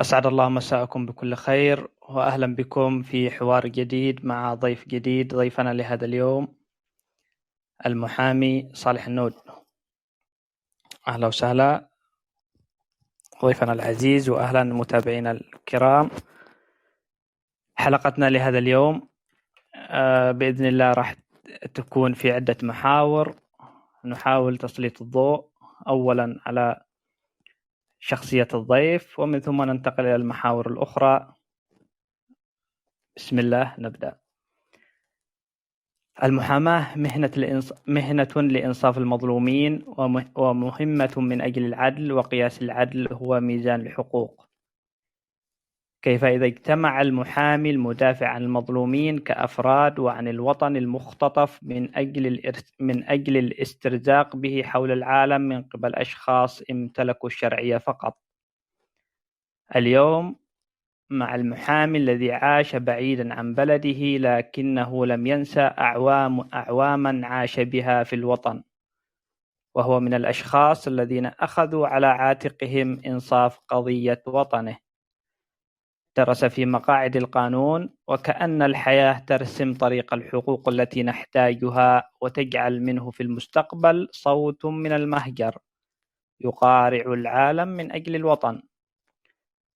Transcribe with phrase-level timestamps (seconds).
[0.00, 6.04] أسعد الله مساءكم بكل خير وأهلا بكم في حوار جديد مع ضيف جديد ضيفنا لهذا
[6.04, 6.48] اليوم
[7.86, 9.34] المحامي صالح النود.
[11.08, 11.90] أهلا وسهلا.
[13.44, 16.10] ضيفنا العزيز وأهلا متابعينا الكرام.
[17.74, 19.08] حلقتنا لهذا اليوم
[19.74, 21.14] آه، بإذن الله راح
[21.74, 23.36] تكون في عدة محاور.
[24.04, 25.50] نحاول تسليط الضوء.
[25.88, 26.84] أولا على
[28.00, 31.34] شخصية الضيف ومن ثم ننتقل إلى المحاور الأخرى.
[33.16, 34.20] بسم الله نبدأ.
[36.22, 37.72] المحاماة مهنة, الإنص...
[37.86, 39.84] مهنة لإنصاف المظلومين
[40.36, 44.49] ومهمة من أجل العدل وقياس العدل هو ميزان الحقوق
[46.02, 52.52] كيف إذا اجتمع المحامي المدافع عن المظلومين كأفراد وعن الوطن المختطف من أجل.
[52.80, 58.18] من أجل الاسترزاق به حول العالم من قبل أشخاص امتلكوا الشرعية فقط.
[59.76, 60.36] اليوم
[61.10, 68.16] مع المحامي الذي عاش بعيدا عن بلده لكنه لم ينسى أعوام أعواما عاش بها في
[68.16, 68.62] الوطن.
[69.74, 74.89] وهو من الأشخاص الذين أخذوا على عاتقهم إنصاف قضية وطنه.
[76.20, 84.08] درس في مقاعد القانون وكأن الحياة ترسم طريق الحقوق التي نحتاجها وتجعل منه في المستقبل
[84.12, 85.58] صوت من المهجر
[86.40, 88.62] يقارع العالم من أجل الوطن.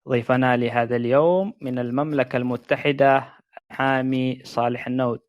[0.08, 3.32] ضيفنا لهذا اليوم من المملكة المتحدة
[3.70, 5.20] حامي صالح النود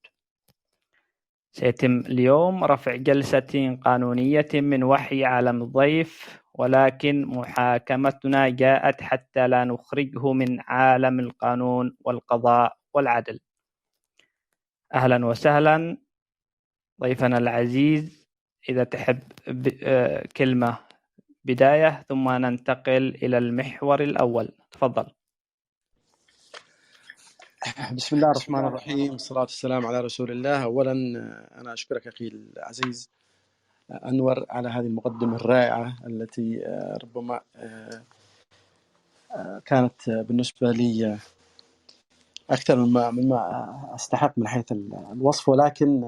[1.51, 10.33] سيتم اليوم رفع جلسة قانونية من وحي عالم الضيف ولكن محاكمتنا جاءت حتى لا نخرجه
[10.33, 13.39] من عالم القانون والقضاء والعدل.
[14.93, 15.97] أهلا وسهلا.
[17.01, 18.27] ضيفنا العزيز
[18.69, 19.21] إذا تحب
[19.83, 20.77] آه، كلمة
[21.43, 24.49] بداية ثم ننتقل إلى المحور الأول.
[24.71, 25.05] تفضل.
[27.93, 29.11] بسم الله الرحمن الرحيم.
[29.11, 30.63] والصلاة والسلام على رسول الله.
[30.63, 33.09] أولا آه، أنا أشكرك أخي العزيز
[33.91, 38.03] أنور على هذه المقدمة الرائعة التي آه، ربما آه،
[39.31, 41.17] آه، كانت بالنسبة لي
[42.49, 45.49] أكثر مما مما أستحق من حيث الوصف.
[45.49, 46.03] ولكن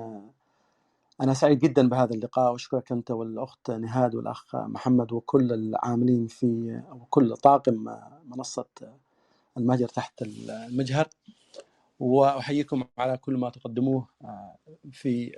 [1.21, 2.51] أنا سعيد جدا بهذا اللقاء.
[2.51, 7.85] وأشكرك أنت والأخت نهاد والأخ محمد وكل العاملين في وكل طاقم
[8.25, 8.65] منصة
[9.57, 11.07] المهجر تحت المجهر.
[11.99, 14.07] وأحييكم على كل ما تقدموه
[14.91, 15.31] في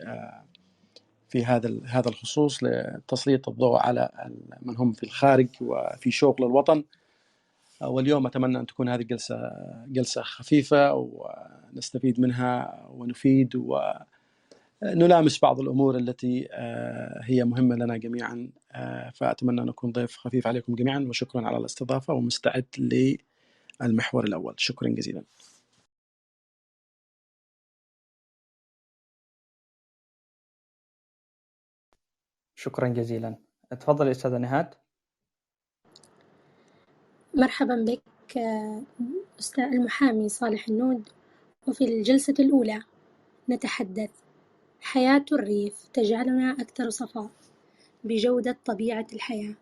[1.30, 4.10] في هذا هذا الخصوص لتسليط الضوء على
[4.62, 6.84] من هم في الخارج وفي شوق للوطن.
[7.82, 9.52] واليوم أتمنى أن تكون هذه جلسة
[9.88, 13.56] جلسة خفيفة ونستفيد منها ونفيد
[14.84, 18.50] ونلامس بعض الأمور التي آه، هي مهمة لنا جميعا.
[18.72, 22.66] آه، فأتمنى أن أكون ضيف خفيف عليكم جميعا وشكرا على الاستضافة ومستعد
[23.82, 24.54] للمحور الأول.
[24.58, 25.24] شكرا جزيلا.
[32.60, 33.36] شكرا جزيلا.
[33.80, 34.74] تفضل أستاذة نهاد.
[37.34, 38.38] مرحبا بك
[39.40, 41.10] أستاذ المحامي صالح النود.
[41.68, 42.84] وفي الجلسة الأولى
[43.50, 44.10] نتحدث
[44.82, 47.30] حياة الريف تجعلنا أكثر صفاء
[48.04, 49.56] بجودة طبيعة الحياة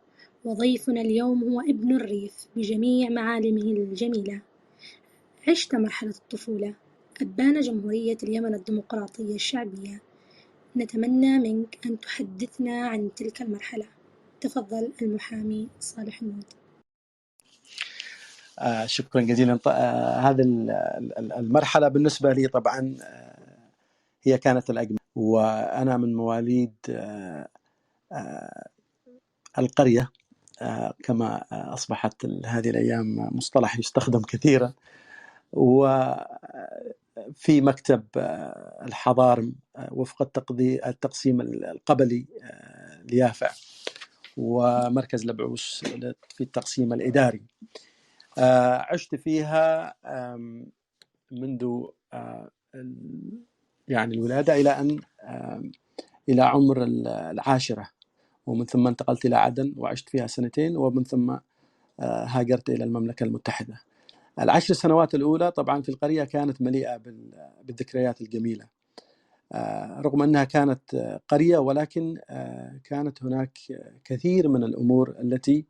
[0.46, 4.42] وضيفنا اليوم هو ابن الريف بجميع معالمه الجميلة.
[5.48, 6.74] عشت مرحلة الطفولة
[7.22, 10.02] أبان جمهورية اليمن الديمقراطية الشعبية.
[10.78, 13.86] نتمنى منك أن تحدثنا عن تلك المرحلة.
[14.42, 16.46] تفضل المحامي صالح النود.
[18.60, 20.42] آه شكرا جزيلا آه هذه
[21.20, 23.58] المرحلة بالنسبة لي طبعا آه
[24.24, 27.48] هي كانت الأجمل وأنا من مواليد آه
[28.12, 28.68] آه
[29.58, 30.12] القرية
[31.04, 34.74] كما أصبحت هذه الأيام مصطلح يستخدم كثيرا
[35.54, 35.88] و
[37.36, 40.22] في مكتب آه، الحضارم آه، وفق
[40.62, 43.50] التقسيم القبلي آه، ليافع
[44.38, 45.62] ومركز البعوث
[46.30, 47.42] في التقسيم الإداري.
[48.90, 49.96] عشت فيها
[51.32, 51.84] منذ
[53.88, 55.00] يعني الولادة إلى أن
[56.30, 57.90] إلى عمر العاشرة.
[58.46, 61.38] ومن ثم انتقلت إلى عدن وعشت فيها سنتين ومن ثم
[62.00, 63.82] هاجرت إلى المملكة المتحدة.
[64.40, 66.98] العشر سنوات الأولى طبعا في القرية كانت مليئة
[67.64, 68.68] بالذكريات الجميلة.
[69.54, 70.96] آه، رغم أنها كانت
[71.28, 73.58] قرية ولكن آه، كانت هناك
[74.06, 75.66] كثير من الأمور التي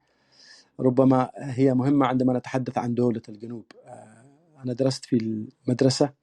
[0.80, 3.66] ربما هي مهمة عندما نتحدث عن دولة الجنوب.
[3.86, 4.26] آه،
[4.64, 6.14] أنا درست في المدرسة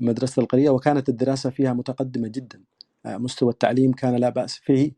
[0.00, 2.60] مدرسة القرية وكانت الدراسة فيها متقدمة جدا.
[3.06, 4.92] مستوى التعليم كان لا بأس فيه.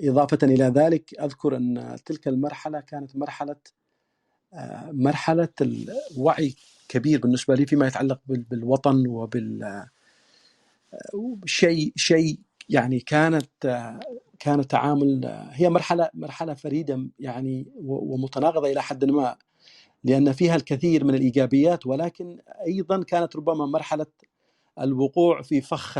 [0.00, 3.56] إضافة إلى ذلك أذكر أن تلك المرحلة كانت مرحلة
[4.54, 6.54] آه، مرحلة الوعي
[6.88, 9.90] كبير بالنسبة لي فيما يتعلق بالوطن وبال آه،
[11.46, 13.50] شيء شيء يعني كانت
[14.38, 19.36] كان تعامل هي مرحلة مرحلة فريدة يعني ومتناقضة إلى حد ما
[20.04, 24.06] لأن فيها الكثير من الإيجابيات ولكن أيضا كانت ربما مرحلة
[24.80, 25.98] الوقوع في فخ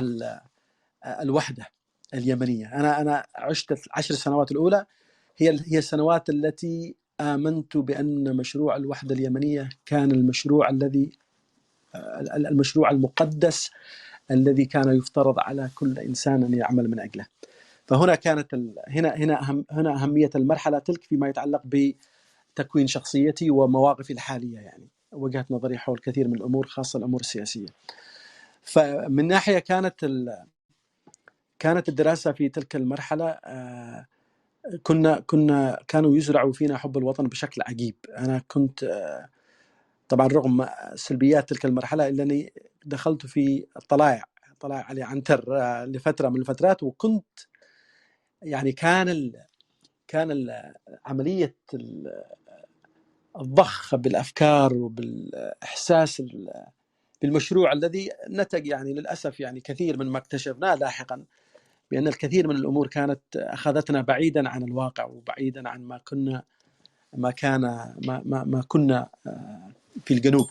[1.22, 1.66] الوحدة.
[2.14, 4.86] اليمنية أنا أنا عشت العشر سنوات الأولى
[5.36, 11.12] هي هي السنوات التي آمنت بأن مشروع الوحدة اليمنية كان المشروع الذي
[12.34, 13.70] المشروع المقدس
[14.30, 17.26] الذي كان يفترض على كل إنسان أن يعمل من أجله.
[17.86, 18.74] فهنا كانت ال...
[18.88, 19.64] هنا هنا أهم...
[19.70, 26.28] هنا أهمية المرحلة تلك فيما يتعلق بتكوين شخصيتي ومواقفي الحالية يعني وجهة نظري حول كثير
[26.28, 27.68] من الأمور خاصة الأمور السياسية.
[28.62, 30.44] فمن ناحية كانت ال...
[31.60, 34.06] كانت الدراسة في تلك المرحلة آه،
[34.82, 37.96] كنا كنا كانوا يزرعوا فينا حب الوطن بشكل عجيب.
[38.18, 39.28] أنا كنت آه،
[40.08, 40.66] طبعا رغم
[40.96, 42.52] سلبيات تلك المرحلة إلا أني
[42.86, 44.24] دخلت في الطلائع
[44.60, 47.26] طلائع علي عنتر آه، لفترة من الفترات وكنت
[48.42, 49.44] يعني كان ال
[50.08, 50.74] كان ال
[51.06, 51.56] عملية
[53.40, 56.22] الضخ بالأفكار وبالإحساس
[57.22, 61.24] بالمشروع الذي نتج يعني للأسف يعني كثير من ما اكتشفناه لاحقا.
[61.90, 66.42] بأن الكثير من الأمور كانت أخذتنا بعيدا عن الواقع وبعيدا عن ما كنا
[67.12, 67.60] ما كان
[68.06, 69.70] ما ما, ما كنا آه،
[70.04, 70.50] في الجنوب.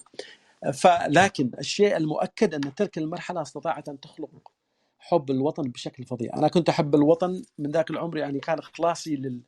[0.74, 4.51] فلكن الشيء المؤكد أن تلك المرحلة استطاعت أن تخلق
[5.00, 6.38] حب الوطن بشكل فظيع.
[6.38, 9.39] أنا كنت أحب الوطن من ذاك العمر يعني كان إخلاصي لل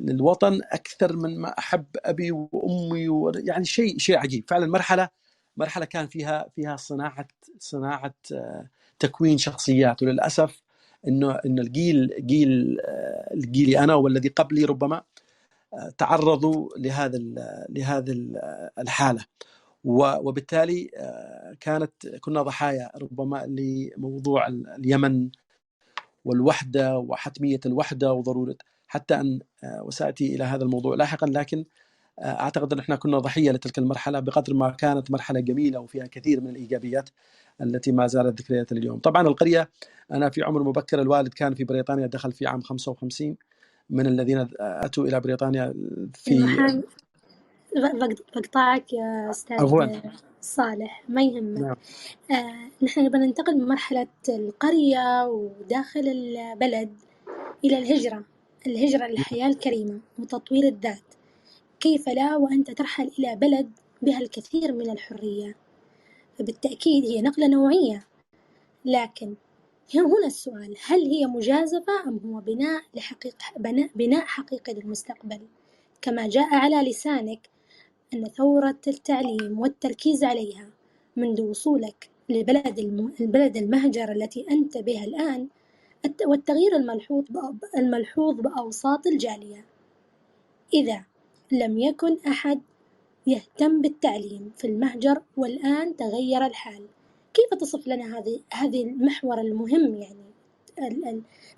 [0.00, 3.32] للوطن أكثر من ما أحب أبي وأمي و...
[3.36, 4.44] يعني شيء شيء عجيب.
[4.48, 5.08] فعلا مرحلة
[5.56, 7.28] مرحلة كان فيها فيها صناعة
[7.58, 8.66] صناعة آه،
[8.98, 10.62] تكوين شخصيات وللأسف
[11.08, 15.02] إنه ان الجيل جيل آه، جيلي أنا والذي قبلي ربما
[15.74, 17.18] آه، تعرضوا لهذا
[17.70, 18.16] لهذه
[18.78, 19.24] الحالة.
[19.84, 25.30] وبالتالي آه، كانت كنا ضحايا ربما لموضوع اليمن
[26.24, 28.56] والوحدة وحتمية الوحدة وضرورة
[28.88, 31.64] حتى أن آه، وسأتي إلى هذا الموضوع لاحقا لكن آه،
[32.22, 36.48] أعتقد أن إحنا كنا ضحية لتلك المرحلة بقدر ما كانت مرحلة جميلة وفيها كثير من
[36.48, 37.08] الإيجابيات
[37.62, 38.98] التي ما زالت ذكريات اليوم.
[38.98, 39.70] طبعا القرية
[40.12, 43.36] أنا في عمر مبكر الوالد كان في بريطانيا دخل في عام 55
[43.90, 45.74] من الذين أتوا إلى بريطانيا
[46.14, 46.46] في
[48.34, 49.56] بقطعك يا أستاذ
[50.40, 51.76] صالح ما يهمك نعم.
[52.30, 56.90] آه نحن نبغى ننتقل من مرحلة القرية وداخل البلد
[57.64, 58.24] إلى الهجرة
[58.66, 61.07] الهجرة للحياة الكريمة وتطوير الذات
[61.80, 63.70] كيف لا وأنت ترحل إلى بلد
[64.02, 65.56] بها الكثير من الحرية؟
[66.38, 68.06] فبالتأكيد هي نقلة نوعية.
[68.84, 69.34] لكن
[69.94, 73.36] هنا السؤال هل هي مجازفة أم هو بناء لحقيقة
[73.94, 75.40] بناء حقيقي للمستقبل؟
[76.02, 77.48] كما جاء على لسانك
[78.14, 80.70] أن ثورة التعليم والتركيز عليها
[81.16, 82.78] منذ وصولك لبلد
[83.20, 85.48] البلد المهجر التي أنت بها الآن
[86.26, 87.24] والتغيير الملحوظ
[87.76, 89.64] الملحوظ بأوساط الجالية.
[90.74, 91.04] إذا
[91.52, 92.60] لم يكن أحد
[93.26, 94.52] يهتم بالتعليم.
[94.56, 96.86] في المهجر والآن تغير الحال.
[97.34, 100.28] كيف تصف لنا هذه هذه المحور المهم يعني؟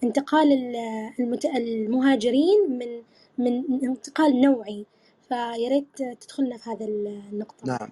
[0.05, 0.77] انتقال
[1.57, 3.03] المهاجرين من
[3.39, 4.87] من انتقال نوعي.
[5.29, 7.67] فيا ريت تدخلنا في هذا النقطة.
[7.67, 7.91] نعم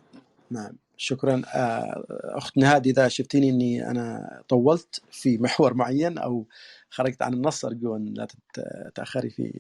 [0.50, 0.76] نعم.
[0.96, 1.42] شكرا.
[1.54, 6.44] آه، أخت نهاد إذا شفتيني إني أنا طولت في محور معين أو
[6.90, 9.52] خرجت عن النص ارجو ان لا تتاخري في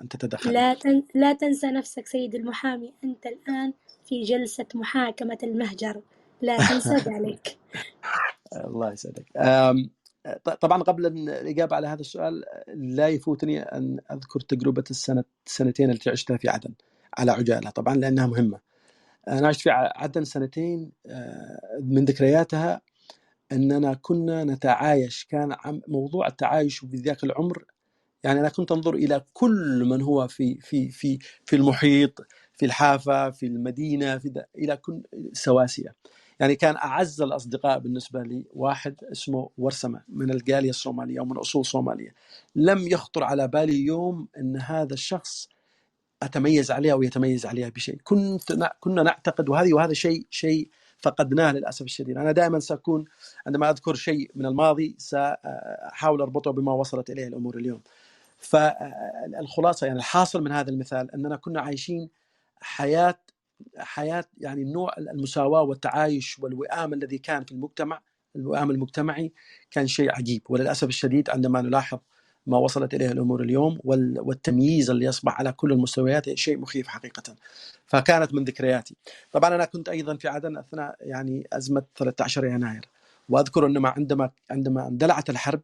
[0.00, 1.02] ان تتدخلي لا تن...
[1.14, 3.72] لا تنسى نفسك سيد المحامي أنت الآن
[4.08, 6.02] في جلسة محاكمة المهجر.
[6.42, 7.58] لا تنسى ذلك.
[8.64, 9.26] الله يسعدك.
[10.60, 16.36] طبعا قبل الإجابة على هذا السؤال لا يفوتني أن أذكر تجربة السنة السنتين التي عشتها
[16.36, 16.74] في عدن
[17.18, 18.60] على عجالة طبعا لأنها مهمة.
[19.28, 22.80] أنا عشت في عدن سنتين آه، من ذكرياتها
[23.52, 25.56] إننا كنا نتعايش كان
[25.88, 27.64] موضوع التعايش في ذاك العمر
[28.24, 33.30] يعني أنا كنت أنظر إلى كل من هو في في في في المحيط في الحافة
[33.30, 35.94] في المدينة في إلى كل سواسية.
[36.40, 41.66] يعني كان أعز الأصدقاء بالنسبة لي واحد اسمه ورسمة من الجالية الصومالية أو من أصول
[41.66, 42.14] صومالية
[42.56, 45.48] لم يخطر على بالي يوم إن هذا الشخص
[46.22, 51.82] أتميز عليه أو يتميز عليها بشيء كنت كنا نعتقد وهذه وهذا شيء شيء فقدناه للأسف
[51.82, 52.18] الشديد.
[52.18, 53.04] أنا دائما سأكون
[53.46, 57.80] عندما أذكر شيء من الماضي ساحاول أربطه بما وصلت إليه الأمور اليوم.
[58.38, 62.08] فالخلاصه يعني الحاصل من هذا المثال أننا كنا عايشين
[62.60, 63.18] حياة
[63.78, 68.00] حياة يعني نوع المساواة والتعايش والوئام الذي كان في المجتمع
[68.36, 69.32] الوئام المجتمعي
[69.70, 70.42] كان شيء عجيب.
[70.48, 71.98] وللأسف الشديد عندما نلاحظ
[72.46, 77.36] ما وصلت اليه الأمور اليوم والتمييز اللي يصبح على كل المستويات شيء مخيف حقيقة.
[77.86, 78.96] فكانت من ذكرياتي.
[79.32, 82.88] طبعا أنا كنت أيضا في عدن أثناء يعني أزمة 13 يناير
[83.28, 85.62] وأذكر انما عندما عندما اندلعت الحرب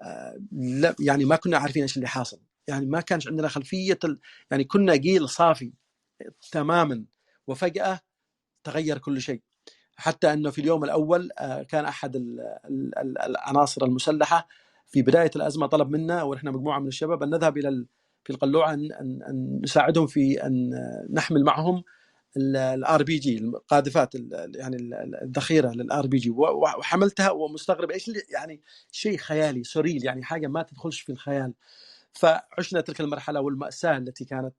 [0.00, 0.40] آه،
[1.00, 3.98] يعني ما كنا عارفين إيش اللي حاصل يعني ما كانش عندنا خلفية
[4.50, 5.72] يعني كنا جيل صافي
[6.52, 7.04] تماما
[7.46, 8.00] وفجأة
[8.64, 9.40] تغير كل شيء
[9.96, 12.16] حتى أنه في اليوم الأول آه، كان أحد
[13.26, 14.48] العناصر المسلحة
[14.86, 17.86] في بداية الأزمة طلب منا ونحن مجموعة من الشباب أن نذهب إلى
[18.24, 20.70] في القلوعه ان ان نساعدهم في أن
[21.12, 21.82] نحمل معهم
[22.36, 24.14] الار بي جي القاذفات
[24.54, 24.76] يعني
[25.22, 28.60] الذخيرة للار بي جي وحملتها ومستغرب إيش يعني
[28.92, 31.54] شيء خيالي surreal يعني حاجة ما تدخلش في الخيال.
[32.12, 34.54] فعشنا تلك المرحلة والمأساة التي كانت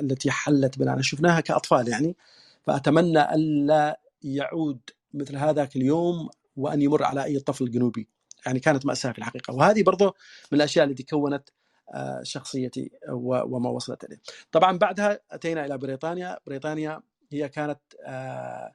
[0.00, 2.16] التي حلت بنا شفناها كأطفال يعني.
[2.62, 4.80] فأتمنى ألا يعود
[5.14, 8.08] مثل هذاك اليوم وأن يمر على أي طفل جنوبي.
[8.46, 9.54] يعني كانت مأساة في الحقيقة.
[9.54, 10.14] وهذه برضه
[10.52, 11.48] من الأشياء التي كونت
[11.94, 14.20] آه، شخصيتي وما وصلت إليه.
[14.52, 17.00] طبعا بعدها أتينا إلى بريطانيا، بريطانيا
[17.32, 18.74] هي كانت آه،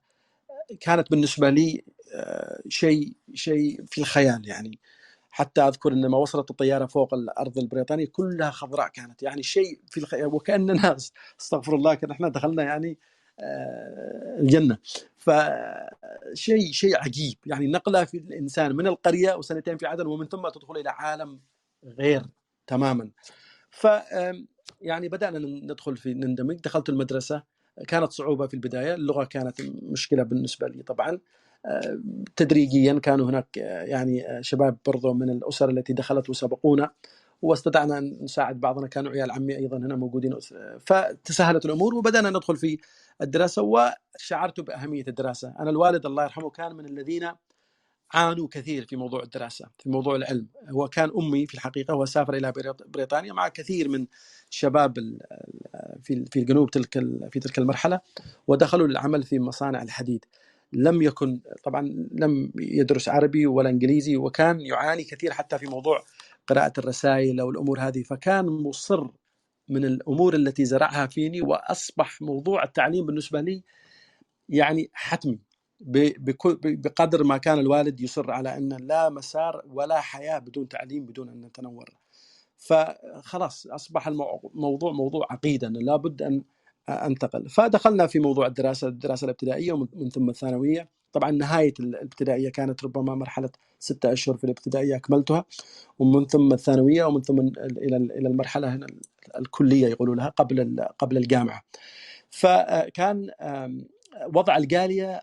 [0.80, 1.84] كانت بالنسبة لي
[2.16, 4.80] آه، شيء شيء في الخيال يعني.
[5.30, 9.24] حتى أذكر إن ما وصلت الطيارة فوق الأرض البريطانية كلها خضراء كانت.
[9.24, 10.98] يعني شيء في الخيال وكأننا
[11.42, 12.98] أستغفر الله كان إحنا دخلنا يعني
[14.40, 14.78] الجنة.
[15.18, 17.38] فشيء شيء عجيب.
[17.46, 21.40] يعني نقلة في الإنسان من القرية وسنتين في عدن ومن ثم تدخل إلى عالم
[22.00, 22.26] غير
[22.68, 23.10] تماما.
[23.70, 23.88] ف
[24.82, 26.56] يعني بدأنا ندخل في نندمج.
[26.56, 27.44] دخلت المدرسة.
[27.88, 28.94] كانت صعوبة في البداية.
[28.94, 31.20] اللغة كانت مشكلة بالنسبة لي طبعا.
[32.36, 36.92] تدريجيا كانوا هناك يعني شباب برضو من الأسر التي دخلت وسبقونا
[37.42, 38.88] واستطعنا أن نساعد بعضنا.
[38.88, 40.36] كانوا عيال عمي أيضا هنا موجودين.
[40.80, 42.78] فتسهلت الأمور وبدأنا ندخل في
[43.22, 47.32] الدراسة وشعرت بأهمية الدراسة، أنا الوالد الله يرحمه كان من الذين
[48.14, 50.48] عانوا كثير في موضوع الدراسة في موضوع العلم.
[50.70, 52.54] هو كان أمي في الحقيقة هو سافر إلى
[52.88, 54.08] بريطانيا مع كثير من
[54.50, 54.94] شباب
[56.04, 56.94] في في الجنوب تلك
[57.32, 58.00] في تلك المرحلة
[58.48, 60.26] ودخلوا للعمل في مصانع الحديد.
[60.74, 66.04] لم يكن طبعا لم يدرس عربي ولا إنجليزي وكان يعاني كثير حتى في موضوع
[66.48, 69.08] قراءة الرسائل أو الأمور هذه فكان مصر
[69.70, 73.64] من الأمور التي زرعها فيني وأصبح موضوع التعليم بالنسبة لي
[74.50, 75.40] يعني حتمي
[76.66, 81.42] بقدر ما كان الوالد يصر على أن لا مسار ولا حياة بدون تعليم بدون أن
[81.42, 81.90] نتنور
[82.58, 86.44] فخلاص أصبح الموضوع موضوع عقيدة انه لابد أن
[86.90, 87.50] أنتقل.
[87.50, 90.90] فدخلنا في موضوع الدراسة الدراسة الابتدائية ومن ثم الثانوية.
[91.12, 93.50] طبعا نهاية الابتدائية كانت ربما مرحلة
[93.80, 95.46] ستة أشهر في الابتدائية أكملتها.
[96.00, 98.88] ومن ثم الثانوية ومن ثم إلى إلى المرحلة هنا
[99.40, 101.64] الكلية يقولوا لها قبل قبل الجامعة.
[102.30, 103.32] فكان
[104.34, 105.22] وضع الجالية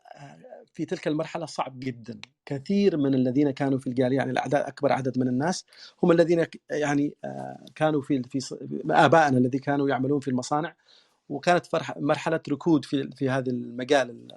[0.75, 2.21] في تلك المرحلة صعب جدا.
[2.47, 5.65] كثير من الذين كانوا في الجالية يعني الأعداد أكبر عدد من الناس
[6.03, 8.57] هم الذين يعني آه، كانوا في في
[8.91, 10.75] آبائنا الذي كانوا يعملون في المصانع.
[11.33, 14.29] وكانت مرحلة ركود في في هذا المجال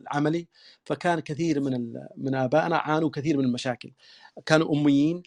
[0.00, 0.48] العملي
[0.84, 3.92] فكان كثير من من آبائنا عانوا كثير من المشاكل.
[4.46, 5.22] كانوا أميين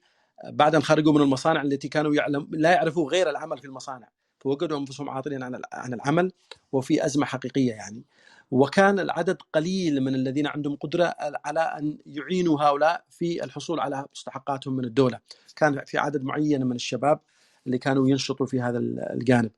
[0.49, 4.09] بعد أن خرجوا من المصانع التي كانوا يعلم لا يعرفوا غير العمل في المصانع.
[4.39, 6.31] فوجدوا أنفسهم عاطلين عن عن العمل
[6.71, 8.03] وفي أزمة حقيقية يعني.
[8.51, 14.75] وكان العدد قليل من الذين عندهم قدرة على أن يعينوا هؤلاء في الحصول على مستحقاتهم
[14.75, 15.19] من الدولة.
[15.55, 17.19] كان في عدد معين من الشباب
[17.67, 18.77] اللي كانوا ينشطوا في هذا
[19.13, 19.51] الجانب.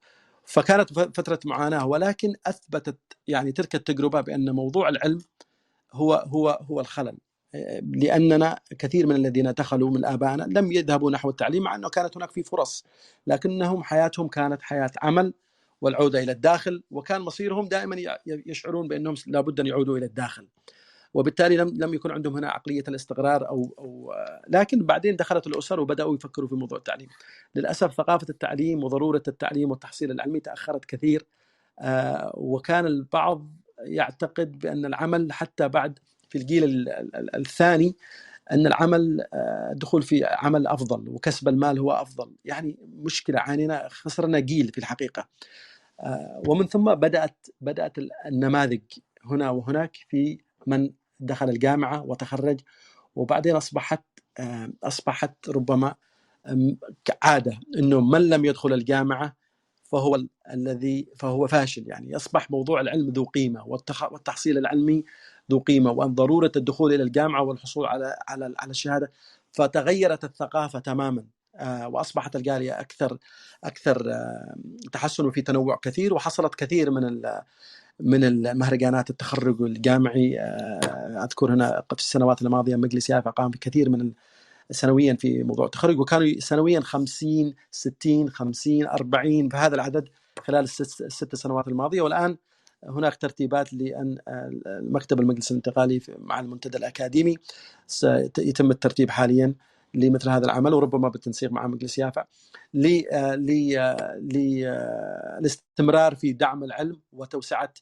[0.45, 2.97] فكانت فترة معاناة ولكن أثبتت
[3.27, 5.21] يعني تلك التجربة بأن موضوع العلم
[5.93, 7.17] هو هو هو الخلل.
[7.81, 12.31] لأننا كثير من الذين دخلوا من آبائنا لم يذهبوا نحو التعليم مع أنه كانت هناك
[12.31, 12.85] في فرص
[13.27, 15.33] لكنهم حياتهم كانت حياة عمل
[15.81, 20.47] والعودة إلى الداخل وكان مصيرهم دائما يشعرون بأنهم لابد أن يعودوا إلى الداخل.
[21.15, 24.13] وبالتالي لم لم يكن عندهم هنا عقلية الاستقرار أو أو
[24.47, 27.07] لكن بعدين دخلت الأسر وبدأوا يفكروا في موضوع التعليم.
[27.55, 31.25] للأسف ثقافة التعليم وضرورة التعليم والتحصيل العلمي تأخرت كثير
[31.79, 33.47] آه، وكان البعض
[33.79, 36.89] يعتقد بأن العمل حتى بعد في الجيل
[37.35, 37.95] الثاني
[38.51, 44.39] أن العمل آه، دخول في عمل أفضل وكسب المال هو أفضل يعني مشكلة عانينا خسرنا
[44.39, 45.27] جيل في الحقيقة
[45.99, 48.81] آه، ومن ثم بدأت بدأت النماذج
[49.25, 52.61] هنا وهناك في من دخل الجامعة وتخرج
[53.15, 54.03] وبعدين أصبحت
[54.39, 55.95] آه، أصبحت ربما
[57.23, 59.35] عاده إنه من لم يدخل الجامعة
[59.83, 62.15] فهو الذي فهو فاشل يعني.
[62.15, 65.03] أصبح موضوع العلم ذو قيمة والتحصيل العلمي
[65.51, 69.11] ذو قيمة وأن ضرورة الدخول إلى الجامعة والحصول على على على الشهادة
[69.51, 71.25] فتغيرت الثقافة تماما.
[71.55, 73.17] آه، وأصبحت الجالية أكثر
[73.63, 74.55] أكثر آه،
[74.91, 77.21] تحسن وفي تنوع كثير وحصلت كثير من
[77.99, 84.11] من المهرجانات التخرج الجامعي آه، أذكر هنا في السنوات الماضية مجلس يافا قام بكثير من
[84.71, 90.09] سنويا في موضوع التخرج وكانوا سنويا 50 60 50 40 بهذا العدد
[90.39, 92.37] خلال الست سنوات الماضية والآن
[92.83, 94.17] هناك ترتيبات لأن
[94.67, 97.37] مكتب المجلس الانتقالي مع المنتدى الأكاديمي
[97.87, 99.55] سيتم الترتيب حاليا.
[99.95, 102.25] لمثل هذا العمل وربما بالتنسيق مع مجلس يافع
[105.43, 107.73] للاستمرار في دعم العلم وتوسعة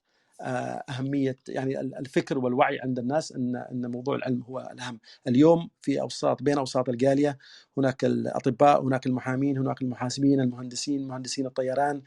[0.41, 4.99] آه، أهمية يعني الفكر والوعي عند الناس إن إن موضوع العلم هو الأهم.
[5.27, 7.37] اليوم في أوساط بين أوساط الجالية
[7.77, 12.01] هناك الأطباء، هناك المحامين، هناك المحاسبين، المهندسين، مهندسين الطيران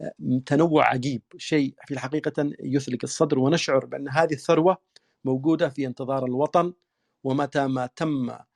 [0.00, 0.12] آه،
[0.46, 4.78] تنوع عجيب، شيء في الحقيقة يثلق الصدر ونشعر بأن هذه الثروة
[5.24, 6.72] موجودة في انتظار الوطن
[7.24, 8.46] ومتى ما تم آه،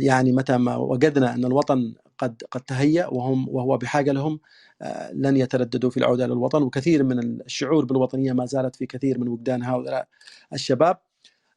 [0.00, 4.40] يعني متى ما وجدنا أن الوطن قد قد تهيأ وهم وهو بحاجة لهم
[4.82, 6.62] آه، لن يترددوا في العودة للوطن.
[6.62, 10.08] وكثير من الشعور بالوطنية ما زالت في كثير من وجدان هؤلاء
[10.52, 10.98] الشباب.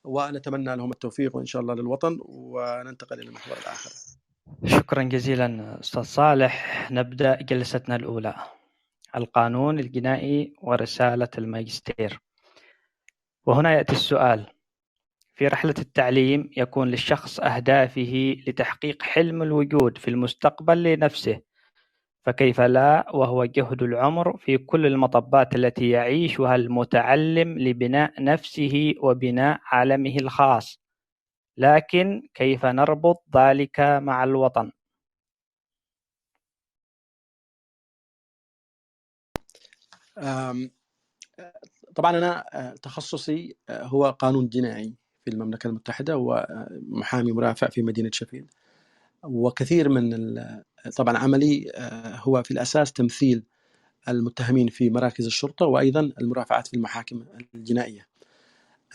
[0.03, 2.19] ونتمنى لهم التوفيق وإن شاء الله للوطن.
[2.22, 3.91] وننتقل إلى المحور الآخر.
[4.65, 6.88] شكرا جزيلا أستاذ صالح.
[6.91, 8.36] نبدأ جلستنا الأولى.
[9.15, 12.19] القانون الجنائي ورسالة الماجستير.
[13.46, 14.59] وهنا يأتي السؤال.
[15.39, 21.41] في رحلة التعليم يكون للشخص أهدافه لتحقيق حلم الوجود في المستقبل لنفسه.
[22.25, 30.15] فكيف لا؟ وهو جهد العمر في كل المطبات التي يعيشها المتعلم لبناء نفسه وبناء عالمه
[30.22, 30.81] الخاص.
[31.58, 34.72] لكن كيف نربط ذلك مع الوطن؟
[41.96, 42.46] طبعا أنا
[42.84, 45.09] تخصصي هو قانون جنائي.
[45.29, 48.45] في المملكة المتحدة ومحامي مرافع في مدينة شفيل.
[49.24, 50.38] وكثير من
[50.95, 53.43] طبعا عملي آه، هو في الأساس تمثيل
[54.07, 58.07] المتهمين في مراكز الشرطة وأيضا المرافعات في المحاكم الجنائية.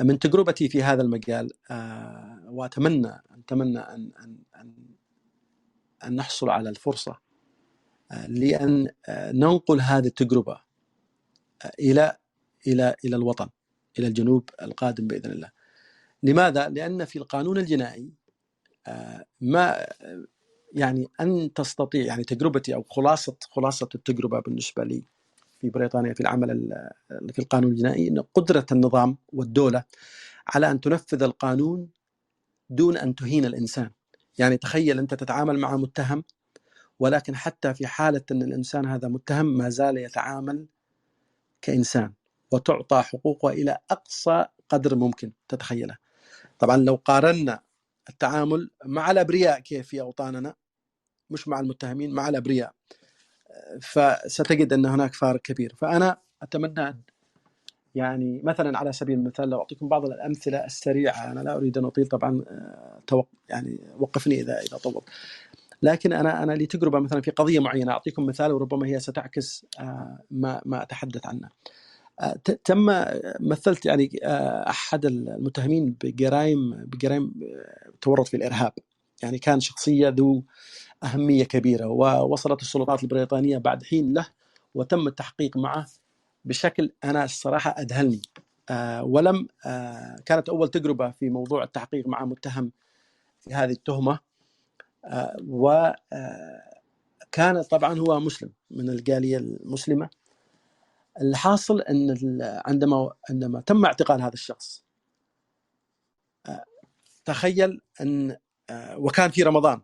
[0.00, 4.74] من تجربتي في هذا المجال آه، وأتمنى أتمنى أن أن أن,
[6.04, 7.18] أن نحصل على الفرصة
[8.12, 10.60] آه، لأن ننقل هذه التجربة
[11.80, 12.16] إلى
[12.66, 13.48] إلى إلى الوطن
[13.98, 15.50] إلى الجنوب القادم بإذن الله.
[16.24, 18.12] لماذا؟ لأن في القانون الجنائي
[18.86, 19.86] آه، ما
[20.72, 25.04] يعني أن تستطيع يعني تجربتي أو خلاصة خلاصة التجربة بالنسبة لي
[25.60, 26.72] في بريطانيا في العمل
[27.32, 29.84] في القانون الجنائي أن قدرة النظام والدولة
[30.54, 31.88] على أن تنفذ القانون
[32.70, 33.90] دون أن تهين الإنسان
[34.38, 36.24] يعني تخيل أنت تتعامل مع متهم
[36.98, 40.66] ولكن حتى في حالة أن الإنسان هذا متهم ما زال يتعامل
[41.62, 42.12] كإنسان
[42.52, 45.96] وتعطى حقوقه إلى أقصى قدر ممكن تتخيله
[46.58, 47.62] طبعا لو قارنا
[48.08, 50.54] التعامل مع الأبرياء كيف في أوطاننا
[51.30, 52.74] مش مع المتهمين مع الأبرياء
[53.82, 55.74] فستجد أن هناك فارق كبير.
[55.78, 57.02] فأنا أتمنى
[57.94, 62.06] يعني مثلا على سبيل المثال لو أعطيكم بعض الأمثلة السريعة أنا لا أريد أن أطيل
[62.06, 65.04] طبعا آه، توق يعني وقفني إذا إذا طولت.
[65.82, 70.18] لكن أنا أنا لي تجربة مثلا في قضية معينة أعطيكم مثال وربما هي ستعكس آه،
[70.30, 71.48] ما ما أتحدث عنه.
[72.64, 72.86] تم
[73.40, 78.72] مثلت يعني آه، أحد المتهمين بجرائم بجرائم آه، تورط في الإرهاب.
[79.22, 80.44] يعني كان شخصية ذو
[81.04, 84.26] أهمية كبيرة ووصلت السلطات البريطانية بعد حين له
[84.74, 85.86] وتم التحقيق معه
[86.44, 88.22] بشكل أنا الصراحة اذهلني
[88.70, 89.48] آه، ولم
[90.26, 92.72] كانت أول تجربة في موضوع التحقيق مع متهم
[93.40, 94.18] في هذه التهمة.
[95.48, 96.02] وكان
[97.70, 100.08] طبعا هو مسلم من الجالية المسلمة.
[101.20, 102.16] الحاصل إن
[102.66, 104.84] عندما عندما تم اعتقال هذا الشخص
[106.46, 106.64] آه،
[107.24, 108.36] تخيل إن
[108.70, 109.82] آه، وكان في رمضان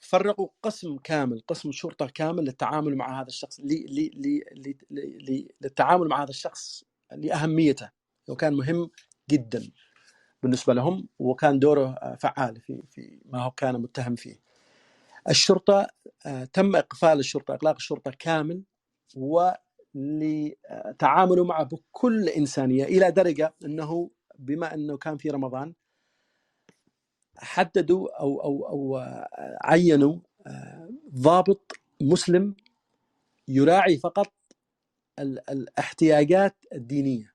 [0.00, 6.08] فرقوا قسم كامل قسم شرطة كامل للتعامل مع هذا الشخص لي لي لي لي للتعامل
[6.08, 7.90] مع هذا الشخص لأهميته
[8.28, 8.90] وكان مهم
[9.30, 9.70] جدا
[10.42, 14.40] بالنسبة لهم وكان دوره آه، فعال في في ما هو كان متهم فيه.
[15.28, 15.86] الشرطة
[16.52, 18.62] تم إقفال الشرطة اغلاق الشرطة كامل
[19.16, 19.50] و
[19.94, 25.74] لتعاملوا معه بكل إنسانية إلى درجة أنه بما أنه كان في رمضان
[27.38, 28.98] حددوا أو أو أو
[29.64, 31.72] عينوا آه، ضابط
[32.02, 32.56] مسلم
[33.48, 34.32] يراعي فقط
[35.50, 37.34] الاحتياجات الدينية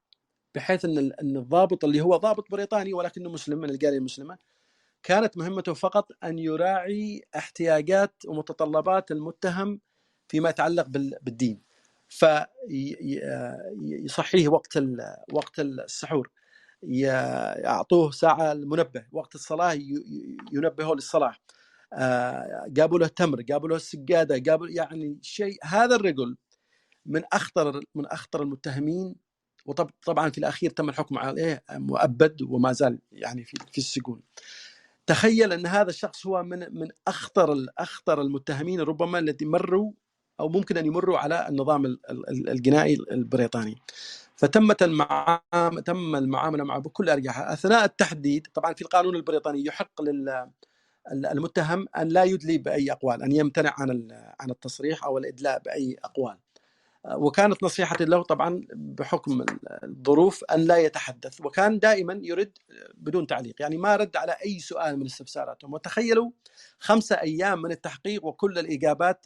[0.56, 4.38] بحيث أن أن الضابط اللي هو ضابط بريطاني ولكنه مسلم من الجاليه المسلمة
[5.04, 9.82] كانت مهمته فقط أن يراعي احتياجات ومتطلبات المتهم
[10.30, 10.88] فيما يتعلق
[11.24, 11.64] بالدين.
[12.10, 13.68] فيصحيه
[14.48, 14.78] وقت
[15.34, 16.32] وقت السحور.
[16.84, 19.74] يعطوه ساعة المنبه وقت الصلاة
[20.54, 21.36] ينبهه للصلاة.
[21.94, 26.38] آه، جابوا له تمر جابوا له السجادة جابوا يعني شيء هذا الرجل
[27.06, 29.15] من أخطر من أخطر المتهمين.
[29.65, 34.22] وطبعا في الأخير تم الحكم عليه مؤبد وما زال يعني في في السجون.
[35.08, 39.91] تخيل أن هذا الشخص هو من من أخطر أخطر المتهمين ربما الذي مروا
[40.39, 41.98] أو ممكن أن يمروا على النظام
[42.30, 43.76] الجنائي البريطاني.
[44.36, 47.54] فتمت المعاملة تم المعاملة معه بكل أرجحها.
[47.54, 50.50] أثناء التحديد طبعا في القانون البريطاني يحق لل
[51.12, 54.08] المتهم أن لا يدلي بأي أقوال أن يمتنع عن
[54.39, 56.38] عن التصريح أو الإدلاء بأي أقوال.
[57.06, 59.45] وكانت نصيحتي له طبعا بحكم
[59.84, 61.41] الظروف أن لا يتحدث.
[61.41, 62.52] وكان دائما يرد
[62.93, 63.56] بدون تعليق.
[63.60, 66.32] يعني ما رد على أي سؤال من استفساراتهم وتخيلوا
[66.80, 69.26] خمسة أيام من التحقيق وكل الإجابات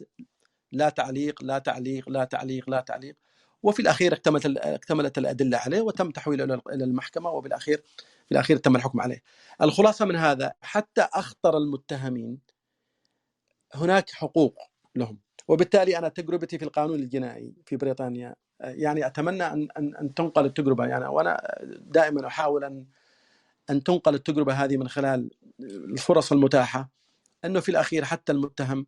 [0.72, 3.16] لا تعليق لا تعليق لا تعليق لا تعليق.
[3.62, 7.82] وفي الأخير اكتملت اكتملت الأدلة عليه وتم تحويله إلى المحكمة وبالاخير
[8.26, 9.22] في الأخير تم الحكم عليه.
[9.62, 12.38] الخلاصة من هذا حتى أخطر المتهمين
[13.74, 14.58] هناك حقوق
[14.96, 15.18] لهم.
[15.48, 20.86] وبالتالي أنا تجربتي في القانون الجنائي في بريطانيا يعني أتمنى أن أن, أن تنقل التجربة.
[20.86, 22.86] يعني وأنا دائما أحاول أن
[23.70, 25.30] أن تنقل التجربة هذه من خلال
[25.60, 26.90] الفرص المتاحة
[27.44, 28.86] أنه في الأخير حتى المتهم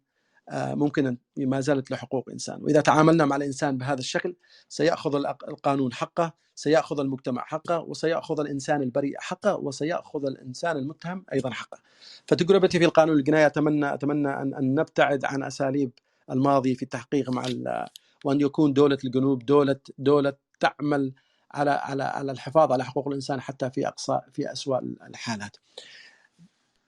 [0.52, 4.36] ممكن ما زالت له حقوق إنسان، وإذا تعاملنا مع الإنسان بهذا الشكل
[4.68, 5.14] سيأخذ
[5.48, 11.78] القانون حقه، سيأخذ المجتمع حقه، وسيأخذ الإنسان البريء حقه، وسيأخذ الإنسان المتهم أيضا حقه.
[12.26, 15.90] فتجربتي في القانون الجنائي اتمنى أتمنى ان أن نبتعد عن أساليب
[16.30, 17.44] الماضي في التحقيق مع
[18.24, 21.12] وأن يكون دولة الجنوب دوله دولة تعمل
[21.52, 24.78] على على على الحفاظ على حقوق الإنسان حتى في اقصى في اسوء
[25.08, 25.56] الحالات.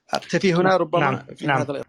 [0.09, 1.17] أكتفي هنا ربما نعم.
[1.35, 1.61] في نعم.
[1.61, 1.83] هذا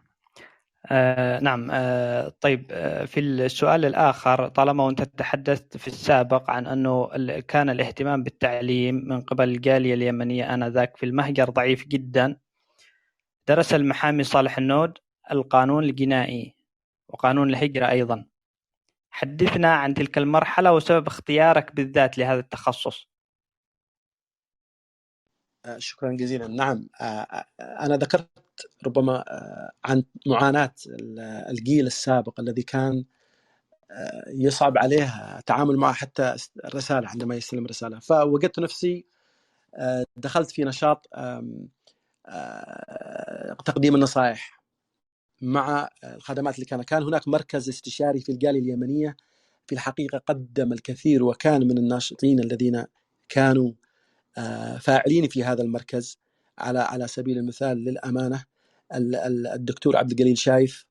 [0.90, 7.09] آه نعم آه طيب آه في السؤال الآخر طالما وأنت تحدثت في السابق عن أنه
[7.40, 12.37] كان الاهتمام بالتعليم من قبل الجالية اليمنية آنذاك في المهجر ضعيف جدا
[13.49, 14.99] درس المحامي صالح النود
[15.33, 16.57] القانون الجنائي
[17.09, 18.27] وقانون الهجرة أيضا.
[19.11, 23.09] حدثنا عن تلك المرحلة وسبب اختيارك بالذات لهذا التخصص.
[25.64, 26.46] آه، شكرا جزيلا.
[26.46, 28.46] نعم آه، آه، أنا ذكرت
[28.87, 29.25] ربما
[29.85, 30.75] عن معاناة
[31.51, 33.05] الجيل السابق الذي كان
[34.29, 39.05] يصعب عليه التعامل معه حتى الرسالة عندما يستلم رسالة فوجدت نفسي
[40.16, 41.09] دخلت في نشاط
[43.64, 44.57] تقديم النصائح
[45.40, 49.16] مع الخدمات اللي كان كان هناك مركز استشاري في الجالية اليمنية.
[49.66, 52.85] في الحقيقة قدم الكثير وكان من الناشطين الذين
[53.29, 53.73] كانوا
[54.38, 56.19] آه، فاعلين في هذا المركز.
[56.59, 58.45] على على سبيل المثال للأمانة
[58.92, 60.87] الدكتور عبد القليل شايف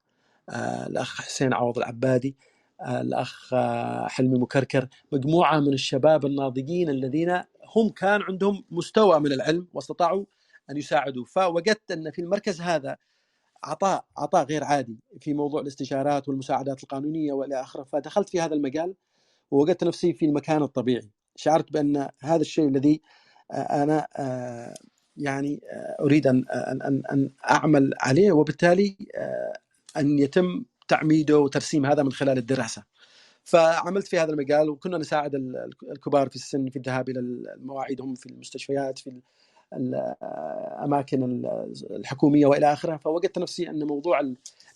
[0.49, 2.36] آه، الأخ حسين عوض العبادي
[2.82, 3.54] آه، الأخ
[4.08, 7.41] حلمي مكركر مجموعة من الشباب الناضجين الذين
[7.75, 10.25] هم كان عندهم مستوى من العلم واستطاعوا
[10.69, 11.25] أن يساعدوا.
[11.25, 12.97] فوجدت أن في المركز هذا
[13.63, 17.84] عطاء عطاء غير عادي في موضوع الاستشارات والمساعدات القانونية وإلى آخره.
[17.84, 18.95] فدخلت في هذا المجال
[19.51, 21.10] ووجدت نفسي في المكان الطبيعي.
[21.36, 23.01] شعرت بأن هذا الشيء الذي
[23.51, 24.73] أنا آه،
[25.17, 29.54] يعني آه، أريد أن أن أن أعمل عليه وبالتالي آه،
[29.99, 32.84] أن يتم تعميده وترسيم هذا من خلال الدراسة.
[33.43, 35.36] فعملت في هذا المجال وكنا نساعد
[35.91, 37.21] الكبار في السن في الذهاب إلى
[37.58, 39.21] مواعيدهم في المستشفيات في
[39.73, 41.45] الأماكن
[41.91, 44.21] الحكومية وإلى اخره فوجدت نفسي أن موضوع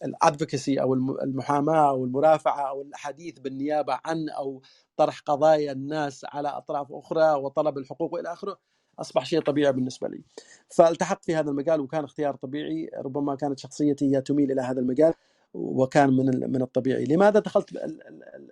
[0.06, 4.62] الأدفوكسي أو المحاماة أو المرافعة أو الحديث بالنيابة عن أو
[4.98, 8.60] طرح قضايا الناس على أطراف أخرى وطلب الحقوق وإلى آخره
[9.02, 10.22] أصبح شيء طبيعي بالنسبة لي.
[10.70, 15.14] فالتحقت في هذا المجال وكان اختيار طبيعي ربما كانت شخصيتي هي تميل إلى هذا المجال
[15.54, 17.06] وكان من من الطبيعي.
[17.06, 17.70] لماذا دخلت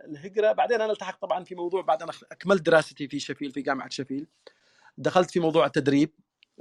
[0.06, 3.90] الهجرة؟ بعدين أنا التحقت طبعا في موضوع بعد أنا أكملت دراستي في شفيل في جامعة
[3.90, 4.28] شفيل.
[4.98, 6.10] دخلت في موضوع التدريب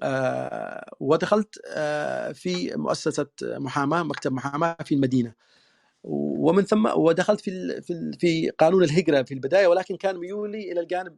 [0.03, 5.33] آه، ودخلت آه، في مؤسسة محاماة مكتب محاماة في المدينة.
[6.07, 7.81] ومن ثم ودخلت في
[8.19, 11.17] في قانون الهجرة في البداية ولكن كان ميولي إلى الجانب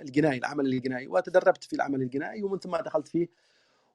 [0.00, 1.06] الجنائي العمل الجنائي.
[1.06, 3.28] وتدربت في العمل الجنائي ومن ثم دخلت فيه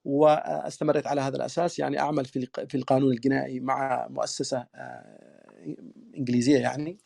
[0.06, 1.80] واستمريت على هذا الأساس.
[1.80, 5.18] يعني أعمل في في القانون الجنائي مع مؤسسة آه،
[6.18, 6.98] إنجليزية يعني.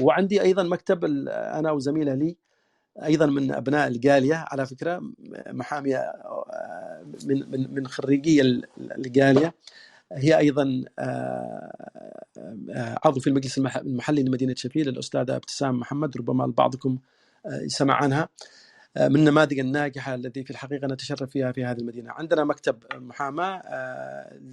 [0.00, 2.36] وعندي أيضا مكتب أنا وزميلة لي
[3.02, 5.02] أيضا من أبناء الجالية على فكرة
[5.46, 8.40] محامية آه، من من من خريجي
[8.78, 9.54] الجالية.
[10.12, 12.14] هي أيضا آه،
[12.70, 16.98] آه، عضو في المجلس المحلي لمدينة شفيل الأستاذة ابتسام محمد ربما بعضكم
[17.66, 18.28] سمع عنها
[18.96, 22.12] من النماذج الناجحة التي في الحقيقة نتشرف فيها في هذه المدينة.
[22.12, 23.62] عندنا مكتب محاماة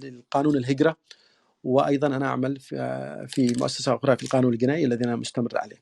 [0.02, 0.96] للقانون الهجرة
[1.64, 2.60] وأيضا أنا أعمل
[3.28, 5.76] في مؤسسة أخرى في القانون الجنائي الذي أنا مستمر عليه.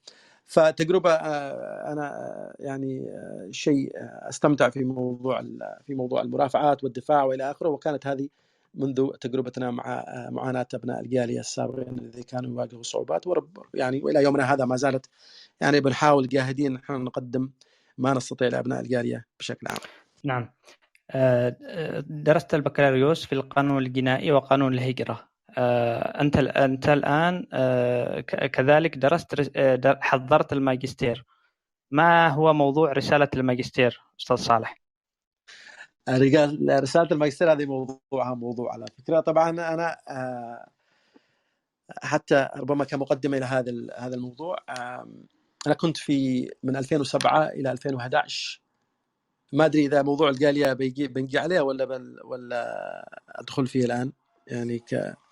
[0.50, 3.92] فتجربة آه، أنا آه، يعني آه، شيء
[4.28, 5.42] أستمتع في موضوع
[5.86, 8.28] في موضوع المرافعات والدفاع وإلى آخره وكانت هذه
[8.74, 14.54] منذ تجربتنا مع معاناة أبناء الجالية السابقين الذين كانوا يواجهوا صعوبات ورب يعني وإلى يومنا
[14.54, 15.06] هذا ما زالت
[15.60, 17.50] يعني بنحاول جاهدين نحن نقدم
[17.98, 19.78] ما نستطيع لأبناء الجالية بشكل عام.
[20.24, 20.50] نعم.
[22.00, 25.28] درست البكالوريوس في القانون الجنائي وقانون الهجرة
[26.20, 27.46] أنت أنت الآن
[28.52, 29.50] كذلك درست
[30.00, 31.24] حضرت الماجستير
[31.90, 34.79] ما هو موضوع رسالة الماجستير أستاذ صالح؟
[36.70, 39.20] رسالة الماجستير هذه موضوعها موضوع على فكرة.
[39.20, 39.98] طبعا أنا
[42.02, 44.56] حتى ربما كمقدمة إلى هذا هذا الموضوع
[45.66, 48.62] أنا كنت في من 2007 إلى 2011
[49.52, 51.84] ما أدري إذا موضوع الجالية بيجي بنجي عليه ولا
[52.24, 54.12] ولا أدخل فيه الآن.
[54.46, 55.29] يعني ك آه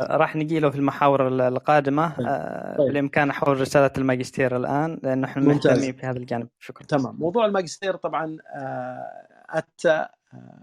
[0.00, 2.28] راح نجي له في المحاور القادمة.
[2.28, 2.86] آه طيب.
[2.86, 6.48] بالإمكان حول رسالة الماجستير الآن لأنه إحنا مهتمين في هذا الجانب.
[6.58, 6.86] شكرا.
[6.86, 7.16] تمام.
[7.16, 10.62] موضوع الماجستير طبعا آه أتى آه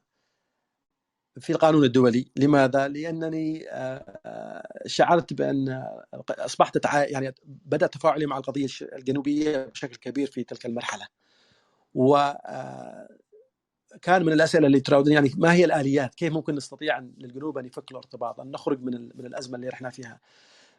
[1.39, 2.25] في القانون الدولي.
[2.35, 5.83] لماذا؟ لأنني آه شعرت بأن
[6.29, 11.07] أصبحت يعني بدأ تفاعلي مع القضية الجنوبية بشكل كبير في تلك المرحلة.
[11.93, 13.07] و آه،
[14.01, 17.91] كان من الأسئلة اللي تراودني يعني ما هي الآليات؟ كيف ممكن نستطيع للجنوب أن يفك
[17.91, 20.19] الارتباط؟ أن نخرج من من الأزمة اللي رحنا فيها.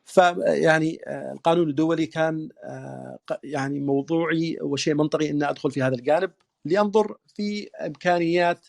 [0.05, 6.31] فيعني آه، القانون الدولي كان آه، يعني موضوعي وشيء منطقي ان أدخل في هذا الجانب
[6.65, 8.67] لانظر في إمكانيات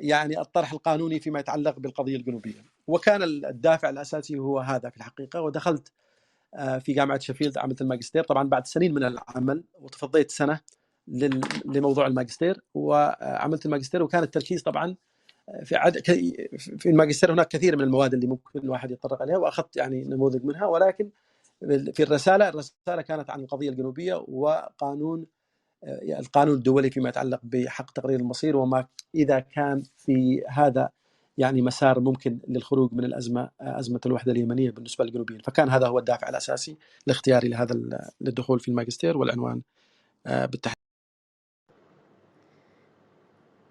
[0.00, 2.64] يعني الطرح القانوني فيما يتعلق بالقضية الجنوبية.
[2.86, 5.92] وكان الدافع الأساسي هو هذا في الحقيقة ودخلت
[6.54, 10.60] آه، في جامعة شeffield عملت الماجستير طبعا بعد سنين من العمل وتفضيت سنة
[11.64, 12.60] لموضوع الماجستير.
[12.74, 14.96] وعملت الماجستير وكان التركيز طبعا
[15.64, 15.98] في عد...
[16.78, 20.66] في الماجستير هناك كثير من المواد اللي ممكن الواحد يتطرق اليها وأخذت يعني نموذج منها.
[20.66, 21.10] ولكن
[21.68, 25.26] في الرسالة الرسالة كانت عن القضية الجنوبية وقانون
[26.18, 30.88] القانون الدولي فيما يتعلق بحق تقرير المصير وما إذا كان في هذا
[31.38, 36.28] يعني مسار ممكن للخروج من الأزمة أزمة الوحدة اليمنية بالنسبة للجنوبيين، فكان هذا هو الدافع
[36.28, 37.74] الأساسي لاختياري لهذا
[38.20, 39.62] للدخول في الماجستير والعنوان
[40.26, 40.81] آه، بالتحديد.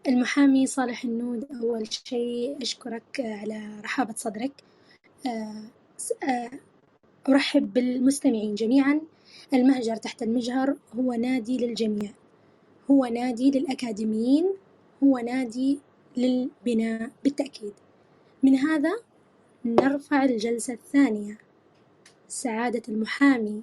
[0.07, 4.51] المحامي صالح النود أول شيء أشكرك على رحابة صدرك.
[5.25, 5.63] آه،
[6.23, 6.51] آه،
[7.29, 9.01] أرحب بالمستمعين جميعا.
[9.53, 12.11] المهجر تحت المجهر هو نادي للجميع.
[12.91, 14.53] هو نادي للأكاديميين
[15.03, 15.79] هو نادي
[16.17, 17.73] للبناء بالتأكيد.
[18.43, 18.91] من هذا
[19.65, 21.37] نرفع الجلسة الثانية.
[22.27, 23.61] سعادة المحامي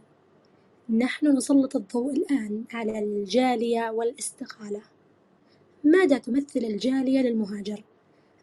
[0.91, 4.83] نحن نسلط الضوء الآن على الجالية والاستقالة.
[5.85, 7.83] ماذا تمثل الجالية للمهاجر؟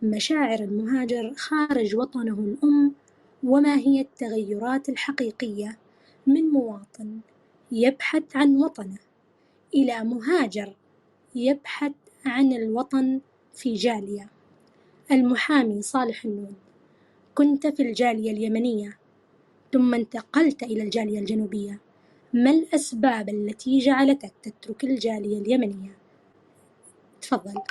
[0.04, 2.92] مشاعر المهاجر خارج وطنه الأم
[3.44, 5.78] وما هي التغيرات الحقيقية
[6.28, 7.20] من مواطن
[7.72, 8.98] يبحث عن وطنه
[9.76, 10.74] إلى مهاجر
[11.36, 11.92] يبحث
[12.26, 13.20] عن الوطن
[13.54, 14.30] في جالية
[15.12, 16.56] المحامي صالح النون
[17.36, 18.98] كنت في الجالية اليمنية
[19.74, 21.80] ثم انتقلت إلى الجالية الجنوبية
[22.34, 26.05] ما الأسباب التي جعلتك تترك الجالية اليمنية؟
[27.30, 27.62] تفضل.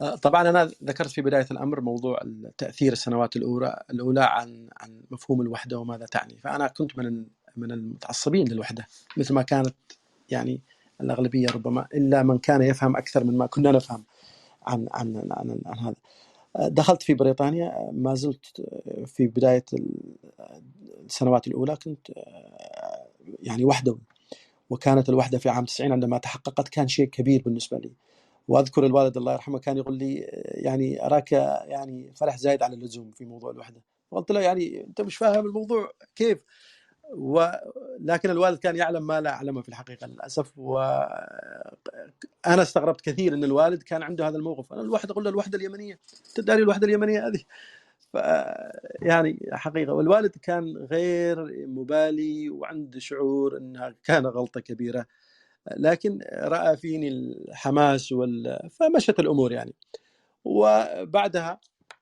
[0.00, 2.20] آه، طبعا أنا ذكرت في بداية الأمر موضوع
[2.58, 6.38] تأثير السنوات الاولى الأولى عن عن مفهوم الوحدة وماذا تعني.
[6.38, 9.74] فأنا كنت من من المتعصبين للوحدة مثل ما كانت
[10.28, 10.60] يعني
[11.00, 14.04] الأغلبية ربما إلا من كان يفهم أكثر من ما كنا نفهم
[14.66, 15.94] عن عن عن, عن, عن هذا.
[16.56, 18.62] آه، دخلت في بريطانيا ما زلت
[19.06, 19.64] في بداية
[21.04, 23.06] السنوات الأولى كنت آه،
[23.40, 24.00] يعني وحدوي.
[24.70, 27.92] وكانت الوحدة في عام 90 عندما تحققت كان شيء كبير بالنسبة لي.
[28.48, 33.24] وأذكر الوالد الله يرحمه كان يقول لي يعني أراك يعني فرح زايد على اللزوم في
[33.24, 33.82] موضوع الوحدة.
[34.10, 36.44] قلت له يعني أنت مش فاهم الموضوع كيف؟
[37.14, 40.58] ولكن الوالد كان يعلم ما لا أعلمه في الحقيقة للأسف.
[40.58, 41.82] وأنا
[42.46, 44.72] استغربت كثير إن الوالد كان عنده هذا الموقف.
[44.72, 45.98] أنا الواحد أقول له الوحدة اليمنية
[46.34, 47.40] تدري الوحدة اليمنية هذه؟
[48.12, 48.16] ف
[49.02, 55.06] يعني حقيقة والوالد كان غير مبالي وعنده شعور إنها كان غلطة كبيرة
[55.76, 58.68] لكن رأى فيني الحماس وال...
[58.70, 59.74] فمشت الأمور يعني.
[60.44, 61.60] وبعدها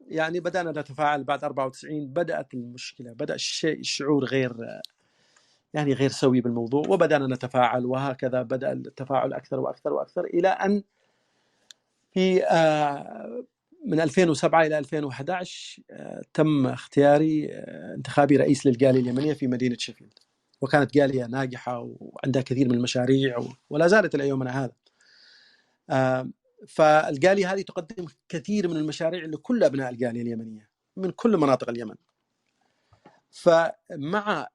[0.09, 4.81] يعني بدأنا نتفاعل بعد 94 بدأت المشكلة بدأ الشيء الشعور غير
[5.75, 10.83] يعني غير سوي بالموضوع وبدأنا نتفاعل وهكذا بدأ التفاعل أكثر وأكثر وأكثر إلى أن
[12.13, 13.45] في آه،
[13.87, 20.19] من 2007 إلى 2011 آه، تم اختياري آه، انتخابي رئيس للجالية اليمنية في مدينة شيفيلد
[20.61, 23.39] وكانت جالية ناجحة وعندها كثير من المشاريع
[23.71, 24.73] ولا زالت إلى يومنا هذا.
[26.69, 31.95] فالجالية هذه تقدم كثير من المشاريع لكل أبناء الجالية اليمنية من كل مناطق اليمن.
[33.31, 34.49] فمع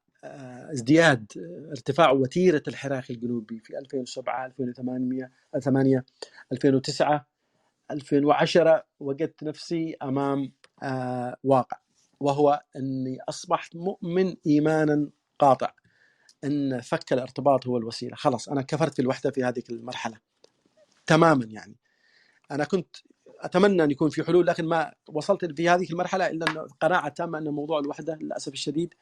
[0.71, 1.31] ازدياد
[1.69, 6.05] ارتفاع وتيرة الحراك الجنوبي في 2007 2008 2008
[6.51, 7.34] 2009
[7.91, 11.77] 2010 وجدت نفسي أمام آه واقع
[12.19, 15.71] وهو إني أصبحت مؤمن ايمانا قاطع
[16.43, 18.15] إن فك الارتباط هو الوسيلة.
[18.15, 20.17] خلاص أنا كفرت الوحده في هذه المرحلة.
[21.07, 21.75] تماما يعني.
[22.51, 22.95] أنا كنت
[23.39, 27.37] أتمنى أن يكون في حلول لكن ما وصلت في هذه المرحلة إلا انه قناعه تامة
[27.37, 28.93] أن موضوع الوحدة للأسف الشديد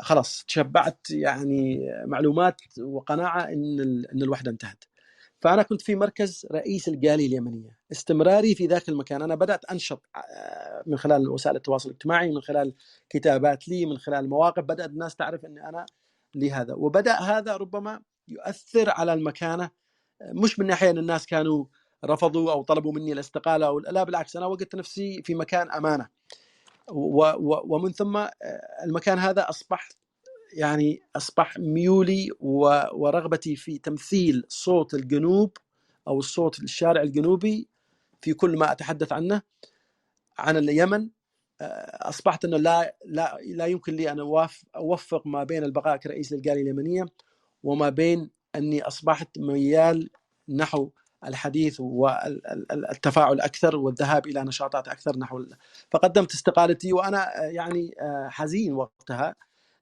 [0.00, 3.80] خلاص تشبعت يعني معلومات وقناعة إن
[4.12, 4.84] إن الوحدة انتهت.
[5.40, 9.22] فأنا كنت في مركز رئيس الجالية اليمنية، استمراري في ذاك المكان.
[9.22, 12.74] أنا بدأت أنشط آه، من خلال وسائل التواصل الاجتماعي، من خلال
[13.10, 14.62] كتابات لي، من خلال مواقف.
[14.64, 15.86] بدأت الناس تعرف إني أنا
[16.34, 19.70] لهذا، وبدأ هذا ربما يؤثر على المكانة.
[20.22, 21.64] مش من ناحية إن الناس كانوا
[22.04, 24.36] رفضوا أو طلبوا مني الاستقالة أو لا بالعكس.
[24.36, 26.08] أنا وجدت نفسي في مكان أمانة.
[26.92, 28.30] ومن ثم آه،
[28.84, 29.88] المكان هذا اصبح
[30.52, 35.56] يعني أصبح ميولي ورغبتي في تمثيل صوت الجنوب
[36.08, 37.68] أو الصوت الشارع الجنوبي
[38.22, 39.42] في كل ما أتحدث عنه
[40.38, 41.08] عن اليمن.
[41.60, 44.20] آه، أصبحت إنه لا لا لا يمكن لي أن
[44.76, 47.06] أوفق ما بين البقاء كرئيس للجالية اليمنية
[47.62, 50.10] وما بين أني أصبحت ميال
[50.48, 50.90] نحو
[51.24, 55.44] الحديث والتفاعل أكثر والذهاب إلى نشاطات أكثر نحو
[55.90, 59.34] فقدمت استقالتي وأنا يعني آه، حزين وقتها.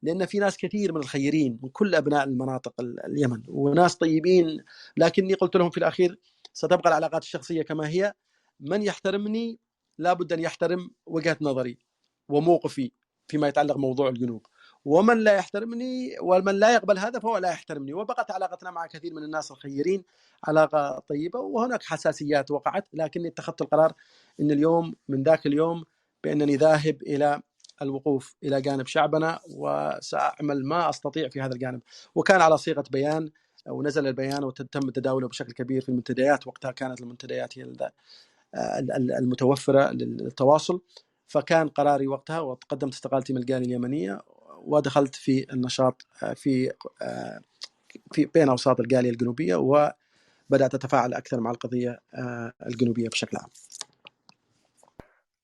[0.03, 4.65] لأن في ناس كثير من الخيرين من كل أبناء المناطق اليمن وناس طيبين.
[4.97, 6.19] لكني قلت لهم في الأخير
[6.53, 8.15] ستبقى العلاقات الشخصية كما هي.
[8.61, 9.59] من يحترمني؟
[9.99, 11.79] لابد أن يحترم وجهة نظري
[12.29, 12.93] وموقفي
[13.29, 14.47] فيما يتعلق موضوع الجنوب.
[14.85, 17.93] ومن لا يحترمني ومن لا يقبل هذا فهو لا يحترمني.
[17.95, 20.05] وبقت علاقتنا مع كثير من الناس الخيرين
[20.45, 22.89] علاقة طيبة وهناك حساسيات وقعت.
[22.93, 23.93] لكني اتخذت القرار
[24.41, 25.85] أن اليوم من ذاك اليوم
[26.25, 27.43] بأنني ذاهب إلى
[27.83, 31.81] الوقوف إلى جانب شعبنا وسأعمل ما أستطيع في هذا الجانب
[32.15, 33.31] وكان على صيغة بيان
[33.67, 37.75] ونزل البيان وتم تداوله بشكل كبير في المنتديات وقتها كانت المنتديات هي
[39.19, 40.81] المتوفرة للتواصل
[41.29, 44.21] فكان قراري وقتها وقدمت استقالتي من الجالية اليمنية
[44.59, 46.73] ودخلت في النشاط في
[48.13, 52.01] في بين أوساط الجالية الجنوبية وبدأت أتفاعل أكثر مع القضية
[52.67, 53.49] الجنوبية بشكل عام.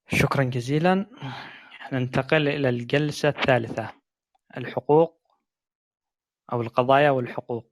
[0.09, 1.07] شكرا جزيلا.
[1.93, 3.91] ننتقل إلى الجلسة الثالثة
[4.57, 5.21] الحقوق
[6.53, 7.67] أو القضايا والحقوق.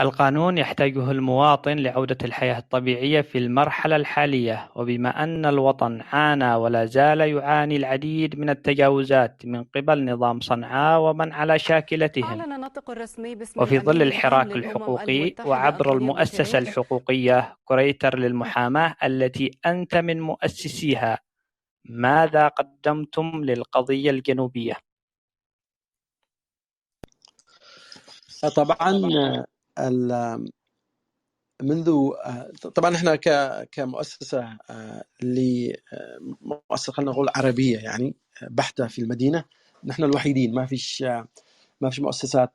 [0.00, 7.20] القانون يحتاجه المواطن لعودة الحياة الطبيعية في المرحلة الحالية وبما أن الوطن عانى ولا زال
[7.20, 12.40] يعاني العديد من التجاوزات من قبل نظام صنعاء ومن على شاكلتهم.
[13.62, 21.18] وفي ظل الحراك الحقوقي وعبر المؤسسة الحقوقية كريتر للمحاماة التي أنت من مؤسسيها.
[21.88, 24.74] ماذا قدمتم للقضية الجنوبية؟
[28.56, 28.92] طبعا
[31.62, 32.10] منذ
[32.74, 33.16] طبعا إحنا
[33.72, 34.58] كمؤسسة
[35.22, 38.14] لمؤسسه خلينا نقول عربية يعني
[38.50, 39.44] بحتة في المدينة
[39.84, 41.02] نحن الوحيدين ما فيش
[41.80, 42.52] ما فيش مؤسسات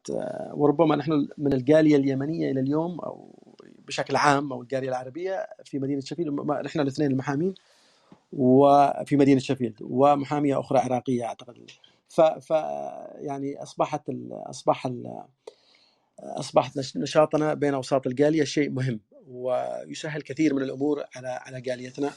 [0.54, 3.36] وربما نحن من الجالية اليمنية إلى اليوم أو
[3.80, 7.54] بشكل عام أو الجالية العربية في مدينة شفيل نحن الاثنين المحامين
[8.34, 11.72] وفي مدينة شفيل ومحامية أخرى عراقية أعتقد.
[12.10, 12.50] ف, ف
[13.15, 15.24] يعني أصبحت ال أصبح ال
[16.20, 22.10] أصبحت نشاطنا بين أوساط الجالية شيء مهم ويسهل كثير من الأمور على على جاليتنا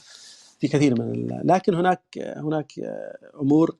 [0.59, 2.73] في كثير من لكن هناك هناك
[3.41, 3.77] أمور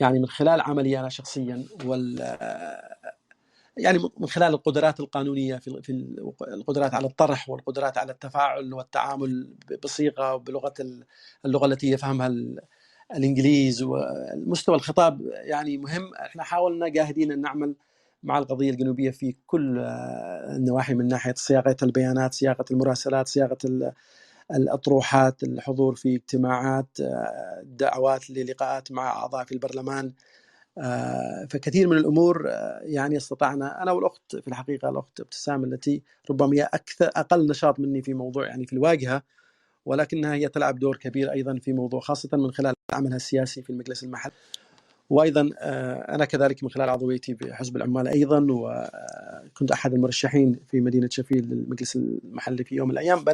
[0.00, 2.36] يعني من خلال عملي أنا شخصيا وال
[3.80, 5.92] يعني من خلال القدرات القانونية في في
[6.48, 10.74] القدرات على الطرح والقدرات على التفاعل والتعامل بصيغة وبلغة
[11.44, 12.30] اللغة التي يفهمها
[13.16, 16.14] الإنجليز ومستوى الخطاب يعني مهم.
[16.14, 17.74] إحنا حاولنا جاهدين أن نعمل
[18.22, 23.58] مع القضية الجنوبية في كل آه، النواحي من ناحية صياغة البيانات، صياغة المراسلات، صياغة
[24.50, 30.12] الأطروحات، الحضور في اجتماعات، آه، دعوات للقاءات مع أعضاء في البرلمان.
[31.50, 32.46] فكثير من الأمور
[32.82, 38.02] يعني استطعنا أنا والأخت في الحقيقة الأخت ابتسام التي ربما هي أكثر أقل نشاط مني
[38.02, 39.22] في موضوع يعني في الواجهة
[39.86, 44.04] ولكنها هي تلعب دور كبير أيضا في موضوع خاصة من خلال عملها السياسي في المجلس
[44.04, 44.32] المحلي.
[45.10, 51.08] وأيضا آه، أنا كذلك من خلال عضويتي بحزب العمال أيضا وكنت أحد المرشحين في مدينة
[51.10, 53.24] شفيل للمجلس المحلي في يوم من الأيام.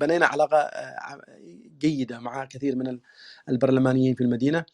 [0.00, 1.20] بنينا علاقة آه،
[1.78, 2.98] جيدة مع كثير من
[3.48, 4.64] البرلمانيين في المدينة.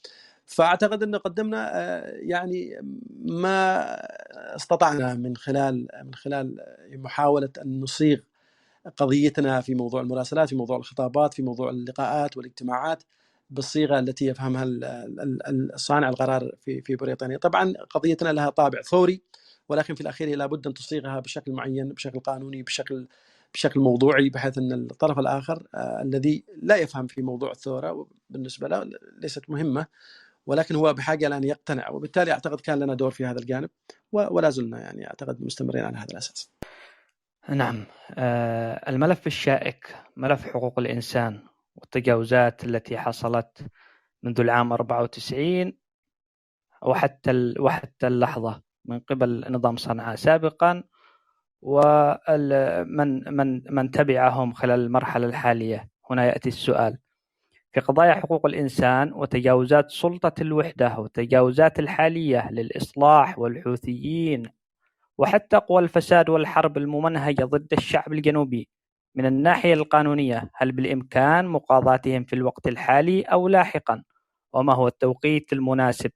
[0.47, 2.81] فأعتقد إن قدمنا آه، يعني
[3.27, 3.85] ما
[4.57, 6.57] استطعنا من خلال من خلال
[6.93, 8.19] محاولة أن نصيغ
[8.97, 13.03] قضيتنا في موضوع المراسلات في موضوع الخطابات في موضوع اللقاءات والاجتماعات
[13.51, 14.65] بالصيغة التي يفهمها
[15.77, 19.23] صانع القرار في في بريطانيا، طبعا قضيتنا لها طابع ثوري
[19.69, 23.07] ولكن في الأخير لابد أن تصيغها بشكل معين بشكل قانوني بشكل
[23.55, 28.91] بشكل موضوعي بحيث أن الطرف الآخر آه الذي لا يفهم في موضوع الثورة بالنسبة له
[29.19, 29.87] ليست مهمة.
[30.47, 33.71] ولكن هو بحاجة لأن يقتنع وبالتالي أعتقد كان لنا دور في هذا الجانب
[34.13, 36.53] ولا زلنا يعني أعتقد مستمرين على هذا الأساس.
[37.49, 37.85] نعم.
[38.15, 41.43] آه، الملف الشائك ملف حقوق الإنسان
[41.75, 43.67] والتجاوزات التي حصلت
[44.23, 45.79] منذ العام 94
[46.83, 50.83] وحتى وحتى اللحظة من قبل نظام صنعاء سابقا
[51.63, 55.89] ومن من من تبعهم خلال المرحلة الحالية.
[56.11, 56.99] هنا يأتي السؤال.
[57.77, 64.43] في قضايا حقوق الإنسان وتجاوزات سلطة الوحدة والتجاوزات الحالية للإصلاح والحوثيين
[65.19, 68.69] وحتى قوى الفساد والحرب الممنهجة ضد الشعب الجنوبي
[69.15, 74.03] من الناحية القانونية هل بالإمكان مقاضاتهم في الوقت الحالي أو لاحقا؟
[74.53, 76.11] وما هو التوقيت المناسب؟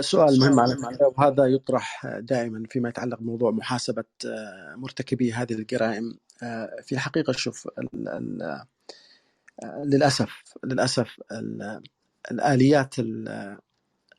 [0.00, 0.76] سؤال مهم على
[1.16, 6.18] وهذا يطرح دائما فيما يتعلق بموضوع محاسبة آه، مرتكبي هذه الجرائم.
[6.42, 8.42] آه، في الحقيقة شوف ال ال
[9.62, 10.30] آه، للأسف
[10.64, 11.20] للأسف
[12.30, 12.94] الآليات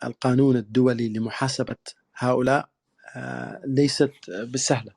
[0.03, 1.75] القانون الدولي لمحاسبة
[2.15, 2.69] هؤلاء
[3.65, 4.91] ليست بالسهلة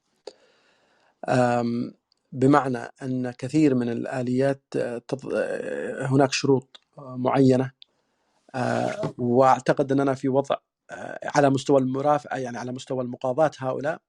[2.32, 4.62] بمعنى أن كثير من الآليات
[6.00, 7.64] هناك شروط معينة.
[7.64, 7.77] آه،
[9.18, 10.56] واعتقد أننا في وضع
[10.90, 14.00] آه، على مستوى المرافعه يعني على مستوى المقاضاة هؤلاء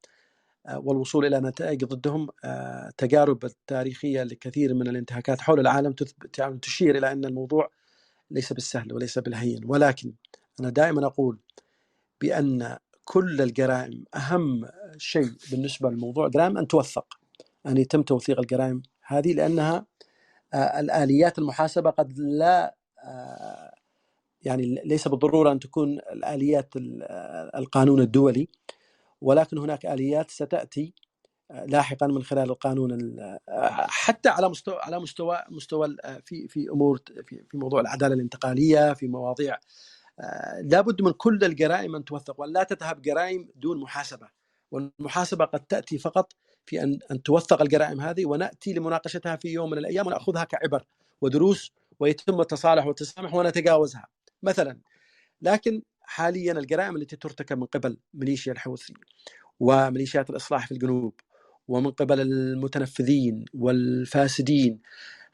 [0.65, 2.27] آه، والوصول إلى نتائج ضدهم
[2.97, 5.95] تجارب تاريخية لكثير من الانتهاكات حول العالم
[6.37, 7.69] يعني تشير إلى أن الموضوع
[8.31, 9.61] ليس بالسهل وليس بالهين.
[9.65, 10.13] ولكن
[10.59, 11.39] أنا دائما أقول
[12.21, 14.65] بأن كل الجرائم أهم
[14.97, 17.19] شيء بالنسبة لموضوع الجرائم أن توثق
[17.65, 19.85] أن يتم توثيق الجرائم هذه لأنها
[20.53, 22.75] الآليات المحاسبة قد لا
[24.41, 26.73] يعني ليس بالضرورة أن تكون الآليات
[27.55, 28.47] القانون الدولي
[29.21, 30.93] ولكن هناك آليات ستأتي
[31.65, 32.97] لاحقا من خلال القانون
[33.89, 39.07] حتى على مستوى على مستوى مستوى في في أمور في, في موضوع العدالة الانتقالية في
[39.07, 39.57] مواضيع
[40.63, 44.29] لابد من كل الجرائم أن توثق وان لا تذهب جرائم دون محاسبة.
[44.71, 46.33] والمحاسبة قد تأتي فقط
[46.65, 50.83] في أن أن توثق الجرائم هذه ونأتي لمناقشتها في يوم من الأيام ونأخذها كعبر
[51.21, 54.07] ودروس ويتم التصالح والتسامح ونتجاوزها.
[54.43, 54.79] مثلا.
[55.41, 58.93] لكن حاليا الجرائم التي ترتكب من قبل ميليشيا الحوثي
[59.59, 61.13] وميليشيات الإصلاح في الجنوب
[61.67, 64.81] ومن قبل المتنفذين والفاسدين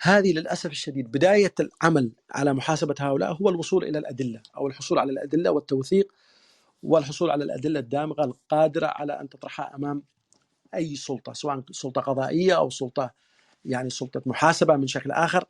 [0.01, 5.11] هذه للأسف الشديد بداية العمل على محاسبة هؤلاء هو الوصول إلى الأدلة أو الحصول على
[5.11, 6.13] الأدلة والتوثيق
[6.83, 10.03] والحصول على الأدلة الدامغة القادرة على أن تطرحها أمام
[10.75, 13.11] أي سلطة سواء سلطة قضائية أو سلطة
[13.65, 15.45] يعني سلطة محاسبة من شكل آخر.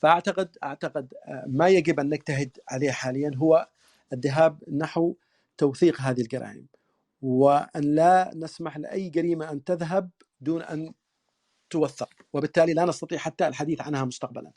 [0.00, 3.68] فأعتقد أعتقد آه، ما يجب أن نجتهد عليه حاليا هو
[4.12, 5.14] الذهاب نحو
[5.58, 6.66] توثيق هذه الجرائم
[7.22, 10.94] وأن لا نسمح لأي جريمة أن تذهب دون أن
[11.70, 14.52] توثق وبالتالي لا نستطيع حتى الحديث عنها مستقبلا.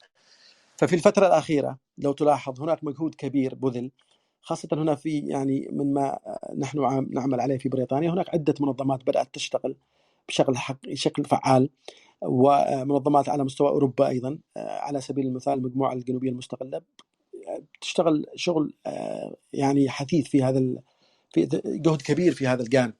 [0.77, 3.91] ففي الفترة الأخيرة لو تلاحظ هناك مجهود كبير بذل
[4.41, 6.19] خاصة هنا في يعني من ما
[6.57, 9.75] نحن نعمل عليه في بريطانيا هناك عدة منظمات بدأت تشتغل
[10.27, 11.69] بشكل حق بشكل فعال.
[12.23, 16.81] ومنظمات على مستوى أوروبا أيضا آه، على سبيل المثال المجموعه الجنوبية المستقلة
[17.81, 20.61] تشتغل شغل آه، يعني حثيث في هذا
[21.33, 22.93] في جهد كبير في هذا الجانب.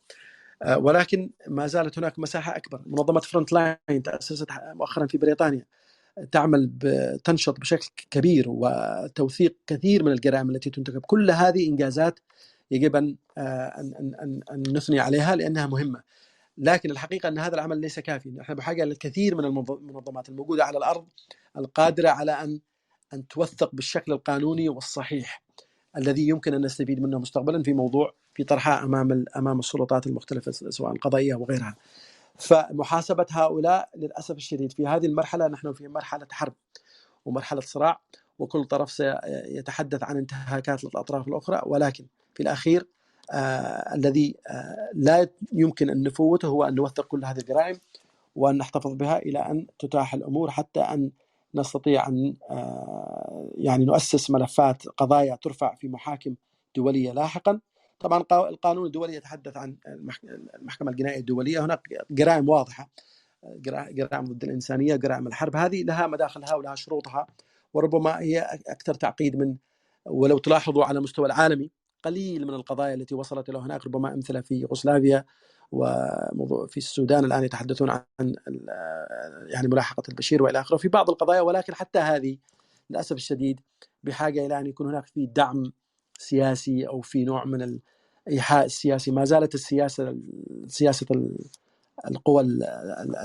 [0.63, 2.81] آه، ولكن ما زالت هناك مساحة أكبر.
[2.85, 5.65] منظمة Front Line تأسست مؤخرا في بريطانيا.
[6.31, 6.71] تعمل
[7.23, 12.19] تنشط بشكل كبير وتوثيق كثير من الجرائم التي ترتكب كل هذه إنجازات
[12.71, 16.01] يجب أن أن أن, أن نثني عليها لأنها مهمة.
[16.57, 21.07] لكن الحقيقة أن هذا العمل ليس كافي نحن بحاجة للكثير من المنظمات الموجودة على الأرض
[21.57, 22.59] القادرة على أن
[23.13, 25.43] أن توثق بالشكل القانوني والصحيح
[25.97, 30.91] الذي يمكن أن نستفيد منه مستقبلا في موضوع في طرحها أمام أمام السلطات المختلفة سواء
[30.91, 31.75] القضائيه وغيرها.
[32.39, 34.71] فمحاسبة هؤلاء للأسف الشديد.
[34.71, 36.53] في هذه المرحلة نحن في مرحلة حرب
[37.25, 38.01] ومرحلة صراع
[38.39, 41.61] وكل طرف سيتحدث عن انتهاكات الأطراف الأخرى.
[41.65, 42.87] ولكن في الأخير
[43.95, 47.79] الذي آه لا يمكن أن نفوته هو أن نوثق كل هذه الجرائم
[48.35, 51.11] وأن نحتفظ بها إلى أن تتاح الأمور حتى أن
[51.55, 56.35] نستطيع أن آه يعني نؤسس ملفات قضايا ترفع في محاكم
[56.75, 57.59] دولية لاحقا.
[57.99, 59.75] طبعا القانون الدولي يتحدث عن
[60.59, 61.65] المحكمة الجنائية الدولية.
[61.65, 62.89] هناك جرائم واضحة
[63.91, 65.55] جرائم ضد الإنسانية جرائم الحرب.
[65.55, 67.27] هذه لها مداخلها ولها شروطها
[67.73, 69.55] وربما هي أكثر تعقيد من
[70.05, 71.69] ولو تلاحظوا على المستوى العالمي.
[72.03, 75.25] قليل من القضايا التي وصلت إلى هناك ربما أمثلة في يوغوسلافيا
[75.71, 78.35] وفي السودان الآن يتحدثون عن
[79.47, 80.77] يعني ملاحقة البشير وإلى آخره.
[80.77, 82.37] في بعض القضايا ولكن حتى هذه
[82.89, 83.59] للأسف الشديد
[84.03, 85.63] بحاجة إلى أن يكون هناك في دعم
[86.17, 87.79] سياسي أو في نوع من
[88.27, 89.11] الإيحاء السياسي.
[89.11, 90.17] ما زالت السياسة
[90.67, 91.07] سياسة
[92.07, 92.43] القوى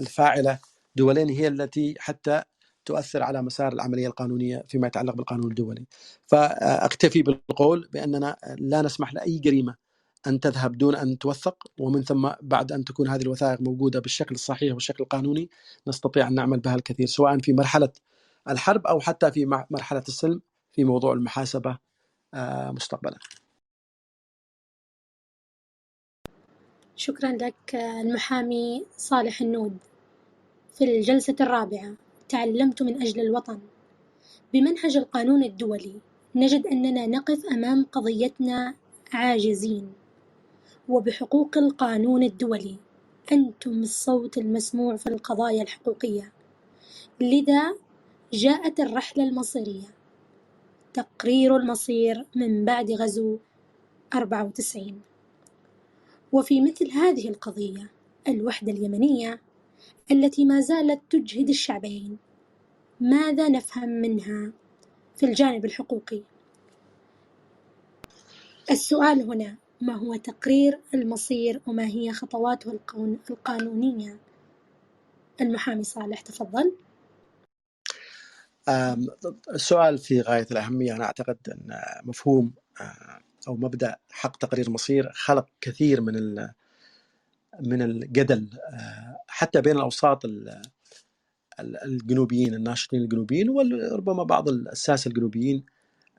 [0.01, 0.59] الفاعلة
[0.97, 2.43] دولين هي التي حتى
[2.89, 5.85] تؤثر على مسار العملية القانونية فيما يتعلق بالقانون الدولي.
[6.27, 9.75] فأكتفي بالقول بأننا لا نسمح لأي جريمة
[10.27, 14.75] أن تذهب دون أن توثق ومن ثم بعد أن تكون هذه الوثائق موجودة بالشكل الصحيح
[14.75, 15.51] والشكل القانوني
[15.89, 17.93] نستطيع أن نعمل بها الكثير سواء في مرحلة
[18.49, 20.41] الحرب أو حتى في مرحلة السلم
[20.73, 21.79] في موضوع المحاسبة
[22.35, 23.19] آه، مستقبلا.
[26.97, 29.79] شكرا لك المحامي صالح النود.
[30.75, 31.93] في الجلسة الرابعة
[32.29, 33.59] تعلمت من أجل الوطن.
[34.53, 35.95] بمنهج القانون الدولي
[36.35, 38.75] نجد أننا نقف أمام قضيتنا
[39.13, 39.93] عاجزين
[40.89, 42.77] وبحقوق القانون الدولي.
[43.33, 46.33] أنتم الصوت المسموع في القضايا الحقوقية.
[47.21, 47.75] لذا
[48.33, 49.99] جاءت الرحلة المصيرية.
[50.95, 53.39] تقرير المصير من بعد غزو
[54.15, 55.01] 94
[56.33, 57.91] وفي مثل هذه القضية
[58.29, 59.41] الوحدة اليمنية
[60.11, 62.19] التي ما زالت تجهد الشعبين.
[63.01, 64.53] ماذا نفهم منها
[65.17, 66.23] في الجانب الحقوقي؟
[68.71, 72.79] السؤال هنا ما هو تقرير المصير وما هي خطواته
[73.31, 74.19] القانونية؟
[75.41, 76.73] المحامي صالح تفضل.
[79.55, 80.97] السؤال في غاية الأهمية.
[80.97, 82.53] أنا أعتقد أن مفهوم
[83.49, 86.35] أو مبدأ حق تقرير المصير خلق كثير من
[87.61, 88.51] من الجدل
[89.29, 90.27] حتى بين الأوساط
[91.61, 95.65] الجنوبيين الناشطين الجنوبيين وربما بعض الساسة الجنوبيين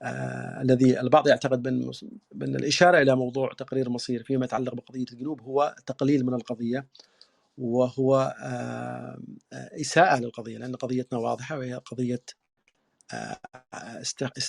[0.02, 1.92] آه الذي البعض يعتقد بأن,
[2.36, 6.88] بأن الإشارة إلى موضوع تقرير المصير فيما يتعلق بقضية الجنوب هو تقليل من القضية
[7.58, 9.20] وهو آه
[9.82, 12.24] إساءة للقضية لأن قضيتنا واضحة وهي قضية
[13.14, 13.40] آه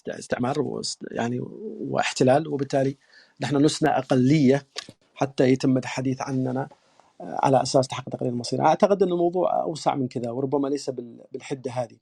[0.08, 0.82] استعمار
[1.12, 1.40] يعني
[1.80, 2.98] واحتلال وبالتالي
[3.42, 4.66] نحن لسنا أقلية
[5.14, 6.68] حتى يتم الحديث عننا.
[7.20, 8.60] على أساس تحقق تقرير المصير.
[8.60, 10.90] أعتقد إن الموضوع أوسع من كذا وربما ليس
[11.32, 11.96] بالحدة هذه.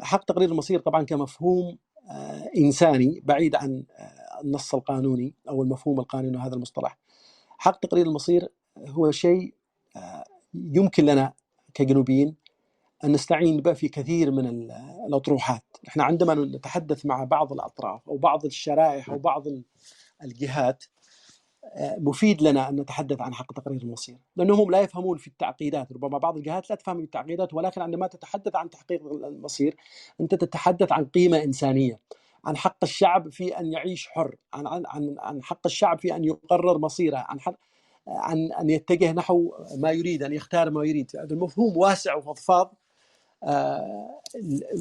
[0.00, 1.78] حق تقرير المصير طبعا كمفهوم
[2.10, 6.98] آه، إنساني بعيد عن آه، النص القانوني أو المفهوم القانوني هذا المصطلح.
[7.58, 8.48] حق تقرير المصير
[8.88, 9.54] هو شيء
[9.96, 11.32] آه، يمكن لنا
[11.74, 12.36] كجنوبيين
[13.04, 14.70] أن نستعين به في كثير من
[15.06, 19.44] الأطروحات، إحنا عندما نتحدث مع بعض الأطراف أو بعض الشرائح أو بعض
[20.22, 20.84] الجهات
[21.98, 26.36] مفيد لنا أن نتحدث عن حق تقرير المصير لأنهم لا يفهمون في التعقيدات ربما بعض
[26.36, 29.76] الجهات لا تفهم التعقيدات ولكن عندما تتحدث عن تحقيق المصير
[30.20, 32.00] أنت تتحدث عن قيمة إنسانية
[32.44, 36.24] عن حق الشعب في أن يعيش حر عن عن عن, عن حق الشعب في أن
[36.24, 37.54] يقرر مصيره عن حق
[38.08, 41.10] عن أن يتجه نحو ما يريد أن يختار ما يريد.
[41.16, 42.74] هذا المفهوم واسع وفضفاض
[43.44, 44.20] آه،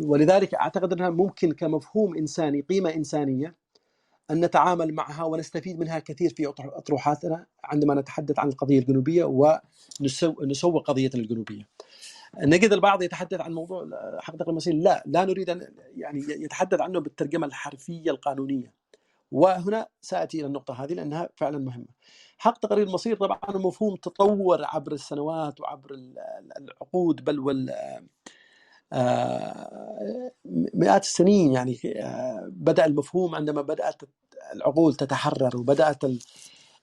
[0.06, 3.56] ولذلك أعتقد أنها ممكن كمفهوم إنساني قيمة إنسانية
[4.32, 11.22] أن نتعامل معها ونستفيد منها كثير في أطروحاتنا عندما نتحدث عن القضية الجنوبية ونسوق قضيتنا
[11.22, 11.68] الجنوبية.
[12.38, 17.48] نجد البعض يتحدث عن موضوع حق المصير لا لا نريد أن يعني يتحدث عنه بالترجمة
[17.48, 18.74] الحرفية القانونية.
[19.32, 21.88] وهنا سأتي إلى النقطة هذه لأنها فعلا مهمة.
[22.38, 25.90] حق تقرير المصير طبعا مفهوم تطور عبر السنوات وعبر
[26.58, 27.70] العقود بل وال
[28.94, 30.32] آه،
[30.80, 34.02] مئات السنين يعني آه، بدأ المفهوم عندما بدأت
[34.54, 36.04] العقول تتحرر وبدأت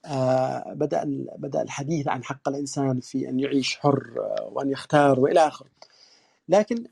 [0.05, 1.03] آه، بدأ
[1.37, 4.13] بدأ الحديث عن حق الإنسان في أن يعيش حر
[4.51, 5.69] وأن يختار وإلى آخره.
[6.49, 6.83] لكن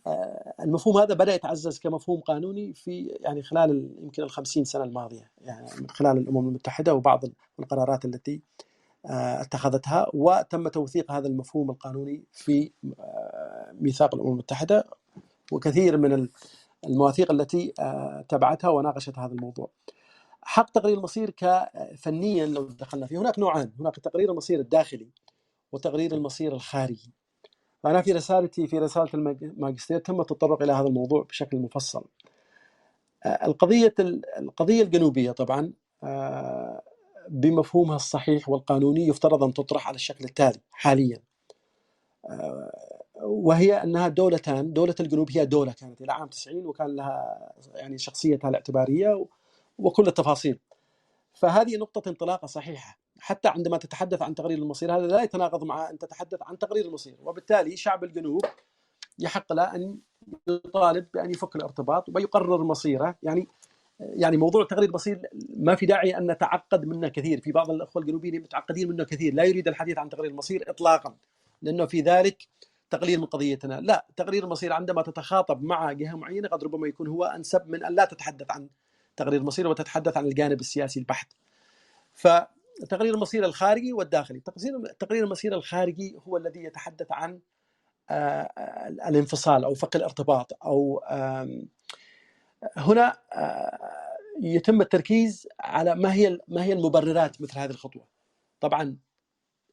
[0.59, 5.89] المفهوم هذا بدأ يتعزز كمفهوم قانوني في يعني خلال يمكن الخمسين سنة الماضية يعني من
[5.89, 7.23] خلال الأمم المتحدة وبعض
[7.59, 8.41] القرارات التي
[9.05, 12.71] اتخذتها وتم توثيق هذا المفهوم القانوني في
[13.81, 14.87] ميثاق الأمم المتحدة
[15.51, 16.27] وكثير من
[16.85, 19.69] المواثيق التي آه، تبعتها وناقشت هذا الموضوع.
[20.41, 25.09] حق تقرير المصير كفنيا لو دخلنا فيه هناك نوعان هناك تقرير المصير الداخلي
[25.71, 27.11] وتقرير المصير الخارجي.
[27.83, 32.05] فأنا في رسالتي في رسالة الماجستير تم التطرق إلى هذا الموضوع بشكل مفصل.
[33.25, 33.95] آه، القضية
[34.39, 35.73] القضية الجنوبية طبعا
[36.03, 36.81] آه،
[37.29, 41.21] بمفهومها الصحيح والقانوني يفترض أن تطرح على الشكل التالي حاليا
[43.21, 48.49] وهي أنها دولتان، دولة الجنوب هي دولة كانت إلى عام 90 وكان لها يعني شخصيتها
[48.49, 49.25] الاعتبارية
[49.77, 50.59] وكل التفاصيل.
[51.33, 55.97] فهذه نقطة انطلاقة صحيحة، حتى عندما تتحدث عن تقرير المصير هذا لا يتناقض مع أن
[55.97, 58.41] تتحدث عن تقرير المصير، وبالتالي شعب الجنوب
[59.19, 59.97] يحق له أن
[60.47, 63.47] يطالب بأن يفك الارتباط ويقرر مصيره، يعني
[63.99, 65.21] يعني موضوع تقرير المصير
[65.57, 69.43] ما في داعي أن نتعقد منه كثير، في بعض الأخوة الجنوبيين متعقدين منه كثير، لا
[69.43, 71.15] يريد الحديث عن تقرير المصير اطلاقا،
[71.61, 72.47] لأنه في ذلك
[72.89, 73.81] تقليل من قضيتنا.
[73.81, 77.95] لا تقرير المصير عندما تتخاطب مع جهة معينة قد ربما يكون هو أنسب من أن
[77.95, 78.69] لا تتحدث عن
[79.15, 81.33] تقرير المصير وتتحدث عن الجانب السياسي البحت.
[82.13, 84.39] فتقرير المصير الخارجي والداخلي.
[84.99, 87.39] تقرير المصير الخارجي هو الذي يتحدث عن
[88.09, 88.49] آه،
[89.07, 91.01] الانفصال أو فك الارتباط أو
[92.77, 93.79] هنا آه،
[94.41, 98.07] يتم التركيز على ما هي ما هي المبررات مثل هذه الخطوة.
[98.59, 98.97] طبعا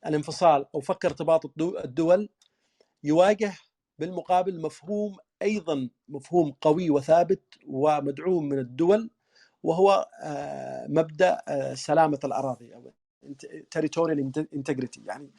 [0.07, 2.29] الانفصال أو فك ارتباط الدول
[3.05, 3.53] يواجه
[3.99, 9.11] بالمقابل مفهوم أيضا مفهوم قوي وثابت ومدعوم من الدول
[9.63, 12.93] وهو آه، مبدأ آه، سلامة الأراضي أو
[13.77, 14.19] territorial
[14.57, 15.01] integrity.
[15.07, 15.31] يعني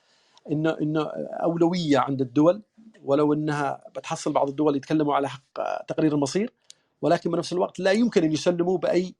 [0.51, 1.03] إنه إنه
[1.43, 2.64] أولوية عند الدول.
[3.03, 6.53] ولو إنها بتحصل بعض الدول يتكلموا على حق تقرير المصير
[7.01, 9.14] ولكن بنفس الوقت لا يمكن أن يسلموا بأي آه،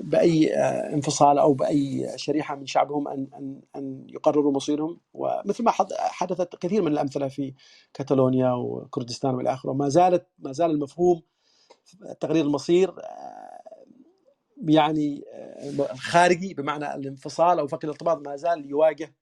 [0.00, 5.00] بأي آه، انفصال أو بأي شريحة من شعبهم أن أن أن يقرروا مصيرهم.
[5.14, 7.54] ومثل ما حدثت كثير من الأمثلة في
[7.94, 11.22] كاتالونيا وكردستان والى اخره ما زالت ما زال المفهوم
[12.20, 13.58] تقرير المصير آه،
[14.68, 15.24] يعني
[15.92, 19.14] الخارجي بمعنى الانفصال أو فك الارتباط ما زال يواجه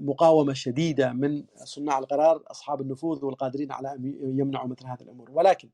[0.00, 4.04] مقاومة شديدة من صناع القرار أصحاب النفوذ والقادرين على أن
[4.38, 5.30] يمنعوا مثل هذه الأمور.
[5.30, 5.70] ولكن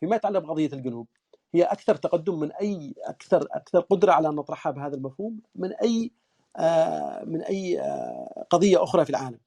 [0.00, 1.06] فيما يتعلق بقضية الجنوب
[1.54, 6.12] هي أكثر تقدم من أي أكثر أكثر قدرة على أن نطرحها بهذا المفهوم من أي
[6.56, 9.40] آه، من أي آه، قضية أخرى في العالم.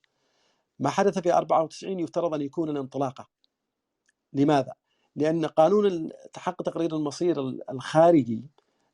[0.80, 3.28] ما حدث في 94 يفترض أن يكون الانطلاقة.
[4.34, 4.74] لماذا؟
[5.16, 7.39] لأن قانون تحقق تقرير المصير
[7.70, 8.43] الخارجي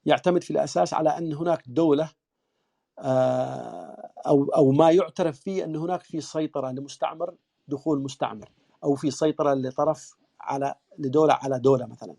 [0.06, 2.12] يعتمد في الأساس على أن هناك دولة
[3.00, 7.36] آه، أو أو ما يعترف فيه أن هناك في سيطرة لمستعمر
[7.68, 8.52] دخول مستعمر
[8.84, 12.16] أو في سيطرة لطرف على لدولة على دولة مثلا.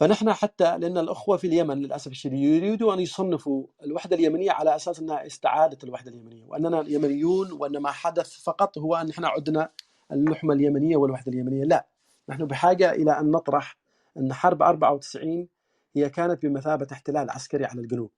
[0.00, 5.00] فنحن حتى لأن الأخوة في اليمن للأسف الشديد يريدوا أن يصنفوا الوحدة اليمنية على أساس
[5.00, 9.70] إنها استعادة الوحدة اليمنية وأننا يمنيون وأن ما حدث فقط هو أن إحنا عدنا
[10.12, 11.86] اللحمة اليمنية والوحدة اليمنية لا.
[12.28, 13.76] نحن بحاجة إلى أن نطرح
[14.16, 15.48] أن حرب 94
[15.96, 18.10] هي كانت بمثابة احتلال عسكري على الجنوب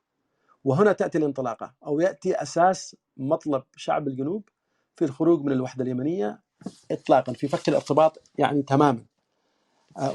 [0.64, 4.48] وهنا تأتي الانطلاقة أو يأتي أساس مطلب شعب الجنوب
[4.96, 6.42] في الخروج من الوحدة اليمنية
[6.90, 9.04] اطلاقا في فك الارتباط يعني تماما.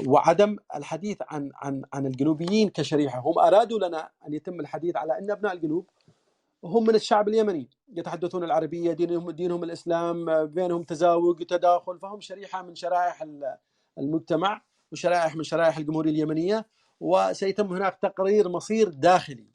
[0.06, 5.30] وعدم الحديث عن عن عن الجنوبيين كشريحة، هم أرادوا لنا أن يتم الحديث على أن
[5.30, 5.86] أبناء الجنوب
[6.64, 12.74] هم من الشعب اليمني يتحدثون العربية دينهم دينهم الإسلام بينهم تزاوج تداخل فهم شريحة من
[12.74, 13.24] شرائح
[13.98, 14.62] المجتمع
[14.92, 16.66] وشرائح من شرائح الجمهوريه اليمنية
[17.00, 19.46] وسيتم هناك تقرير مصير داخلي.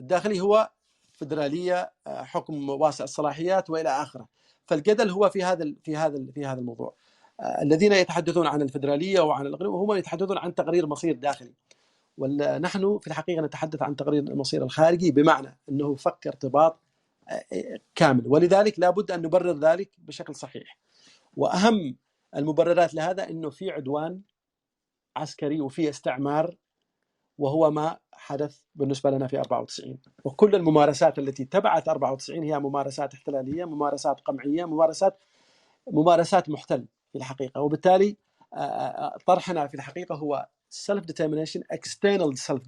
[0.00, 0.70] الداخلي هو
[1.12, 4.28] فدرالية آه، حكم واسع الصلاحيات وإلى آخره.
[4.66, 6.94] فالجدل هو في هذا في هذا في هذا الموضوع.
[7.42, 11.54] الذين يتحدثون عن الفدرالية وعن الاقليم هم يتحدثون عن تقرير مصير داخلي.
[12.18, 16.80] ونحن في الحقيقة نتحدث عن تقرير المصير الخارجي بمعنى إنه فك ارتباط
[17.28, 18.22] آه، كامل.
[18.26, 20.78] ولذلك لابد أن نبرر ذلك بشكل صحيح.
[21.36, 21.96] وأهم
[22.36, 24.20] المبررات لهذا إنه في عدوان
[25.16, 26.56] عسكري وفي استعمار
[27.38, 33.64] وهو ما حدث بالنسبة لنا في 94 وكل الممارسات التي تبعت 94 هي ممارسات احتلالية
[33.64, 35.24] ممارسات قمعية ممارسات
[35.92, 38.16] ممارسات محتل في الحقيقة وبالتالي
[38.54, 42.62] آه، آه، طرحنا في الحقيقة هو self determination external self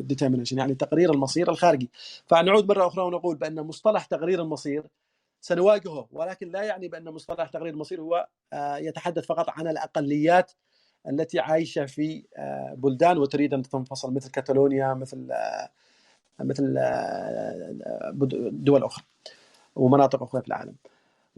[0.00, 1.90] determination يعني تقرير المصير الخارجي
[2.26, 4.86] فنعود مرة أخرى ونقول بأن مصطلح تقرير المصير
[5.40, 10.52] سنواجهه ولكن لا يعني بأن مصطلح تقرير المصير هو آه، يتحدث فقط عن الأقليات
[11.08, 12.24] التي عايشة في
[12.76, 15.28] بلدان وتريد أن تنفصل مثل كاتالونيا مثل
[16.40, 16.74] مثل
[18.52, 19.04] دول أخرى
[19.76, 20.74] ومناطق أخرى في العالم.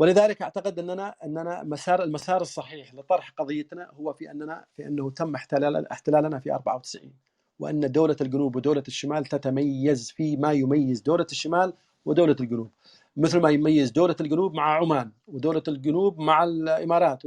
[0.03, 5.34] ولذلك أعتقد اننا أننا مسار المسار الصحيح لطرح قضيتنا هو في اننا في أنه تم
[5.34, 7.12] احتلال احتلالنا في 94
[7.59, 11.72] وأن دولة الجنوب ودولة الشمال تتميز في ما يميز دولة الشمال
[12.05, 12.70] ودولة الجنوب.
[13.16, 17.22] مثل ما يميز دولة الجنوب مع عمان ودولة الجنوب مع الإمارات.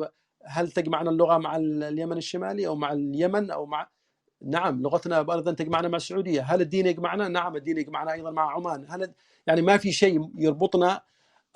[0.45, 3.89] هل تجمعنا اللغة مع اليمن الشمالي أو مع اليمن أو مع
[4.41, 6.41] نعم لغتنا أيضا تجمعنا مع السعودية.
[6.41, 8.85] هل الدين يجمعنا؟ نعم الدين يجمعنا أيضا مع عمان.
[8.89, 9.13] هل
[9.47, 11.01] يعني ما في شيء يربطنا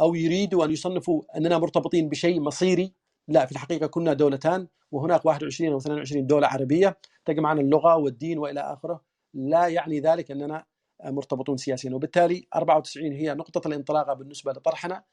[0.01, 2.93] أو يريدوا أن يصنفوا أننا مرتبطين بشيء مصيري.
[3.27, 8.59] لا في الحقيقة كنا دولتان وهناك 21 أو 22 دولة عربية تجمعنا اللغة والدين وإلى
[8.59, 9.01] آخره.
[9.33, 10.65] لا يعني ذلك أننا
[11.05, 11.93] مرتبطون سياسيا.
[11.93, 15.03] وبالتالي 94 هي نقطة الانطلاقه بالنسبة لطرحنا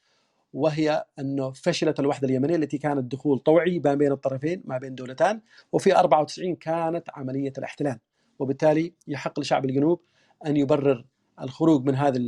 [0.53, 5.41] وهي انه فشلت الوحدة اليمنية التي كانت دخول طوعي ما بين الطرفين ما بين دولتان
[5.73, 7.99] وفي 94 كانت عملية الاحتلال.
[8.39, 10.01] وبالتالي يحق لشعب الجنوب
[10.47, 11.05] أن يبرر
[11.41, 12.21] الخروج من هذا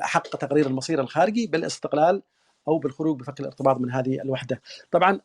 [0.00, 2.22] حق تقرير المصير الخارجي بالاستقلال
[2.68, 4.62] أو بالخروج بفك الارتباط من هذه الوحدة.
[4.90, 5.20] طبعا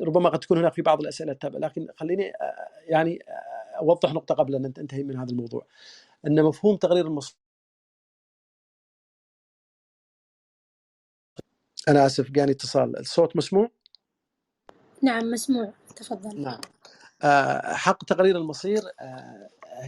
[0.00, 4.34] ربما قد تكون هناك في بعض الأسئلة التابعة لكن خليني آه، يعني آه، أوضح نقطة
[4.34, 5.66] قبل أن أنتهي من هذا الموضوع.
[6.26, 7.36] أن مفهوم تقرير المصير
[11.88, 13.70] أنا آسف جاني اتصال الصوت مسموع؟
[15.02, 16.42] نعم مسموع تفضل.
[16.42, 16.60] نعم.
[17.22, 18.80] آه، حق تقرير المصير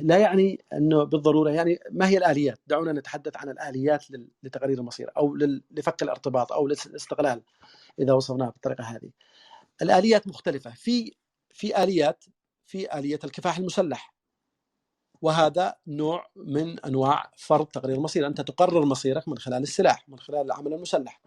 [0.03, 4.05] لا يعني أنه بالضرورة يعني ما هي الآليات؟ دعونا نتحدث عن الآليات
[4.43, 5.37] لتقرير المصير أو
[5.71, 7.43] لفك الارتباط أو للاستقلال
[7.99, 9.11] إذا وصفناها بالطريقة هذه.
[9.83, 11.13] الآليات مختلفة، في
[11.51, 12.25] في آليات
[12.67, 14.15] في آلية الكفاح المسلح.
[15.23, 20.41] وهذا نوع من أنواع فرض تقرير المصير أنت تقرر مصيرك من خلال السلاح من خلال
[20.41, 21.21] العمل المسلح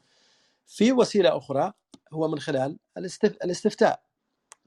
[0.65, 1.73] في وسيلة أخرى
[2.13, 2.79] هو من خلال
[3.43, 4.03] الاستفتاء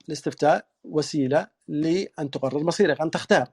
[0.09, 3.51] الاستفتاء وسيلة لأن تقرر مصيرك أن تختار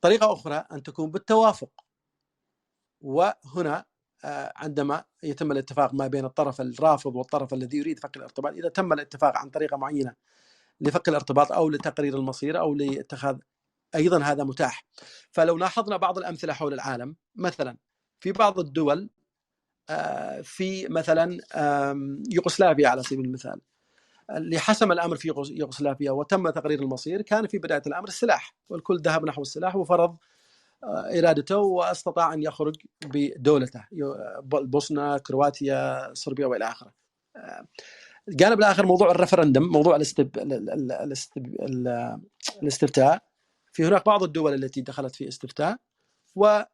[0.00, 1.70] طريقة أخرى أن تكون بالتوافق.
[3.00, 3.84] وهنا
[4.24, 8.92] آه، عندما يتم الاتفاق ما بين الطرف الرافض والطرف الذي يريد فك الارتباط إذا تم
[8.92, 10.14] الاتفاق عن طريقة معينة
[10.80, 13.38] لفك الارتباط أو لتقرير المصير أو لاتخاذ
[13.94, 14.86] أيضا هذا متاح.
[15.30, 17.76] فلو لاحظنا بعض الأمثلة حول العالم مثلا
[18.20, 19.10] في بعض الدول
[19.90, 21.38] آه، في مثلا
[22.32, 23.60] يوغوسلافيا على سبيل المثال.
[24.30, 29.24] اللي حسم الأمر في يوغوسلافيا وتم تقرير المصير كان في بداية الأمر السلاح والكل ذهب
[29.24, 30.16] نحو السلاح وفرض
[30.84, 33.84] آه، إرادته واستطاع أن يخرج بدولته
[34.54, 36.92] البوسنه كرواتيا صربيا وإلى آخره.
[37.36, 37.66] آه،
[38.28, 40.38] الجانب الآخر موضوع الرفرندم موضوع الاستب...
[40.38, 41.56] الاستب...
[42.62, 43.22] الاستفتاء
[43.72, 45.76] في هناك بعض الدول التي دخلت في استفتاء
[46.34, 46.68] و آه،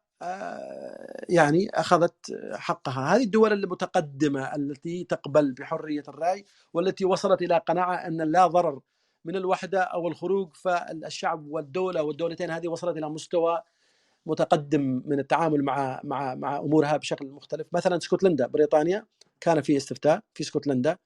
[1.29, 2.15] يعني أخذت
[2.53, 3.15] حقها.
[3.15, 8.79] هذه الدول المتقدمة التي تقبل بحرية الرأي والتي وصلت إلى قناعة أن لا ضرر
[9.25, 13.61] من الوحدة أو الخروج فالشعب والدولة والدولتين هذه وصلت إلى مستوى
[14.25, 17.67] متقدم من التعامل مع مع مع أمورها بشكل مختلف.
[17.73, 19.05] مثلا اسكتلندا بريطانيا
[19.41, 20.97] كان في استفتاء في اسكتلندا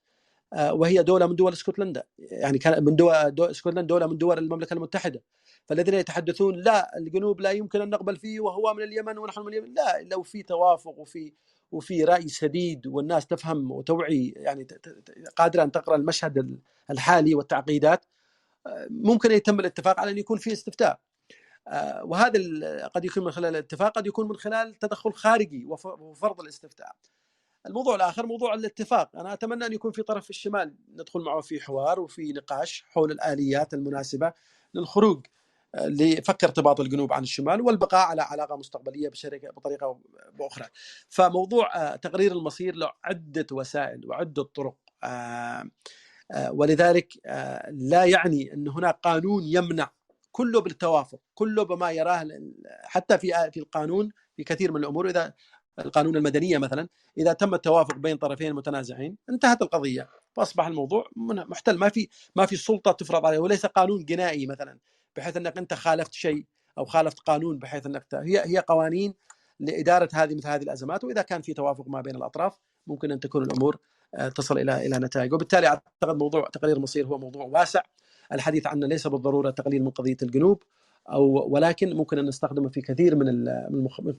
[0.53, 4.37] آه، وهي دولة من دول اسكتلندا يعني كان من دول دو اسكتلندا دولة من دول
[4.37, 5.21] المملكة المتحدة.
[5.65, 9.73] فالذين يتحدثون لا الجنوب لا يمكن أن نقبل فيه وهو من اليمن ونحن من اليمن.
[9.73, 11.33] لا لو في توافق وفي
[11.71, 14.67] وفي رأي سديد والناس تفهم وتوعي يعني
[15.35, 16.59] قادرة أن تقرأ المشهد
[16.91, 18.05] الحالي والتعقيدات
[18.67, 20.99] آه، ممكن يتم الاتفاق على أن يكون في استفتاء.
[21.67, 22.39] آه، وهذا
[22.87, 26.95] قد يكون من خلال الاتفاق قد يكون من خلال تدخل خارجي وفرض الاستفتاء.
[27.65, 29.15] الموضوع الآخر موضوع الاتفاق.
[29.15, 33.73] أنا أتمنى أن يكون في طرف الشمال ندخل معه في حوار وفي نقاش حول الآليات
[33.73, 34.33] المناسبة
[34.73, 35.25] للخروج.
[35.75, 39.99] لفك ارتباط الجنوب عن الشمال والبقاء على علاقة مستقبلية بشركه بطريقة
[40.33, 40.65] بأخرى.
[41.09, 44.75] فموضوع آه، تقرير المصير له عدة وسائل وعدة طرق
[46.49, 47.13] ولذلك
[47.71, 49.91] لا يعني أن هناك قانون يمنع
[50.31, 52.27] كله بالتوافق كله بما يراه
[52.83, 55.09] حتى في في القانون في كثير من الأمور.
[55.09, 55.33] إذا
[55.79, 60.09] القانون المدنية مثلا إذا تم التوافق بين طرفين متنازعين انتهت القضية.
[60.33, 61.77] فأصبح الموضوع محتل.
[61.77, 64.77] ما في ما في سلطة تفرض عليه وليس قانون جنائي مثلا.
[65.15, 66.45] بحيث أنك أنت خالفت شيء
[66.77, 69.13] أو خالفت قانون بحيث أنك هي هي قوانين
[69.59, 73.43] لإدارة هذه مثل هذه الأزمات وإذا كان في توافق ما بين الأطراف ممكن أن تكون
[73.43, 73.77] الأمور
[74.15, 75.33] آه، تصل إلى إلى نتائج.
[75.33, 77.81] وبالتالي أعتقد موضوع تقرير المصير هو موضوع واسع.
[78.33, 80.63] الحديث عنه ليس بالضرورة تقليل من قضية الجنوب
[81.11, 83.45] أو ولكن ممكن أن نستخدمه في كثير من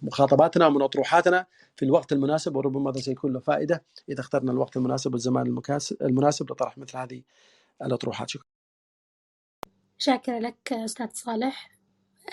[0.03, 5.13] مخاطباتنا ومن أطروحاتنا في الوقت المناسب وربما هذا سيكون له فائدة إذا اخترنا الوقت المناسب
[5.13, 5.61] والزمان
[6.03, 7.23] المناسب لطرح مثل هذه
[7.83, 8.31] الأطروحات.
[8.31, 8.56] شكرا.
[9.99, 11.71] شاكرة لك أستاذ صالح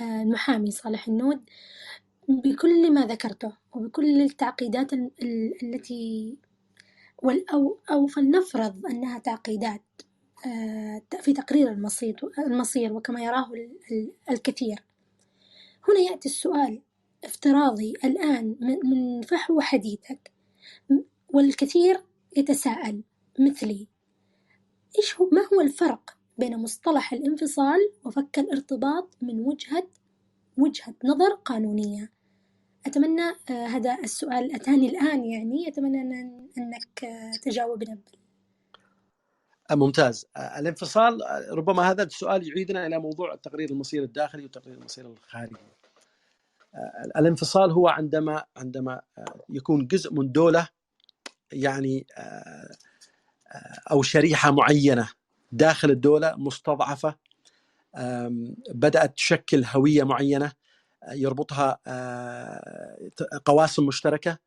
[0.02, 1.50] آه، المحامي صالح النود
[2.28, 4.94] بكل ما ذكرته وبكل التعقيدات
[5.64, 6.38] التي
[7.54, 9.82] أو أو فلنفرض أنها تعقيدات
[10.46, 13.52] آه، في تقرير المصير, المصير وكما يراه
[14.30, 14.84] الكثير.
[15.90, 16.82] هنا يأتي السؤال
[17.24, 20.32] افتراضي الآن من فحوى حديثك
[21.34, 22.04] والكثير
[22.38, 23.04] يتساءل
[23.40, 23.88] مثلي
[24.98, 29.88] إيش هو ما هو الفرق بين مصطلح الانفصال وفك الارتباط من وجهة
[30.58, 32.12] وجهة نظر قانونية.
[32.86, 35.68] أتمنى آه، هذا السؤال أتاني الآن يعني.
[35.68, 36.02] أتمنى
[36.58, 37.98] أنك آه، تجاوبنا.
[39.72, 40.26] ممتاز.
[40.38, 41.20] الانفصال
[41.52, 45.56] ربما هذا السؤال يعيدنا إلى موضوع التقرير المصير الداخلي وتقرير المصير الخارجي.
[47.18, 49.02] الانفصال هو عندما عندما
[49.50, 50.68] يكون جزء من دولة
[51.52, 52.08] يعني
[53.92, 55.10] أو شريحة معينة.
[55.54, 57.16] داخل الدولة مستضعفة
[58.70, 60.52] بدأت تشكل هوية معينة
[61.12, 61.80] يربطها
[63.46, 64.38] قواسم مشتركة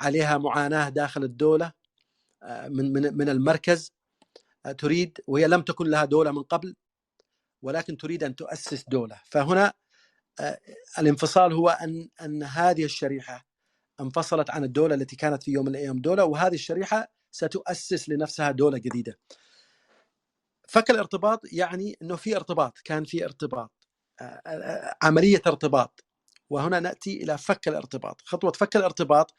[0.00, 1.72] عليها معاناة داخل الدولة
[2.68, 3.92] من من من المركز
[4.78, 6.76] تريد وهي لم تكن لها دولة من قبل
[7.62, 9.72] ولكن تريد أن تؤسس دولة فهنا
[10.40, 10.58] آه،
[10.98, 13.46] الانفصال هو أن أن هذه الشريحة
[14.00, 18.78] انفصلت عن الدولة التي كانت في يوم من الأيام دولة وهذه الشريحة ستؤسس لنفسها دولة
[18.78, 19.18] جديدة.
[20.68, 23.72] فك الارتباط يعني إنه في ارتباط كان في ارتباط
[24.20, 26.04] آه، آه، عملية ارتباط.
[26.50, 29.34] وهنا نأتي إلى فك الارتباط، خطوة فك الارتباط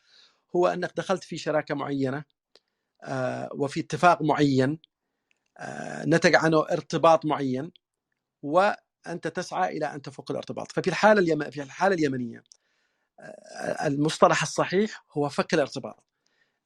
[0.55, 2.23] هو أنك دخلت في شراكة معينة
[3.55, 4.80] وفي اتفاق معين
[5.59, 7.71] آه، نتج عنه ارتباط معين
[8.43, 10.73] وأنت تسعى إلى أن تفك الارتباط.
[10.73, 11.51] ففي الحالة.
[11.51, 12.43] في الحالة اليمنية
[13.21, 16.03] آه، المصطلح الصحيح هو فك الارتباط.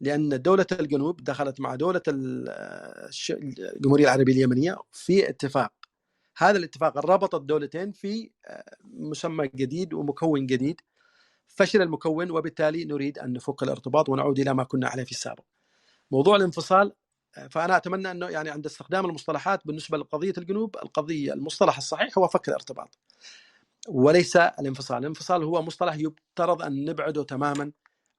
[0.04, 5.74] لأن دولة الجنوب دخلت مع دولة الجمهورية العربية اليمنية في اتفاق
[6.38, 10.82] هذا الاتفاق ربط الدولتين في آه، مسمى جديد ومكون جديد
[11.47, 15.43] فشل المكون وبالتالي نريد أن نفك الارتباط ونعود إلى ما كنا عليه في السابق.
[16.12, 16.93] موضوع الانفصال
[17.38, 22.28] آه، فأنا أتمنى أنه يعني عند استخدام المصطلحات بالنسبة لقضية الجنوب القضية المصطلح الصحيح هو
[22.28, 22.97] فك الارتباط.
[23.89, 27.72] وليس الانفصال، الانفصال هو مصطلح يفترض أن نبعده تماما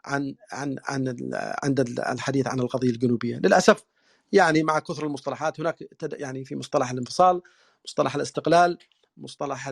[0.05, 1.31] عن عن عن
[1.63, 3.85] عند الحديث عن القضية الجنوبية، للأسف
[4.33, 7.43] يعني مع كثر المصطلحات هناك يعني في مصطلح الانفصال،
[7.85, 8.79] مصطلح الاستقلال،
[9.17, 9.71] مصطلح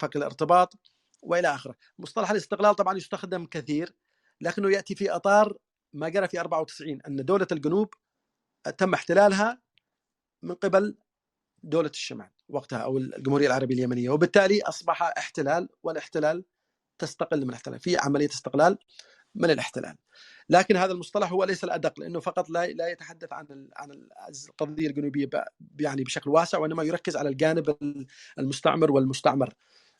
[0.00, 0.74] فك الارتباط
[1.22, 1.74] وإلى آخره.
[1.98, 3.94] مصطلح الاستقلال طبعا يستخدم كثير
[4.40, 5.56] لكنه يأتي في أطار
[5.92, 7.94] ما جرى في 94 أن دولة الجنوب
[8.78, 9.62] تم احتلالها
[10.42, 10.96] من قبل
[11.62, 16.44] دولة الشمال وقتها أو الجمهورية العربية اليمنية وبالتالي أصبح احتلال والاحتلال
[16.98, 18.78] تستقل من الاحتلال في عملية استقلال
[19.36, 19.96] من الاحتلال.
[20.50, 23.90] لكن هذا المصطلح هو ليس الأدق لأنه فقط لا لا يتحدث عن عن
[24.48, 25.30] القضية الجنوبية
[25.80, 27.76] يعني بشكل واسع وإنما يركز على الجانب
[28.38, 29.54] المستعمر والمستعمر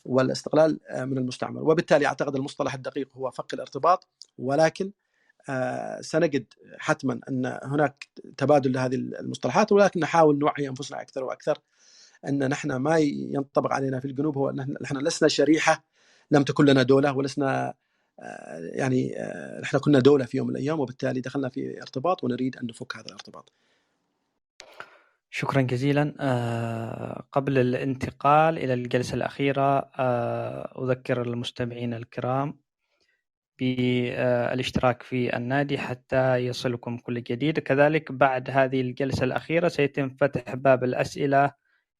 [0.04, 1.62] والاستقلال آه، من المستعمر.
[1.62, 4.08] وبالتالي أعتقد المصطلح الدقيق هو فك الارتباط.
[4.38, 4.92] ولكن
[5.48, 6.46] آه، سنجد
[6.78, 11.58] حتما أن هناك تبادل لهذه المصطلحات ولكن نحاول نوعي أنفسنا أكثر وأكثر
[12.28, 15.84] أن نحن ما ينطبق علينا في الجنوب هو أن نحن لسنا شريحة
[16.30, 17.74] لم تكن لنا دولة ولسنا
[18.72, 19.14] يعني
[19.62, 23.06] نحن كنا دولة في يوم من الأيام وبالتالي دخلنا في ارتباط ونريد أن نفك هذا
[23.06, 23.52] الارتباط.
[25.30, 32.58] شكرا جزيلا آه، قبل الانتقال إلى الجلسة الأخيرة آه، أذكر المستمعين الكرام
[33.58, 40.84] بالاشتراك في النادي حتى يصلكم كل جديد كذلك بعد هذه الجلسة الأخيرة سيتم فتح باب
[40.84, 41.52] الأسئلة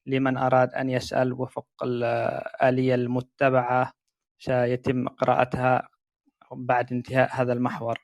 [0.05, 3.93] لمن أراد أن يسأل وفق الآلية المتبعة
[4.39, 5.89] سيتم قراءتها
[6.53, 7.99] بعد انتهاء هذا المحور.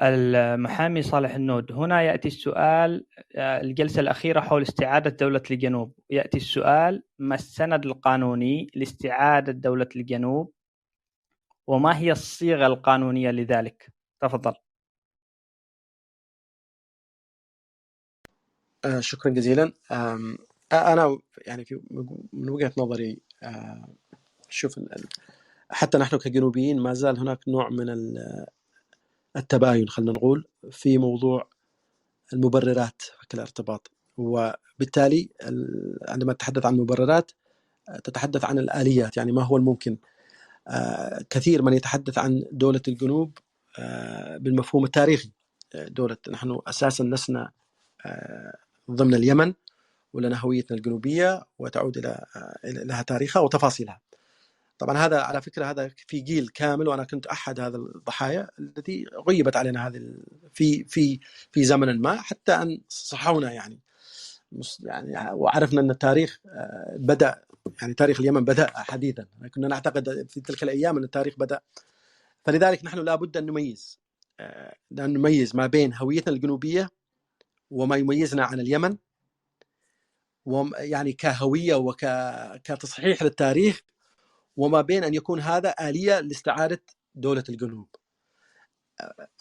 [0.00, 5.94] المحامي صالح النود هنا يأتي السؤال آه، الجلسة الأخيرة حول استعادة دولة الجنوب.
[6.10, 10.52] يأتي السؤال ما السند القانوني لاستعادة دولة الجنوب؟
[11.66, 14.54] وما هي الصيغة القانونية لذلك؟ تفضل.
[18.84, 19.72] آه شكرا جزيلا.
[20.72, 21.80] أنا يعني في
[22.32, 23.94] من وجهة نظري آه
[24.48, 24.78] شوف
[25.72, 28.16] حتى نحن كجنوبيين ما زال هناك نوع من
[29.36, 31.48] التباين خلينا نقول في موضوع
[32.32, 33.02] المبررات
[33.34, 35.28] الارتباط وبالتالي
[36.08, 37.32] عندما تتحدث عن المبررات
[38.04, 39.98] تتحدث عن الآليات يعني ما هو الممكن.
[40.68, 43.38] آه، كثير من يتحدث عن دولة الجنوب
[43.78, 45.32] آه، بالمفهوم التاريخي.
[45.74, 47.50] دولة نحن أساسا لسنا
[48.06, 48.56] آه،
[48.90, 49.54] ضمن اليمن
[50.12, 52.24] ولنا هويتنا الجنوبية وتعود إلى
[52.64, 54.00] لها تاريخها وتفاصيلها.
[54.82, 59.56] طبعا هذا على فكرة هذا في جيل كامل وأنا كنت أحد هذا الضحايا التي غيبت
[59.56, 60.14] علينا هذه
[60.52, 61.20] في في
[61.52, 63.80] في زمن ما حتى أن صحونا يعني.
[64.82, 67.42] يعني وعرفنا أن التاريخ آه، بدأ
[67.82, 69.26] يعني تاريخ اليمن بدأ حديثا.
[69.54, 71.60] كنا نعتقد في تلك الأيام أن التاريخ بدأ.
[72.44, 74.00] فلذلك نحن لابد أن نميز
[74.40, 76.90] آه، أن نميز ما بين هويتنا الجنوبية
[77.70, 78.96] وما يميزنا عن اليمن.
[80.78, 83.82] يعني كهوية وكتصحيح للتاريخ
[84.56, 85.40] وما بين أن يكون
[85.80, 86.82] آلية لاستعادة
[87.14, 87.88] دولة الجنوب.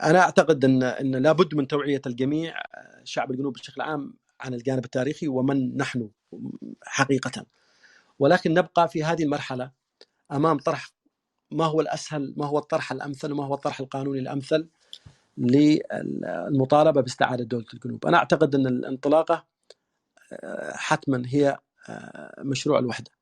[0.04, 2.64] أنا أعتقد ان أن لابد من توعية الجميع
[3.04, 6.10] شعب الجنوب بشكل عام عن الجانب التاريخي ومن نحن
[6.84, 7.46] حقيقة.
[8.20, 9.72] ولكن نبقى في هذه المرحلة
[10.32, 10.90] أمام طرح
[11.52, 14.68] ما هو الأسهل ما هو الطرح الأمثل وما هو الطرح القانوني الأمثل
[15.38, 18.06] للمطالبة باستعادة دولة الجنوب.
[18.06, 19.46] أنا أعتقد أن الانطلاقة
[20.74, 21.58] حتما هي
[22.40, 23.12] مشروع الوحدة.
[23.12, 23.21] آه،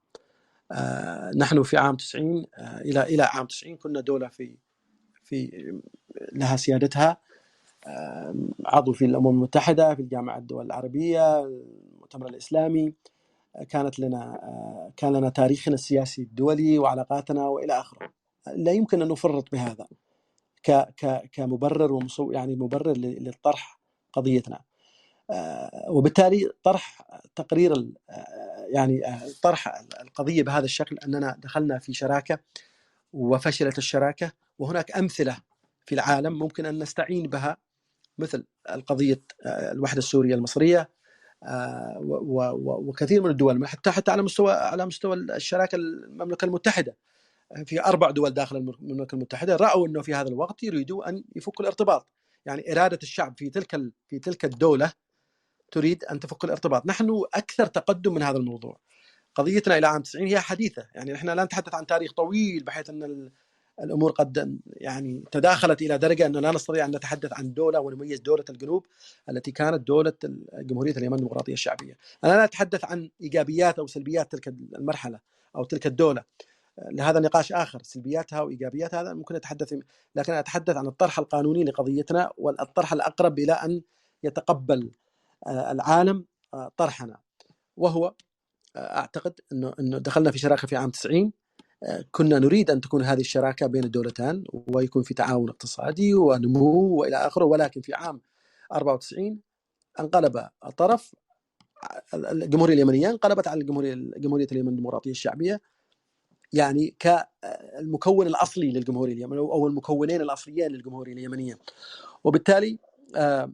[1.37, 4.57] نحن في عام 90 آه، إلى إلى عام 90 كنا دولة في
[5.23, 5.51] في
[6.33, 7.17] لها سيادتها.
[7.87, 12.93] آه، عضو في الأمم المتحدة في الجامعة الدول العربية المؤتمر الإسلامي.
[13.69, 14.41] كانت لنا
[14.97, 18.13] كان لنا تاريخنا السياسي الدولي وعلاقاتنا وإلى آخره.
[18.55, 19.87] لا يمكن أن نفرط بهذا
[21.33, 23.81] كمبرر ومصو يعني مبرر للطرح
[24.13, 24.61] قضيتنا.
[25.89, 27.91] وبالتالي طرح تقرير
[28.73, 29.01] يعني
[29.41, 32.39] طرح القضية بهذا الشكل أننا دخلنا في شراكة
[33.13, 35.37] وفشلت الشراكة وهناك أمثلة
[35.85, 37.57] في العالم ممكن أن نستعين بها
[38.17, 40.89] مثل القضية الوحدة السورية المصرية
[42.65, 46.97] وكثير من الدول حتى حتى على مستوى على مستوى الشراكة المملكة المتحدة.
[47.65, 52.07] في أربع دول داخل المملكة المتحدة رأوا إنه في هذا الوقت يريدوا أن يفكوا الارتباط.
[52.45, 53.75] يعني إرادة الشعب في تلك
[54.07, 54.91] في تلك الدولة
[55.71, 58.77] تريد أن تفك الارتباط، نحن أكثر تقدم من هذا الموضوع.
[59.35, 63.29] قضيتنا إلى عام 90 هي حديثة، يعني نحن لا نتحدث عن تاريخ طويل بحيث أن
[63.83, 68.45] الأمور قد يعني تداخلت إلى درجة انه لا نستطيع أن نتحدث عن دولة ونميز دولة
[68.49, 68.85] الجنوب
[69.29, 70.13] التي كانت دولة
[70.53, 71.97] جمهورية اليمن الديمقراطية الشعبية.
[72.23, 75.19] أنا لا أتحدث عن إيجابيات أو سلبيات تلك المرحلة
[75.55, 76.23] أو تلك الدولة.
[76.91, 79.75] لهذا نقاش آخر سلبياتها وإيجابياتها هذا ممكن نتحدث
[80.15, 83.81] لكن أتحدث عن الطرح القانوني لقضيتنا والطرح الأقرب إلى أن
[84.23, 84.91] يتقبل
[85.47, 87.17] العالم آه، طرحنا.
[87.77, 88.13] وهو
[88.75, 91.33] آه، أعتقد إنه إنه دخلنا في شراكة في عام 90
[92.11, 97.45] كنا نريد أن تكون هذه الشراكة بين الدولتين ويكون في تعاون اقتصادي ونمو وإلى آخره
[97.45, 98.21] ولكن في عام
[98.73, 99.41] 94
[99.99, 101.15] انقلب الطرف
[102.13, 105.61] الجمهورية اليمنية انقلبت على الجمهورية جمهورية اليمن الديمقراطية الشعبية
[106.53, 111.59] يعني كالمكون الأصلي للجمهورية اليمنية أو المكونين الأصليين للجمهورية اليمنية.
[112.23, 112.88] وبالتالي آه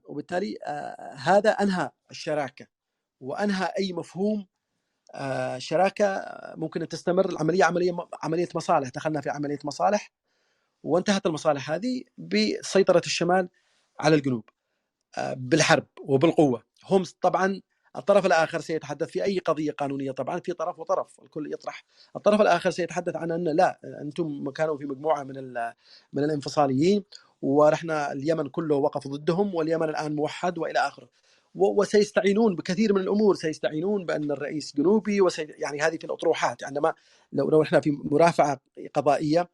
[0.05, 2.67] وبالتالي آه هذا أنهى الشراكة
[3.21, 4.47] وأنهى أي مفهوم
[5.15, 6.25] آه شراكة
[6.57, 7.29] ممكن أن تستمر.
[7.29, 8.89] العملية عملية عملية مصالح.
[8.89, 10.11] دخلنا في عملية مصالح
[10.83, 13.49] وانتهت المصالح هذه بسيطرة الشمال
[13.99, 14.49] على الجنوب
[15.17, 16.63] آه بالحرب وبالقوة.
[16.85, 17.61] هم طبعا
[17.95, 20.11] الطرف الآخر سيتحدث في أي قضية قانونية.
[20.11, 21.85] طبعا في طرف وطرف الكل يطرح.
[22.15, 25.53] الطرف الآخر سيتحدث عن أن لا أنتم كانوا في مجموعة من
[26.13, 27.03] من الانفصاليين
[27.45, 31.09] ورحنا اليمن كله وقف ضدهم واليمن الآن موحد وإلى آخره.
[31.55, 36.63] وسيستعينون بكثير من الأمور سيستعينون بأن الرئيس جنوبي وسي يعني هذه في الأطروحات.
[36.63, 36.93] عندما
[37.33, 38.59] لو لو إحنا في مرافعة
[38.93, 39.49] قضائية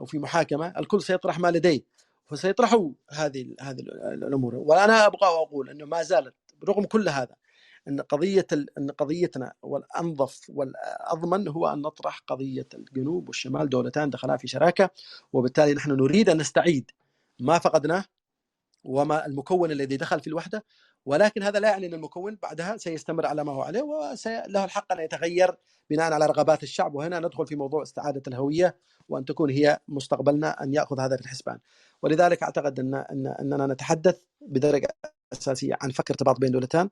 [0.00, 1.80] أو في محاكمة الكل سيطرح ما لديه
[2.26, 3.80] فسيطرحوا هذه هذه
[4.12, 4.54] الأمور.
[4.54, 6.34] وأنا أبغى أقول إنه ما زالت
[6.68, 7.34] رغم كل هذا
[7.88, 8.46] إن قضية
[8.78, 14.90] إن قضيتنا والأنظف والأضمن هو أن نطرح قضية الجنوب والشمال دولتان دخلا في شراكة
[15.32, 16.90] وبالتالي نحن نريد أن نستعيد
[17.40, 18.04] ما فقدناه
[18.84, 20.64] وما المكون الذي دخل في الوحدة
[21.06, 25.00] ولكن هذا لا يعني أن المكون بعدها سيستمر على ما هو عليه وله الحق أن
[25.00, 25.56] يتغير
[25.90, 26.94] بناء على رغبات الشعب.
[26.94, 28.76] وهنا ندخل في موضوع استعادة الهوية
[29.08, 31.58] وأن تكون هي مستقبلنا أن يأخذ هذا في الحسبان.
[32.02, 34.88] ولذلك أعتقد ان ان أننا نتحدث بدرجة
[35.32, 36.90] أساسية عن فك ارتباط بين دولتان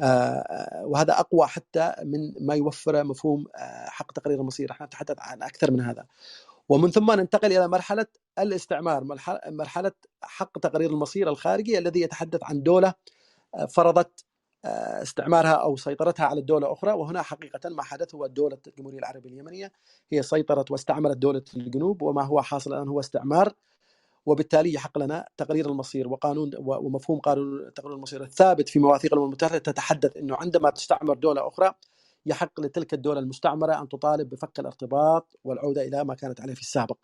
[0.00, 4.70] آه، وهذا أقوى حتى من ما يوفر مفهوم آه، حق تقرير المصير.
[4.70, 6.06] إحنا نتحدث عن أكثر من هذا.
[6.72, 8.06] ومن ثم ننتقل إلى مرحلة
[8.38, 9.04] الاستعمار
[9.46, 9.92] مرحلة
[10.22, 12.94] حق تقرير المصير الخارجي الذي يتحدث عن دولة
[13.54, 14.24] آه، فرضت
[14.64, 19.72] استعمارها أو سيطرتها على الدولة أخرى وهنا حقيقة ما حدث هو دولة الجمهورية العربية اليمنية.
[20.12, 23.52] هي سيطرت واستعمرت دولة الجنوب وما هو حاصل الآن هو استعمار
[24.26, 26.08] وبالتالي يحق لنا تقرير المصير.
[26.08, 31.48] وقانون ومفهوم قانون تقرير المصير الثابت في مواثيق الامم المتحده تتحدث إنه عندما تستعمر دولة
[31.48, 31.74] أخرى
[32.26, 36.96] يحق لتلك الدولة المستعمرة أن تطالب بفك الارتباط والعودة إلى ما كانت عليه في السابق.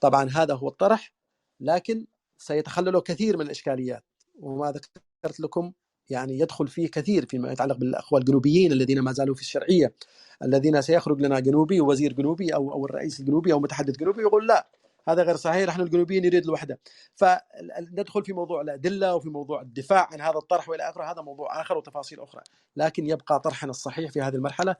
[0.00, 1.12] طبعا هذا هو الطرح
[1.60, 2.06] لكن
[2.38, 4.04] سيتخلله كثير من الإشكاليات
[4.40, 5.72] وما ذكرت لكم
[6.10, 9.94] يعني يدخل فيه كثير فيما يتعلق بالأخوة الجنوبيين الذين ما زالوا في الشرعية
[10.42, 14.68] الذين سيخرج لنا جنوبي ووزير جنوبي أو أو الرئيس الجنوبي أو متحدث جنوبي يقول لا
[15.08, 16.78] هذا غير صحيح نحن الجنوبيين نريد الوحدة.
[17.14, 21.78] فندخل في موضوع الأدلة وفي موضوع الدفاع عن هذا الطرح وإلى آخره هذا موضوع آخر
[21.78, 22.42] وتفاصيل أخرى.
[22.76, 24.76] لكن يبقى طرحنا الصحيح في هذه المرحلة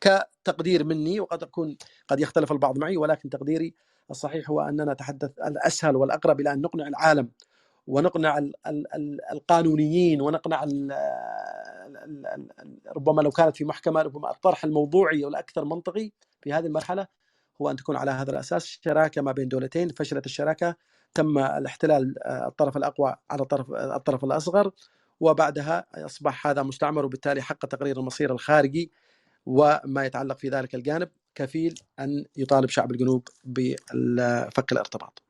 [0.00, 1.76] كتقدير مني وقد أكون
[2.08, 3.74] قد يختلف البعض معي ولكن تقديري
[4.10, 7.28] الصحيح هو أننا نتحدث الأسهل والأقرب إلى أن نقنع العالم
[7.86, 8.38] ونقنع
[9.32, 10.64] القانونيين ونقنع
[12.96, 16.10] ربما لو كانت في محكمة ربما الطرح الموضوعي والأكثر منطقي
[16.42, 17.06] في هذه المرحلة.
[17.60, 20.76] هو أن تكون على هذا الأساس شراكة ما بين دولتين فشلت الشراكة
[21.14, 24.70] تم الاحتلال الطرف الأقوى على الطرف الطرف الأصغر
[25.20, 28.92] وبعدها أصبح هذا مستعمر وبالتالي حق تقرير المصير الخارجي
[29.46, 35.22] وما يتعلق في ذلك الجانب كفيل أن يطالب شعب الجنوب بفك الارتباط.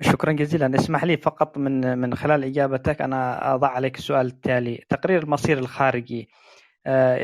[0.00, 5.22] شكرا جزيلا اسمح لي فقط من من خلال إجابتك أنا أضع عليك السؤال التالي تقرير
[5.22, 6.28] المصير الخارجي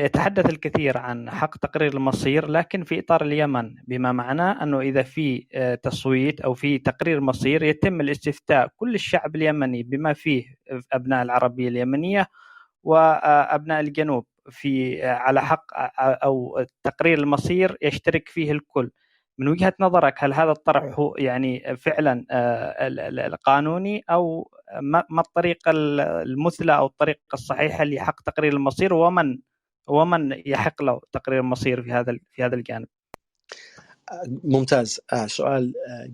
[0.05, 5.47] يتحدث الكثير عن حق تقرير المصير لكن في إطار اليمن بما معناه أنه إذا في
[5.53, 10.45] آه، تصويت أو في تقرير مصير يتم الاستفتاء كل الشعب اليمني بما فيه
[10.93, 12.27] أبناء العربية اليمنية
[12.83, 15.65] وابناء الجنوب في آه، على حق
[15.99, 18.91] أو تقرير المصير يشترك فيه الكل.
[19.37, 22.25] من وجهة نظرك هل هذا الطرح هو يعني فعلا
[23.27, 24.51] القانوني أو
[24.81, 29.39] ما الطريقة المثلى أو الطريقة الصحيحة لحق تقرير المصير؟ ومن
[29.87, 32.87] ومن يحق له تقرير المصير في هذا في هذا الجانب؟
[34.43, 35.01] ممتاز.
[35.13, 36.09] آه سؤال آه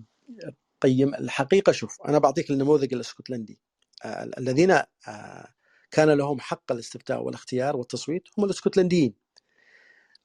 [0.81, 1.15] قيم.
[1.15, 3.59] الحقيقة شوف أنا بعطيك النموذج الإسكتلندي.
[4.05, 5.47] آه الذين آه
[5.91, 9.15] كان لهم حق الاستفتاء والاختيار والتصويت هم الإسكتلنديين.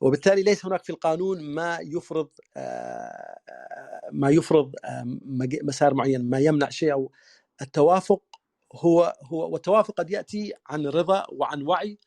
[0.01, 3.39] وبالتالي ليس هناك في القانون ما يفرض آه
[4.13, 5.05] ما يفرض آه
[5.65, 6.93] مسار معين ما يمنع شيء.
[6.93, 7.13] أو
[7.63, 8.23] التوافق
[8.75, 11.99] هو هو والتوافق قد يأتي عن رضا وعن وعي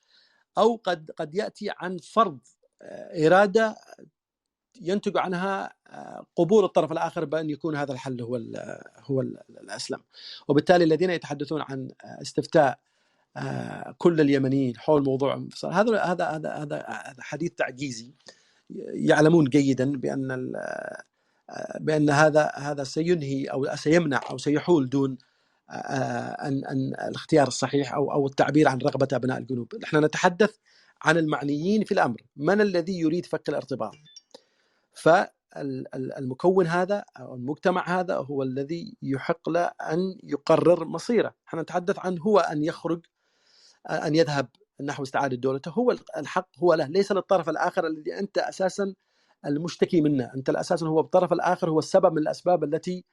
[0.58, 2.40] أو قد قد يأتي عن فرض
[2.82, 3.76] آه، إرادة
[4.82, 5.74] ينتج عنها
[6.36, 8.36] قبول الطرف الآخر بأن يكون هذا الحل هو
[9.00, 9.22] هو
[9.62, 10.00] الأسلم.
[10.48, 12.80] وبالتالي الذين يتحدثون عن استفتاء
[13.98, 18.14] كل اليمنيين حول موضوع انفصال هذا هذا هذا هذا حديث تعجيزي
[18.94, 20.54] يعلمون جيدا بأن
[21.80, 25.18] بأن هذا هذا سينهي أو سيمنع أو سيحول دون
[25.70, 30.56] ان أن الاختيار الصحيح أو أو التعبير عن رغبة أبناء الجنوب، نحن نتحدث
[31.04, 33.94] عن المعنيين في الأمر، من الذي يريد فك الارتباط؟
[34.94, 42.20] فالمكون هذا أو المجتمع هذا هو الذي يحق له أن يقرر مصيره، نحن نتحدث عن
[42.20, 43.06] هو أن يخرج
[43.90, 44.48] أن يذهب
[44.82, 48.94] نحو استعادة دولته، هو الحق هو له، ليس للطرف الآخر الذي أنت أساسا
[49.46, 53.06] المشتكي منه، أنت أساسا هو الطرف الآخر هو السبب من الأسباب التي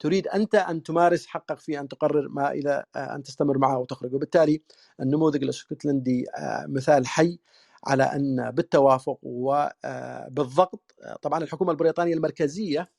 [0.00, 4.62] تريد أنت أن تمارس حقك في أن تقرر ما إلى أن تستمر معه وتخرج وبالتالي
[5.00, 6.24] النموذج الأسكتلندي
[6.68, 7.38] مثال حي
[7.86, 12.90] على أن بالتوافق وبالضغط طبعا الحكومة البريطانية المركزية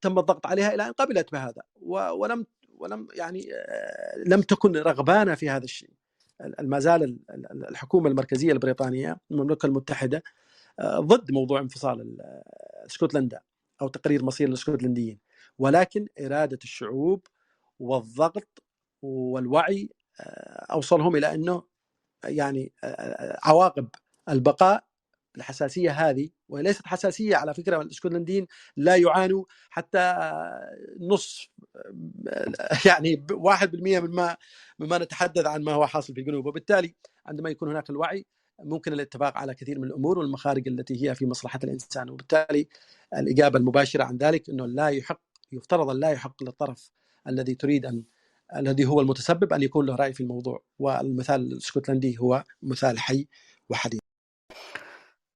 [0.00, 1.62] تم الضغط عليها إلى أن قبلت بهذا.
[2.12, 2.46] ولم
[2.78, 3.48] ولم يعني
[4.26, 5.90] لم تكن رغبانة في هذا الشيء.
[6.60, 7.18] ما زال
[7.70, 10.22] الحكومة المركزية البريطانية المملكة المتحدة
[10.82, 12.16] ضد موضوع انفصال
[12.86, 13.40] اسكتلندا
[13.82, 15.18] أو تقرير مصير الاسكتلنديين
[15.58, 17.26] ولكن إرادة الشعوب
[17.78, 18.62] والضغط
[19.02, 19.90] والوعي
[20.72, 21.62] أوصلهم إلى أنه
[22.24, 22.72] يعني
[23.44, 23.88] عواقب
[24.28, 24.84] البقاء
[25.36, 28.46] الحساسية هذه وليست حساسية على فكرة الاسكتلنديين
[28.76, 30.14] لا يعانوا حتى
[31.00, 31.48] نصف
[32.86, 34.36] يعني 1% مما
[34.78, 36.46] مما نتحدث عن ما هو حاصل في الجنوب.
[36.46, 36.94] وبالتالي
[37.26, 38.26] عندما يكون هناك الوعي
[38.60, 42.10] ممكن الاتفاق على كثير من الأمور والمخارج التي هي في مصلحة الإنسان.
[42.10, 42.68] وبالتالي
[43.16, 45.20] الإجابة المباشرة عن ذلك أنه لا يحق
[45.52, 46.90] يفترض لا يحق للطرف
[47.28, 48.02] الذي تريد أن
[48.56, 50.62] الذي هو المتسبب أن يكون له رأي في الموضوع.
[50.78, 53.28] والمثال الاسكتلندي هو مثال حي
[53.68, 54.00] وحديث.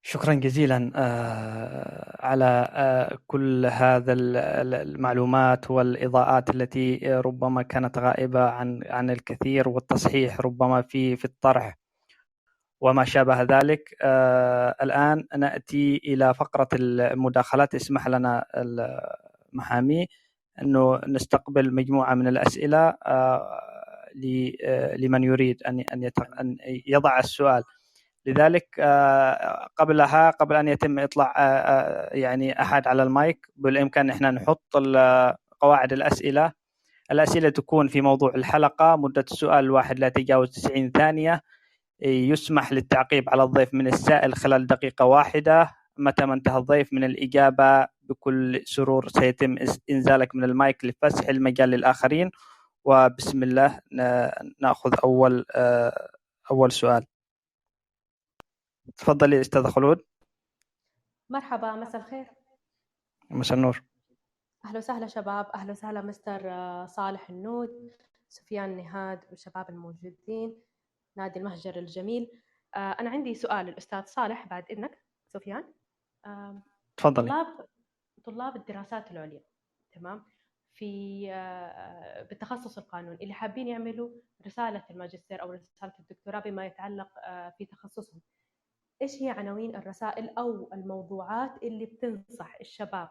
[0.03, 0.91] شكرا جزيلا
[2.21, 2.69] على
[3.27, 11.25] كل هذا المعلومات والإضاءات التي ربما كانت غائبة عن عن الكثير والتصحيح ربما في في
[11.25, 11.79] الطرح.
[12.81, 13.95] وما شابه ذلك
[14.83, 17.75] الآن نأتي إلى فقرة المداخلات.
[17.75, 18.45] اسمح لنا
[19.53, 20.07] المحامي
[20.63, 22.95] أنه نستقبل مجموعة من الأسئلة
[24.97, 25.81] لمن يريد أن
[26.41, 27.63] أن يضع السؤال.
[28.27, 28.81] لذلك
[29.77, 31.33] قبلها قبل أن يتم إطلاع
[32.13, 34.77] يعني أحد على المايك بالإمكان إحنا نحط
[35.61, 36.53] قواعد الأسئلة.
[37.11, 41.43] الأسئلة تكون في موضوع الحلقة مدة السؤال الواحد لا تتجاوز 90 ثانية.
[42.03, 45.71] يسمح للتعقيب على الضيف من السائل خلال دقيقة واحدة.
[46.03, 49.57] متى ما انتهى الضيف من الإجابة بكل سرور سيتم
[49.91, 52.31] إنزالك من المايك لفسح المجال للآخرين.
[52.85, 53.81] وبسم الله
[54.61, 55.45] نأخذ أول
[56.51, 57.07] أول سؤال.
[58.97, 60.03] تفضلي أستاذ خلود.
[61.31, 62.27] مرحبا مساء الخير.
[63.31, 63.83] مساء النور.
[64.65, 65.47] أهلا وسهلا شباب.
[65.55, 66.41] أهلا وسهلا مستر
[66.87, 67.91] صالح النود
[68.29, 70.57] سفيان نهاد والشباب الموجودين
[71.17, 72.31] نادي المهجر الجميل.
[72.77, 75.03] أنا عندي سؤال للأستاذ صالح بعد إذنك.
[75.35, 75.65] سفيان؟
[76.97, 77.29] تفضلي.
[77.29, 77.67] طلاب
[78.25, 79.41] طلاب الدراسات العليا
[79.93, 80.25] تمام؟
[80.75, 81.27] في
[82.31, 84.11] بالتخصص القانون اللي حابين يعملوا
[84.47, 87.09] رسالة الماجستير أو رسالة الدكتوراه بما يتعلق
[87.59, 88.21] في تخصصهم.
[89.03, 93.09] إيش هي عناوين الرسائل أو الموضوعات اللي بتنصح الشباب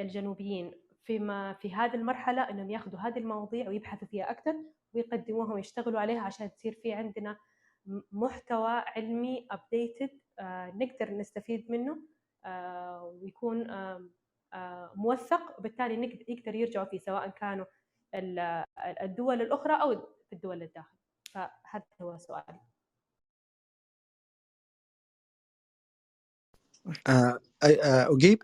[0.00, 0.72] الجنوبيين
[1.04, 4.54] فيما في هذه المرحلة أنهم ياخذوا هذه المواضيع ويبحثوا فيها أكثر
[4.94, 7.36] ويقدموها ويشتغلوا عليها عشان تصير في عندنا
[8.12, 10.18] محتوى علمي ابديتد
[10.74, 11.98] نقدر نستفيد منه
[13.02, 13.66] ويكون
[14.94, 17.66] موثق وبالتالي يقدر يرجعوا فيه سواء كانوا
[19.02, 20.96] الدول الأخرى أو في الدول الداخل.
[21.34, 22.60] فهذا هو سؤالي.
[28.12, 28.42] أجيب؟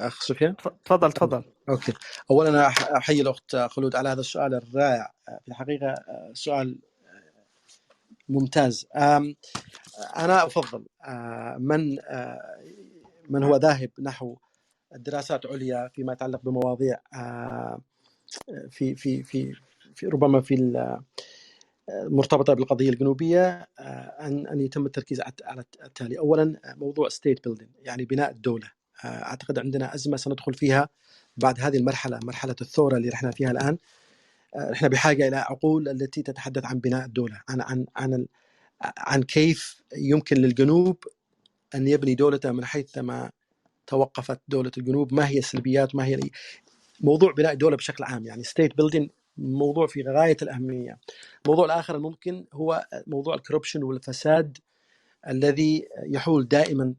[0.00, 1.52] أخ سفيان؟ تفضل تفضل.
[1.68, 1.92] أوكي.
[2.30, 5.12] اولا أحيي الأخت خلود على هذا السؤال الرائع.
[5.26, 5.94] في الحقيقة
[6.32, 6.78] سؤال
[8.28, 8.86] ممتاز.
[10.16, 10.86] أنا أفضل
[11.58, 11.98] من
[13.30, 14.36] من هو ذاهب نحو
[14.94, 16.96] الدراسات عليا فيما يتعلق بمواضيع
[18.70, 19.52] في في في
[19.94, 20.54] في ربما في
[21.90, 23.68] مرتبطة بالقضية الجنوبية
[24.20, 26.18] أن أن يتم التركيز على التالي.
[26.18, 28.70] اولا موضوع state building يعني بناء الدولة.
[29.04, 30.88] أعتقد عندنا أزمة سندخل فيها
[31.36, 33.78] بعد هذه المرحلة مرحلة الثورة اللي إحنا فيها الآن.
[34.54, 37.40] إحنا بحاجة إلى عقول التي تتحدث عن بناء الدولة.
[37.48, 38.26] عن عن عن
[38.98, 41.04] عن كيف يمكن للجنوب
[41.74, 43.30] أن يبني دولته من حيث ما
[43.86, 45.14] توقفت دولة الجنوب.
[45.14, 46.20] ما هي السلبيات؟ ما هي
[47.00, 50.98] موضوع بناء الدولة بشكل عام يعني state building موضوع في غاية الأهمية.
[51.44, 54.58] الموضوع الآخر الممكن هو موضوع الكوربشن والفساد
[55.28, 56.94] الذي يحول دائما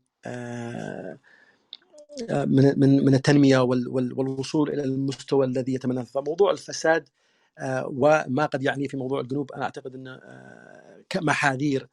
[2.32, 6.04] من من من التنمية والوصول إلى المستوى الذي يتمناه.
[6.04, 7.10] فموضوع الفساد
[7.86, 10.20] وما قد يعني في موضوع الجنوب أنا أعتقد انه
[11.10, 11.88] كمحاذير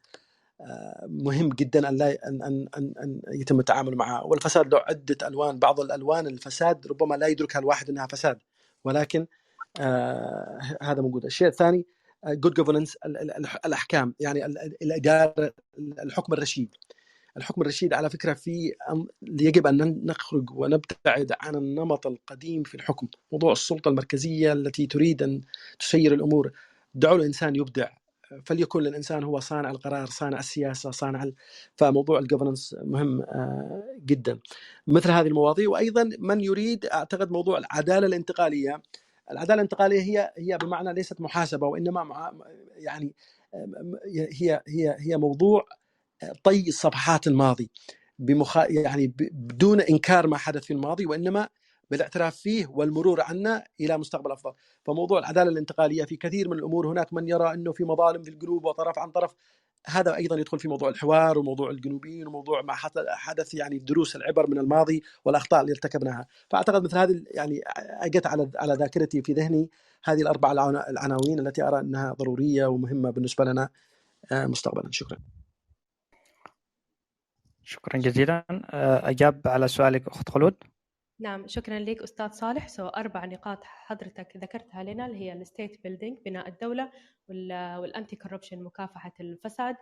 [1.07, 4.21] مهم جدا أن لا أن أن أن, يتم التعامل معها.
[4.23, 8.39] والفساد له عده ألوان بعض الألوان الفساد ربما لا يدركها الواحد إنها فساد.
[8.85, 9.27] ولكن
[9.79, 11.25] آه هذا موجود.
[11.25, 11.85] الشيء الثاني
[12.27, 12.97] جود جوفرنس
[13.65, 14.45] الأحكام يعني
[14.81, 15.53] الإدارة
[16.03, 16.75] الحكم الرشيد.
[17.37, 18.73] الحكم الرشيد على فكرة في
[19.23, 23.07] يجب أن نخرج ونبتعد عن النمط القديم في الحكم.
[23.31, 25.41] موضوع السلطة المركزية التي تريد أن
[25.79, 26.51] تسير الأمور.
[26.95, 27.89] دعوا الإنسان يبدع.
[28.45, 31.25] فليكن الانسان هو صانع القرار صانع السياسة صانع.
[31.75, 34.39] فموضوع الجفرنس مهم آه، جدا
[34.87, 38.81] مثل هذه المواضيع وأيضا من يريد أعتقد موضوع العدالة الانتقالية
[39.31, 42.33] العدالة الانتقالية هي هي بمعنى ليست محاسبة وإنما مع
[42.77, 43.13] يعني
[44.15, 45.65] هي هي هي موضوع
[46.43, 47.71] طي صفحات الماضي
[48.19, 48.57] بمخ...
[48.57, 51.49] يعني بدون إنكار ما حدث في الماضي وإنما
[51.91, 54.53] بالاعتراف فيه والمرور عنه إلى مستقبل أفضل،
[54.85, 58.65] فموضوع العدالة الانتقالية في كثير من الأمور هناك من يرى إنه في مظالم في القلوب
[58.65, 59.35] وطرف عن طرف
[59.85, 62.73] هذا أيضا يدخل في موضوع الحوار وموضوع الجنوبيين وموضوع ما
[63.07, 67.61] حدث يعني دروس العبر من الماضي والأخطاء اللي ارتكبناها، فأعتقد مثل هذه يعني
[68.01, 69.69] أجت على على ذاكرتي في ذهني
[70.03, 70.51] هذه الأربع
[70.89, 73.69] العناوين التي أرى إنها ضرورية ومهمة بالنسبة لنا
[74.31, 75.17] آه، مستقبلا، شكرا.
[77.63, 80.55] شكرا جزيلا آه، أجاب على سؤالك أخت خلود.
[81.21, 82.67] نعم شكرا لك أستاذ صالح.
[82.67, 86.91] So أربع نقاط حضرتك ذكرتها لنا اللي هي ال state building بناء الدولة
[87.79, 89.75] وال anti corruption مكافحة الفساد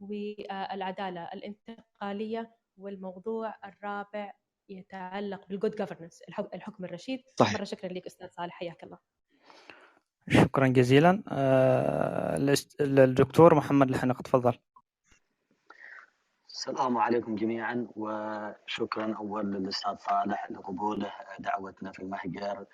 [0.00, 4.32] والعدالة الانتقالية والموضوع الرابع
[4.68, 6.22] يتعلق بالجود جفرنس
[6.54, 7.20] الحكم الرشيد.
[7.40, 7.54] صحيح.
[7.54, 8.98] مرة شكرا لك أستاذ صالح حياك الله.
[10.28, 11.22] شكرا جزيلا.
[11.28, 14.58] آه، الدكتور محمد الحنق تفضل
[16.54, 22.66] السلام عليكم جميعا وشكرا أول للأستاذ صالح لقبوله دعوتنا في المحجر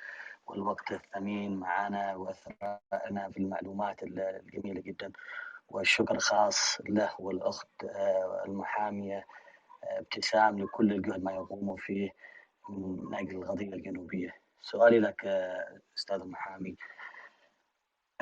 [0.47, 5.12] والوقت الثمين معنا واثراءنا في المعلومات الجميلة جدا.
[5.69, 9.24] والشكر خاص له والأخت آه، المحامية
[9.85, 12.11] آه، ابتسام لكل الجهد ما يقوموا فيه
[12.69, 14.31] من أجل القضية الجنوبية.
[14.61, 16.77] سؤالي لك آه، أستاذ المحامي.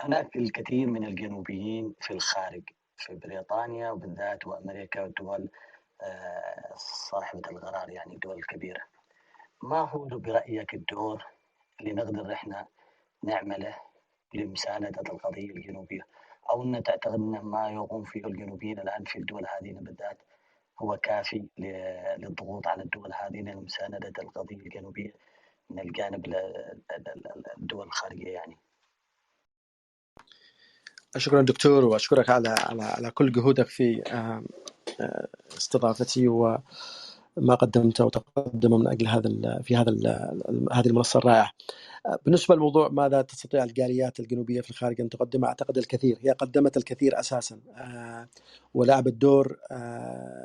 [0.01, 2.63] هناك الكثير من الجنوبيين في الخارج.
[2.99, 5.51] في بريطانيا وبالذات وأمريكا والدول
[6.03, 6.75] آه،
[7.11, 8.81] صاحبة القرار يعني الدول الكبيره.
[9.63, 11.25] ما هو برأيك الدور
[11.81, 12.67] اللي نقدر إحنا
[13.23, 13.77] نعمله
[14.35, 16.03] لمساندة القضية الجنوبية؟
[16.51, 20.23] أو إن تعتقد إن ما يقوم فيه الجنوبيين الآن في الدول هذه بالذات
[20.83, 21.49] هو كافي
[22.19, 25.13] للضغوط على الدول هذه لمساندة القضية الجنوبية
[25.71, 26.35] من الجانب
[27.59, 28.57] الدول الخارجية يعني.
[31.17, 38.89] شكرا دكتور وأشكرك على على على كل جهودك في آه، استضافتي وما قدمته وتقدمه من
[38.89, 39.91] أجل هذا في هذا
[40.73, 41.51] هذه المنصة الرائعة.
[42.07, 46.77] آه، بالنسبة للموضوع ماذا تستطيع الجاليات الجنوبية في الخارج أن تقدم؟ أعتقد الكثير، هي قدمت
[46.77, 48.29] الكثير أساسا آه،
[48.75, 49.59] ولعبت دور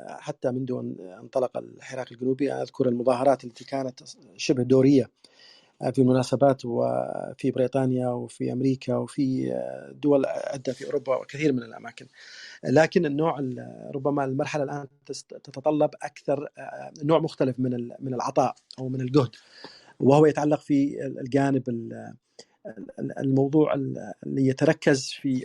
[0.08, 4.00] حتى منذ أن انطلق الحراك الجنوبي أذكر المظاهرات التي كانت
[4.36, 5.10] شبه دورية
[5.92, 9.52] في المناسبات وفي بريطانيا وفي أمريكا وفي
[10.02, 12.06] دول عده في أوروبا وكثير من الأماكن.
[12.64, 13.38] لكن النوع
[13.94, 14.86] ربما المرحلة الآن
[15.28, 16.48] تتطلب أكثر
[17.02, 19.30] نوع مختلف من من العطاء أو من الجهد.
[20.00, 21.62] وهو يتعلق في الجانب
[23.18, 25.44] الموضوع اللي يتركز في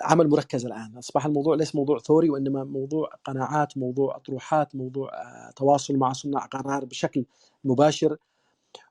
[0.00, 0.96] عمل مركز الآن.
[0.98, 5.10] أصبح الموضوع ليس موضوع ثوري وإنما موضوع قناعات موضوع أطروحات موضوع
[5.56, 7.24] تواصل مع صناع قرار بشكل
[7.64, 8.16] مباشر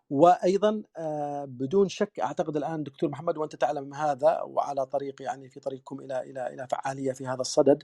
[0.10, 5.60] وأيضا آه، بدون شك أعتقد الآن دكتور محمد وأنت تعلم هذا وعلى طريق يعني في
[5.60, 7.84] طريقكم إلى إلى إلى فعالية في هذا الصدد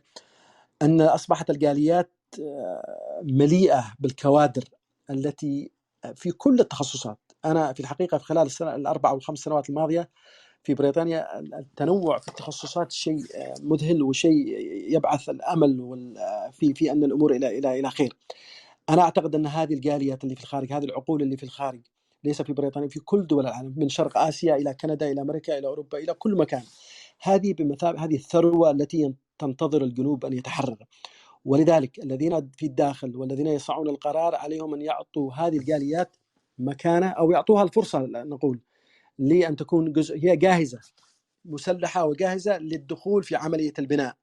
[0.81, 4.63] أن أصبحت الجاليات آه، مليئة بالكوادر
[5.09, 5.71] التي
[6.15, 10.09] في كل التخصصات أنا في الحقيقة في خلال السنة الأربع أو الخمس سنوات الماضية
[10.63, 14.47] في بريطانيا التنوع في التخصصات شيء آه، مذهل وشيء
[14.93, 15.77] يبعث الأمل
[16.51, 18.13] في في أن الأمور إلى إلى إلى خير.
[18.89, 21.81] أنا أعتقد أن هذه الجاليات اللي في الخارج، هذه العقول اللي في الخارج
[22.25, 25.67] ليس في بريطانيا في كل دول العالم من شرق آسيا إلى كندا إلى أمريكا إلى
[25.67, 26.63] أوروبا إلى كل مكان.
[27.21, 30.77] هذه بمثابه هذه الثروة التي تنتظر الجنوب أن يتحرر.
[31.45, 36.15] ولذلك الذين في الداخل والذين يصنعون القرار عليهم أن يعطوا هذه الجاليات
[36.59, 38.61] مكانة أو يعطوها الفرصة نقول
[39.19, 40.79] لأن تكون جزء هي جاهزة
[41.45, 44.17] مسلحة وجاهزة للدخول في عملية البناء.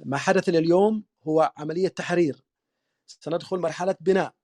[0.00, 2.44] ما حدث اليوم هو عملية تحرير.
[3.06, 4.34] سندخل مرحلة بناء.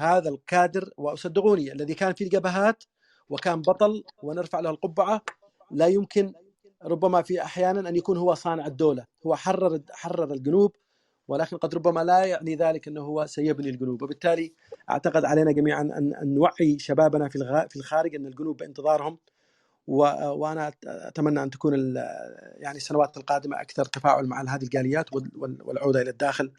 [0.00, 2.84] هذا الكادر وصدقوني الذي كان في الجبهات
[3.28, 5.22] وكان بطل ونرفع له القبعة
[5.70, 6.32] لا يمكن
[6.84, 10.76] ربما في أحيانا أن يكون هو صانع الدولة هو حرر حرر الجنوب
[11.28, 14.54] ولكن قد ربما لا يعني ذلك إنه هو سيبني الجنوب وبالتالي
[14.90, 19.18] أعتقد علينا جميعا ان أن نوعي شبابنا في في الخارج أن الجنوب بانتظارهم
[19.86, 21.94] وأنا أتمنى أن تكون
[22.56, 25.06] يعني السنوات القادمة أكثر تفاعل مع هذه الجاليات
[25.64, 26.52] والعودة إلى الداخل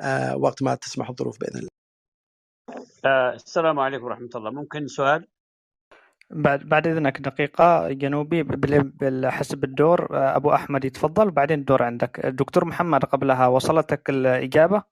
[0.00, 1.81] آه، وقت ما تسمح الظروف بإذن الله.
[3.04, 4.50] آه، السلام عليكم ورحمة الله.
[4.50, 5.28] ممكن سؤال؟
[6.30, 8.44] بعد بعد إذنك دقيقة جنوبي
[9.30, 11.30] حسب الدور آه، أبو أحمد يتفضل.
[11.30, 12.24] بعدين الدور عندك.
[12.24, 14.82] الدكتور محمد قبلها وصلتك الإجابة؟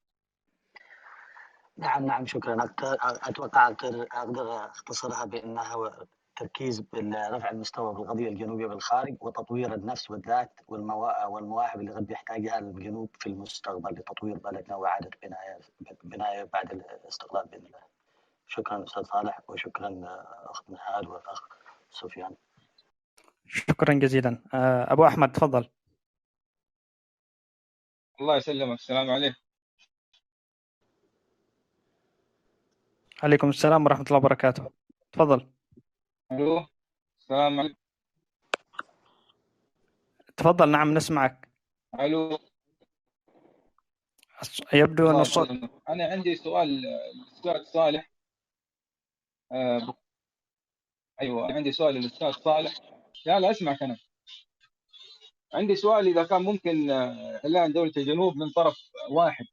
[1.77, 2.57] نعم نعم شكرا.
[3.01, 6.07] أتوقع أقدر أختصرها بأنها
[6.37, 13.11] تركيز برفع المستوى في القضية الجنوبية بالخارج وتطوير النفس والذات والمواهب اللي قد يحتاجها الجنوب
[13.21, 15.61] في المستقبل لتطوير بلدنا وإعادة بناء
[16.05, 18.00] بناء بعد الاستقلال بإذن الله.
[18.51, 19.91] شكرا أستاذ صالح وشكرا
[20.51, 21.49] أخت نهاد والأخ
[21.91, 22.37] سفيان.
[23.47, 25.71] شكرا جزيلا آه، أبو أحمد تفضل.
[28.21, 29.41] الله يسلمك السلام عليكم.
[33.23, 34.71] عليكم السلام ورحمة الله وبركاته.
[35.13, 35.51] تفضل.
[36.33, 36.67] ألو
[37.21, 37.77] السلام عليكم
[40.37, 41.49] تفضل نعم نسمعك
[42.01, 42.39] ألو
[44.73, 45.51] يبدو أن الصوت
[45.89, 48.10] أنا عندي سؤال للاستاذ صالح
[49.53, 49.95] آه
[51.23, 52.75] أيوه عندي سؤال للأستاذ صالح.
[53.27, 53.97] لا لا أسمعك أنا.
[55.55, 58.79] عندي سؤال إذا كان ممكن آه، اعلان دولة الجنوب من طرف
[59.11, 59.45] واحد.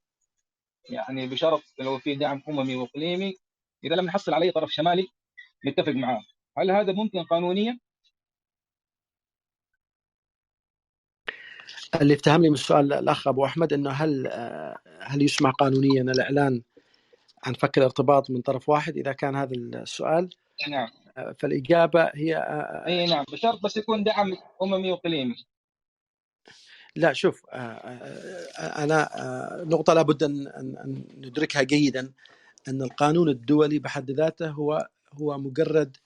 [0.90, 3.38] يعني بشرط لو في دعم أممي وإقليمي
[3.84, 5.08] إذا لم نحصل عليه طرف شمالي
[5.68, 6.24] نتفق معاه.
[6.58, 7.80] هل هذا ممكن قانونيا؟
[12.02, 14.28] اللي افتهمني من السؤال الأخ أبو أحمد إنه هل
[15.02, 16.64] هل يسمح قانونيا الإعلان
[17.44, 20.30] عن فك الارتباط من طرف واحد إذا كان هذا السؤال.
[20.70, 20.90] نعم.
[21.40, 22.38] فالإجابة هي
[22.88, 25.36] إي نعم بشرط بس يكون دعم أممي واقليمي
[26.96, 27.46] لا شوف
[28.60, 29.10] أنا
[29.66, 32.14] نقطة لابد أن ندركها جيدا
[32.68, 35.98] أن القانون الدولي بحد ذاته هو هو مجرد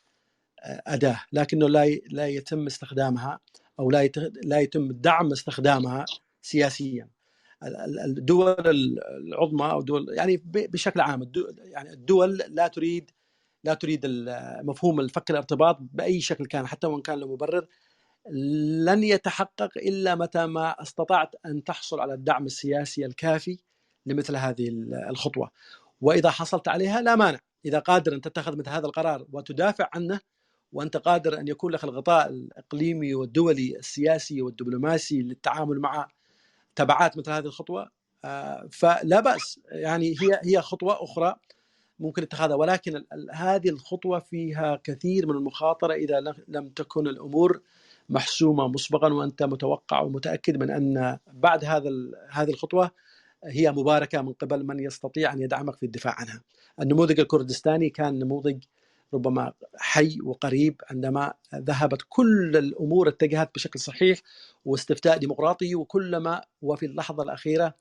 [0.64, 3.40] أداة لكنه لا لا يتم استخدامها
[3.80, 4.10] أو لا
[4.44, 6.06] لا يتم دعم استخدامها
[6.42, 7.10] سياسيا.
[7.64, 8.56] الدول
[9.28, 13.12] العظمى أو دول يعني بشكل عام الدول يعني الدول لا تريد
[13.64, 14.06] لا تريد
[14.64, 17.68] مفهوم الفك الارتباط بأي شكل كان حتى وإن كان له مبرر
[18.86, 23.60] لن يتحقق إلا متى ما استطعت أن تحصل على الدعم السياسي الكافي
[24.06, 24.70] لمثل هذه
[25.10, 25.52] الخطوة.
[26.02, 27.40] وإذا حصلت عليها لا مانع.
[27.66, 30.20] إذا قادر أن تتخذ مثل هذا القرار وتدافع عنه
[30.72, 36.08] وأنت قادر أن يكون لك الغطاء الإقليمي والدولي السياسي والدبلوماسي للتعامل مع
[36.76, 37.90] تبعات مثل هذه الخطوة
[38.26, 41.36] آه، فلا بأس يعني هي هي خطوة أخرى
[42.00, 47.62] ممكن اتخاذها ولكن هذه الخطوة فيها كثير من المخاطرة إذا لم تكن الأمور
[48.10, 51.90] محسومة مسبقا وأنت متوقع ومتأكد من أن بعد هذا
[52.32, 52.92] هذه الخطوة
[53.46, 56.42] هي مباركة من قبل من يستطيع أن يدعمك في الدفاع عنها.
[56.82, 58.64] النموذج الكردستاني كان نموذج
[59.14, 64.20] ربما حي وقريب عندما ذهبت كل الأمور اتجهت بشكل صحيح
[64.66, 67.74] واستفتاء ديمقراطي وكلما وفي اللحظة الأخيرة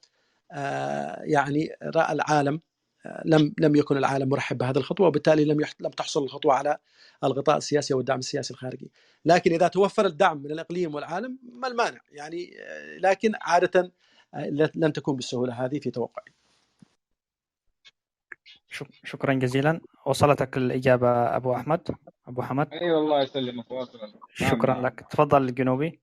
[0.53, 2.61] آه، يعني رأى العالم
[3.07, 6.79] آه، لم لم يكن العالم مرحب بهذه الخطوة وبالتالي لم لم تحصل الخطوة على
[7.25, 8.91] الغطاء السياسي والدعم السياسي الخارجي.
[9.25, 13.93] لكن إذا توفر الدعم من الإقليم والعالم ما المانع؟ يعني آه، لكن عادة
[14.75, 16.40] لن تكون بالسهولة هذه في توقعي.
[19.05, 19.81] شكرا جزيلا.
[20.07, 21.91] وصلتك الإجابة أبو أحمد.
[22.27, 23.67] أبو حمد أي أيوة والله يسلمك.
[24.35, 24.87] شكرا نعم.
[24.87, 25.07] لك.
[25.11, 26.01] تفضل الجنوبي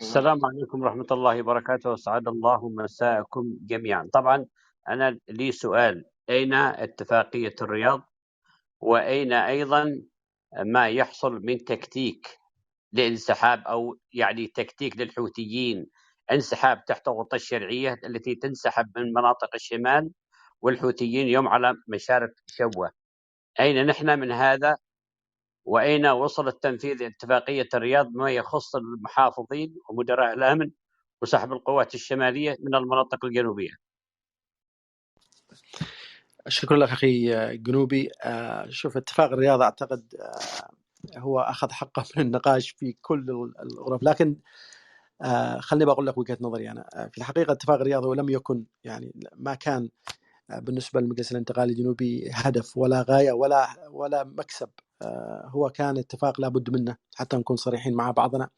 [0.00, 1.90] السلام عليكم ورحمة الله وبركاته.
[1.90, 4.08] وسعد الله مساءكم جميعا.
[4.12, 4.46] طبعا
[4.88, 6.04] أنا لي سؤال.
[6.30, 8.08] أين اتفاقية الرياض؟
[8.80, 10.02] وأين أيضا
[10.64, 12.38] ما يحصل من تكتيك
[12.92, 15.86] لانسحاب أو يعني تكتيك للحوثيين؟
[16.32, 20.10] انسحاب تحت الغطاء الشرعية التي تنسحب من مناطق الشمال
[20.64, 22.90] والحوثيين يوم على مشارف شوة.
[23.60, 24.76] أين نحن من هذا؟
[25.64, 30.70] وأين وصل التنفيذ اتفاقية الرياض ما يخص المحافظين ومدراء الأمن
[31.22, 33.70] وسحب القوات الشمالية من المناطق الجنوبية؟
[36.48, 38.10] شكرا لك أخي جنوبي.
[38.22, 44.36] آه، شوف اتفاق الرياض أعتقد آه، هو أخذ حقه من النقاش في كل الغرف لكن
[45.22, 47.08] آه، خليني بقول لك وجهة نظري أنا.
[47.12, 49.90] في الحقيقة اتفاق الرياض لم يكن يعني ما كان
[50.50, 54.68] بالنسبة للمجلس الانتقالي الجنوبي هدف ولا غاية ولا ولا مكسب.
[55.02, 58.48] آه، هو كان اتفاق لابد منه حتى نكون صريحين مع بعضنا.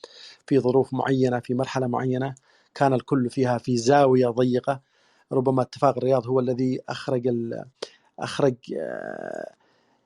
[0.46, 2.34] في ظروف معينة في مرحلة معينة
[2.74, 4.80] كان الكل فيها في زاوية ضيقة.
[5.32, 7.28] ربما اتفاق الرياض هو الذي أخرج
[8.18, 9.54] أخرج آه،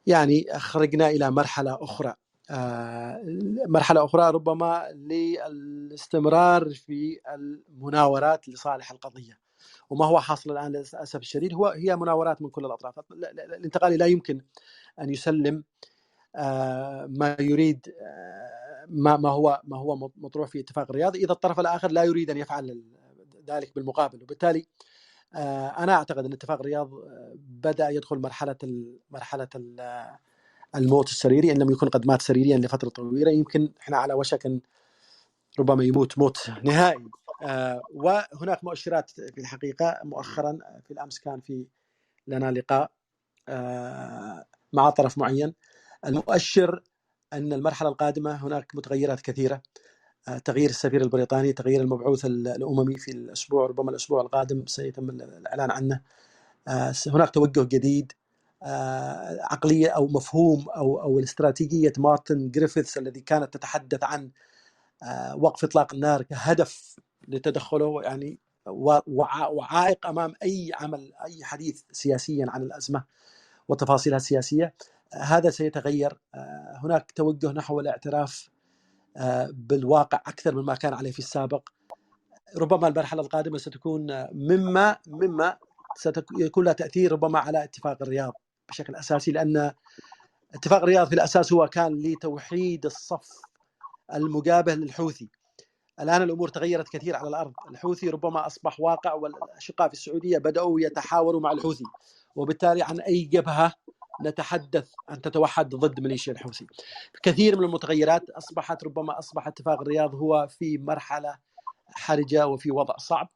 [0.07, 2.15] يعني أخرجنا إلى مرحلة أخرى.
[2.51, 3.23] آه،
[3.69, 9.40] مرحلة أخرى ربما للاستمرار في المناورات لصالح القضية.
[9.91, 12.99] وما هو حاصل الآن للأسف الشديد هو هي مناورات من كل الأطراف.
[13.12, 14.41] الانتقالي لا يمكن
[15.01, 15.65] أن يسلم
[16.37, 21.17] آه، ما يريد آه، ما ما هو ما هو مطروح في اتفاق الرياض.
[21.17, 22.83] إذا الطرف الآخر لا يريد أن يفعل
[23.49, 24.23] ذلك بالمقابل.
[24.23, 24.67] وبالتالي
[25.35, 26.91] آه، أنا أعتقد أن اتفاق الرياض
[27.39, 28.57] بدأ يدخل مرحلة
[29.11, 29.49] مرحلة
[30.77, 33.31] الموت السريري إن لم يكن قد مات سريريا لفترة طويلة.
[33.33, 34.61] يمكن إحنا على وشك أن
[35.61, 37.07] ربما يموت موت نهائي.
[37.95, 41.66] وهناك مؤشرات في الحقيقة مؤخرا في الأمس كان في
[42.27, 42.91] لنا لقاء
[44.73, 45.55] مع طرف معين.
[46.07, 46.82] المؤشر
[47.32, 49.62] أن المرحلة القادمة هناك متغيرات كثيرة.
[50.28, 56.01] آه، تغيير السفير البريطاني تغيير المبعوث الأممي في الأسبوع ربما الأسبوع القادم سيتم الإعلان عنه.
[56.69, 58.12] آه، هناك توجه جديد.
[58.62, 64.31] آه، عقلية أو مفهوم أو أو الاستراتيجية مارتن جريفيث الذي كانت تتحدث عن
[65.35, 66.97] وقف إطلاق النار كهدف
[67.29, 73.05] لتدخله يعني وعائق أمام أي عمل أي حديث سياسيا عن الأزمة
[73.69, 74.75] وتفاصيلها السياسية.
[75.15, 76.21] هذا سيتغير.
[76.35, 78.51] آه، هناك توجه نحو الاعتراف
[79.17, 81.69] آه، بالواقع أكثر مما كان عليه في السابق.
[82.57, 85.57] ربما المرحلة القادمة ستكون مما مما
[85.97, 88.33] سيكون لها تأثير ربما على اتفاق الرياض
[88.69, 89.73] بشكل أساسي لأن
[90.55, 93.41] اتفاق الرياض في الأساس هو كان لتوحيد الصف
[94.15, 95.28] المجابه للحوثي.
[96.01, 97.53] الآن الأمور تغيرت كثير على الأرض.
[97.70, 101.85] الحوثي ربما أصبح واقع والأشقاء في السعودية بدأوا يتحاوروا مع الحوثي
[102.37, 103.73] وبالتالي عن أي جبهة
[104.24, 106.66] نتحدث أن تتوحد ضد ميليشيا الحوثي.
[107.23, 111.39] كثير من المتغيرات أصبحت ربما أصبح اتفاق الرياض هو في مرحلة
[111.87, 113.28] حرجة وفي وضع صعب.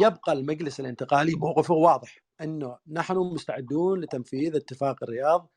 [0.00, 5.50] يبقى المجلس الانتقالي موقفه واضح أنه نحن مستعدون لتنفيذ اتفاق الرياض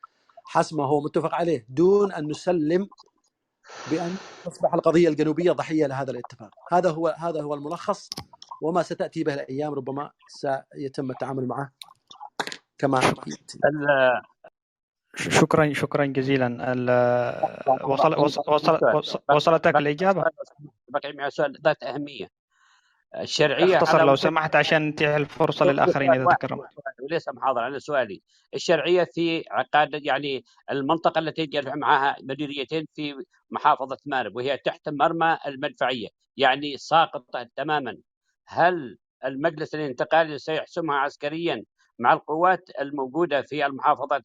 [0.44, 2.88] حسب ما هو متفق عليه دون أن نسلم
[3.90, 6.54] بأن تصبح القضية الجنوبية ضحية لهذا الاتفاق.
[6.72, 8.10] هذا هو هذا هو الملخص
[8.62, 11.72] وما ستأتي به الأيام ربما سيتم التعامل معه
[12.78, 13.00] كما
[15.14, 16.72] شكرا شكرا جزيلا.
[17.84, 18.18] وصل
[18.48, 18.78] وصل
[19.30, 20.24] وصلتك الإجابة؟
[20.88, 21.58] بقي مع سؤال.
[21.64, 22.41] ذات أهمية.
[23.20, 26.68] الشرعية اختصر لو سمحت عشان نتيح الفرصة للآخرين إذا تكرمت.
[27.02, 28.22] وليس محاضرة على سؤالي.
[28.54, 33.14] الشرعية في عقاد يعني المنطقة التي يجري معها مديريتين في
[33.50, 37.96] محافظة مارب وهي تحت مرمى المدفعية يعني ساقطة تماما.
[38.46, 41.64] هل المجلس الانتقالي سيحسمها عسكريا
[41.98, 44.22] مع القوات الموجودة في المحافظات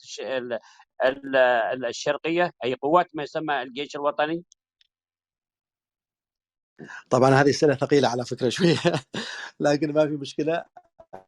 [1.86, 4.44] الشرقية؟ أي قوات ما يسمى الجيش الوطني؟
[7.10, 8.78] طبعا هذه اسئله ثقيلة على فكرة شوية
[9.60, 10.66] لكن ما في مشكلة.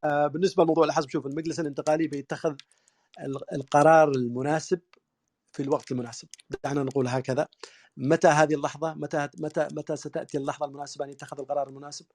[0.04, 2.56] آه، بالنسبة لموضوع الحزب شوف المجلس الانتقالي بيتخذ
[3.54, 4.80] القرار المناسب
[5.52, 6.28] في الوقت المناسب.
[6.64, 7.48] دعنا نقول هكذا.
[7.98, 12.06] متى هذه اللحظة؟ متى متى متى ستأتي اللحظة المناسبة أن يتخذ القرار المناسب؟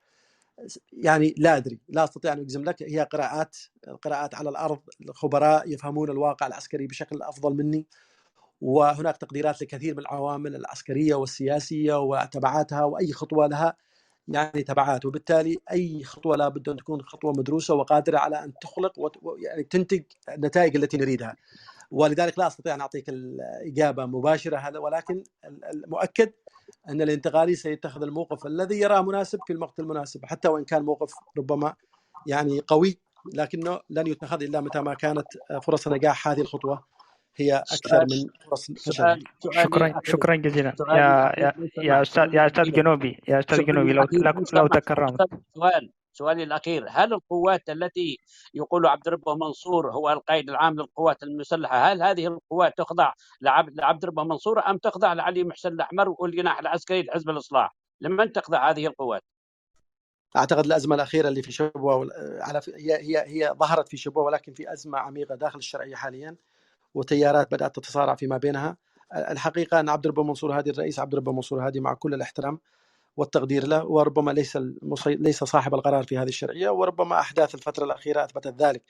[0.92, 2.82] يعني لا أدري لا أستطيع أن أجزم لك.
[2.82, 3.56] هي قراءات
[4.02, 7.86] قراءات على الأرض الخبراء يفهمون الواقع العسكري بشكل أفضل مني.
[8.64, 13.76] وهناك تقديرات لكثير من العوامل العسكرية والسياسية وتبعاتها وأي خطوة لها
[14.28, 15.04] يعني تبعات.
[15.04, 18.92] وبالتالي أي خطوة لابد أن تكون خطوة مدروسة وقادرة على أن تخلق
[19.22, 21.36] ويعني تنتج النتائج التي نريدها.
[21.90, 25.22] ولذلك لا أستطيع أن أعطيك الإجابة مباشرة هذا ولكن
[25.74, 26.32] المؤكد
[26.88, 31.74] أن الانتقالي سيتخذ الموقف الذي يراه مناسب في الوقت المناسب حتى وإن كان موقف ربما
[32.26, 32.98] يعني قوي
[33.34, 35.26] لكنه لن يتخذ إلا متى ما كانت
[35.62, 36.93] فرص نجاح هذه الخطوة.
[37.36, 38.70] هي أكثر من فرص
[39.50, 40.74] شكرا شكرا جزيلا.
[40.88, 43.20] يا يا يا أستاذ يا أستاذ جنوبي.
[43.28, 44.06] يا أستاذ جنوبي لو
[44.52, 45.20] لو تكرمت.
[45.54, 46.86] سؤال سؤالي الأخير.
[46.90, 48.18] هل القوات التي
[48.54, 54.04] يقول عبد ربه منصور هو القائد العام للقوات المسلحة هل هذه القوات تخضع لعبد, لعبد
[54.04, 59.22] ربه منصور أم تخضع لعلي محسن الأحمر والجناح العسكري لحزب الإصلاح؟ لمن تخضع هذه القوات؟
[60.36, 62.08] أعتقد الأزمة الأخيرة اللي في شبوة
[62.40, 66.36] على هي هي هي ظهرت في شبوة ولكن في أزمة عميقة داخل الشرعية حاليا.
[66.94, 68.76] وتيارات بدأت تتصارع فيما بينها.
[69.16, 72.58] الحقيقة أن عبد ربه منصور هادي الرئيس عبد ربه منصور هادي مع كل الاحترام
[73.16, 75.14] والتقدير له وربما ليس المصي...
[75.14, 78.82] ليس صاحب القرار في هذه الشرعية وربما أحداث الفترة الأخيرة أثبتت ذلك.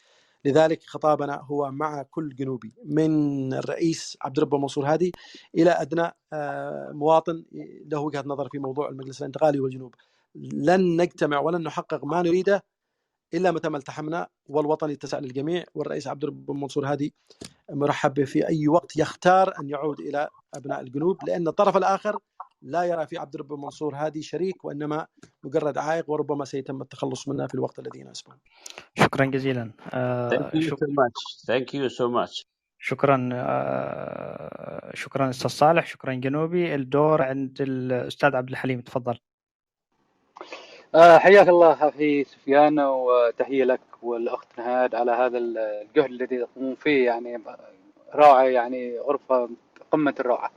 [0.45, 5.13] لذلك خطابنا هو مع كل جنوبي من الرئيس عبد الرب منصور هادي
[5.55, 7.45] إلى أدنى آه، مواطن
[7.87, 9.95] له وجهة نظر في موضوع المجلس الانتقالي والجنوب.
[10.35, 12.65] لن نجتمع ولن نحقق ما نريده
[13.35, 17.15] إلا متى ما التحمنا والوطن يتسع للجميع والرئيس عبد الرب منصور هادي
[17.71, 22.19] مرحب به في أي وقت يختار أن يعود إلى أبناء الجنوب لأن الطرف الآخر
[22.63, 25.07] لا يرى في عبد الرب منصور هذه شريك وإنما
[25.45, 28.33] مجرد عائق وربما سيتم التخلص منها في الوقت الذي يناسبه.
[28.99, 29.71] شكرا جزيلا.
[30.31, 31.19] Thank you so much.
[31.47, 32.45] Thank you so much.
[32.79, 39.19] شكرا آه، شكرا أستاذ صالح شكرا جنوبي الدور عند الأستاذ عبد الحليم تفضل.
[40.95, 47.07] آه، حياك الله أخي سفيان وتحية لك والأخت نهاد على هذا الجهد الذي تقومون فيه
[47.07, 47.41] يعني
[48.15, 49.49] رائع يعني غرفة
[49.91, 50.51] قمة الروعة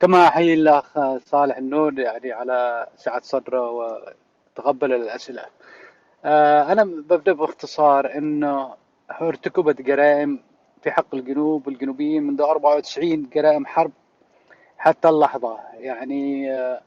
[0.00, 5.42] كما أحيي الأخ صالح النور يعني على سعة صدره وتقبل الأسئلة.
[6.24, 8.74] آه، أنا ببدأ باختصار أنه
[9.20, 10.40] ارتكبت جرائم
[10.82, 13.92] في حق الجنوب والجنوبيين منذ 94 جرائم حرب
[14.78, 15.58] حتى اللحظة.
[15.78, 16.80] يعني آه،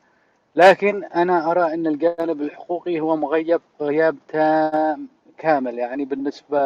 [0.57, 5.07] لكن أنا أرى أن الجانب الحقوقي هو مغيب غياب تام
[5.37, 5.79] كامل.
[5.79, 6.59] يعني بالنسبة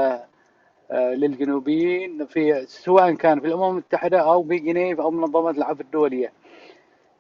[0.91, 6.31] آه، للجنوبيين في سواء كان في الأمم المتحدة أو في جنيف أو منظمة العفو الدولية.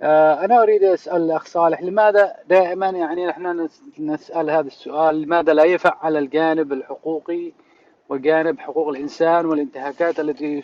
[0.01, 3.67] آه، أنا أريد أسأل الأخ صالح لماذا دائما يعني نحن
[3.99, 7.51] نسأل هذا السؤال؟ لماذا لا يفعل الجانب الحقوقي
[8.09, 10.63] وجانب حقوق الإنسان والانتهاكات التي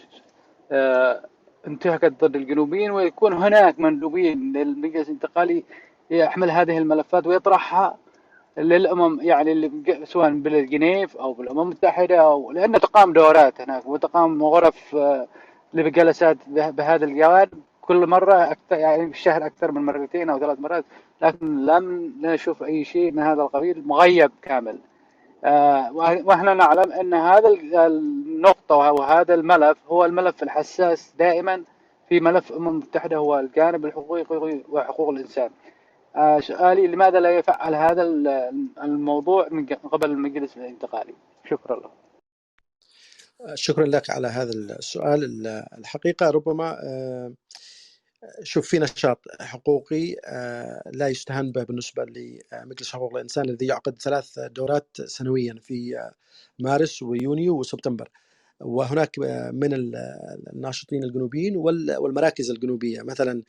[0.71, 1.21] آه،
[1.67, 5.63] انتهكت ضد الجنوبيين؟ ويكون هناك مندوبين للمجلس الانتقالي
[6.11, 7.97] يحمل هذه الملفات ويطرحها
[8.57, 9.71] للأمم يعني
[10.03, 15.27] سواء بالجنيف أو بالأمم المتحدة أو لأن تقام دورات هناك وتقام غرف آه،
[15.73, 17.49] لجلسات بهذا الجوانب.
[17.81, 20.85] كل مرة أكثر يعني في الشهر أكثر من مرتين أو ثلاث مرات
[21.21, 24.79] لكن لم نشوف أي شيء من هذا القبيل مغيب كامل.
[25.43, 27.49] آه، وإحنا نعلم أن هذا
[27.87, 31.63] النقطة وهذا الملف هو الملف الحساس دائما
[32.09, 35.49] في ملف الأمم المتحدة هو الجانب الحقوقي وحقوق الإنسان.
[36.39, 38.03] سؤالي لماذا لا يفعل هذا
[38.83, 41.13] الموضوع من قبل المجلس الانتقالي؟
[41.49, 41.91] شكرا له
[43.55, 45.47] شكرا لك على هذا السؤال.
[45.77, 47.33] الحقيقة ربما آه،
[48.43, 54.39] شوف في نشاط حقوقي آه، لا يستهان به بالنسبة لمجلس حقوق الإنسان الذي يعقد ثلاث
[54.39, 56.09] دورات سنويا في
[56.59, 58.09] مارس ويونيو وسبتمبر.
[58.59, 59.19] وهناك
[59.53, 59.73] من
[60.53, 63.01] الناشطين الجنوبيين والمراكز الجنوبية.
[63.01, 63.43] مثلا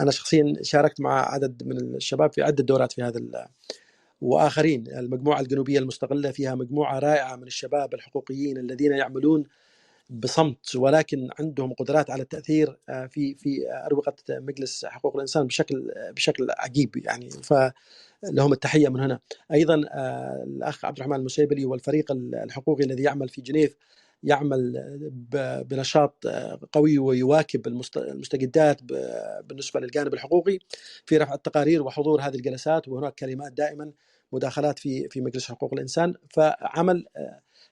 [0.00, 3.18] أنا شخصيا شاركت مع عدد من الشباب في عدة دورات في هذا
[4.20, 9.44] وآخرين المجموعة الجنوبية المستقلة فيها مجموعة رائعة من الشباب الحقوقيين الذين يعملون
[10.10, 16.46] بصمت ولكن عندهم قدرات على التأثير آه، في في أروقة مجلس حقوق الإنسان بشكل بشكل
[16.58, 17.30] عجيب يعني.
[17.30, 19.20] فلهم التحية من هنا.
[19.52, 23.76] أيضا آه، الأخ عبد الرحمن المسيبلي والفريق الحقوقي الذي يعمل في جنيف
[24.22, 24.72] يعمل
[25.66, 26.26] بنشاط
[26.72, 27.66] قوي ويواكب
[27.96, 28.82] المستجدات
[29.44, 30.58] بالنسبة للجانب الحقوقي
[31.06, 33.92] في رفع التقارير وحضور هذه الجلسات وهناك كلمات دائما
[34.32, 36.14] مداخلات في في مجلس حقوق الإنسان.
[36.30, 37.06] فعمل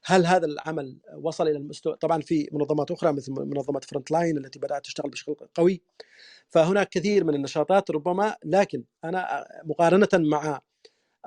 [0.04, 4.58] هل هذا العمل وصل إلى المستوى طبعا في منظمات أخرى مثل منظمة Front Line التي
[4.58, 5.82] بدأت تشتغل بشكل قوي.
[6.48, 10.60] فهناك كثير من النشاطات ربما لكن أنا مقارنة مع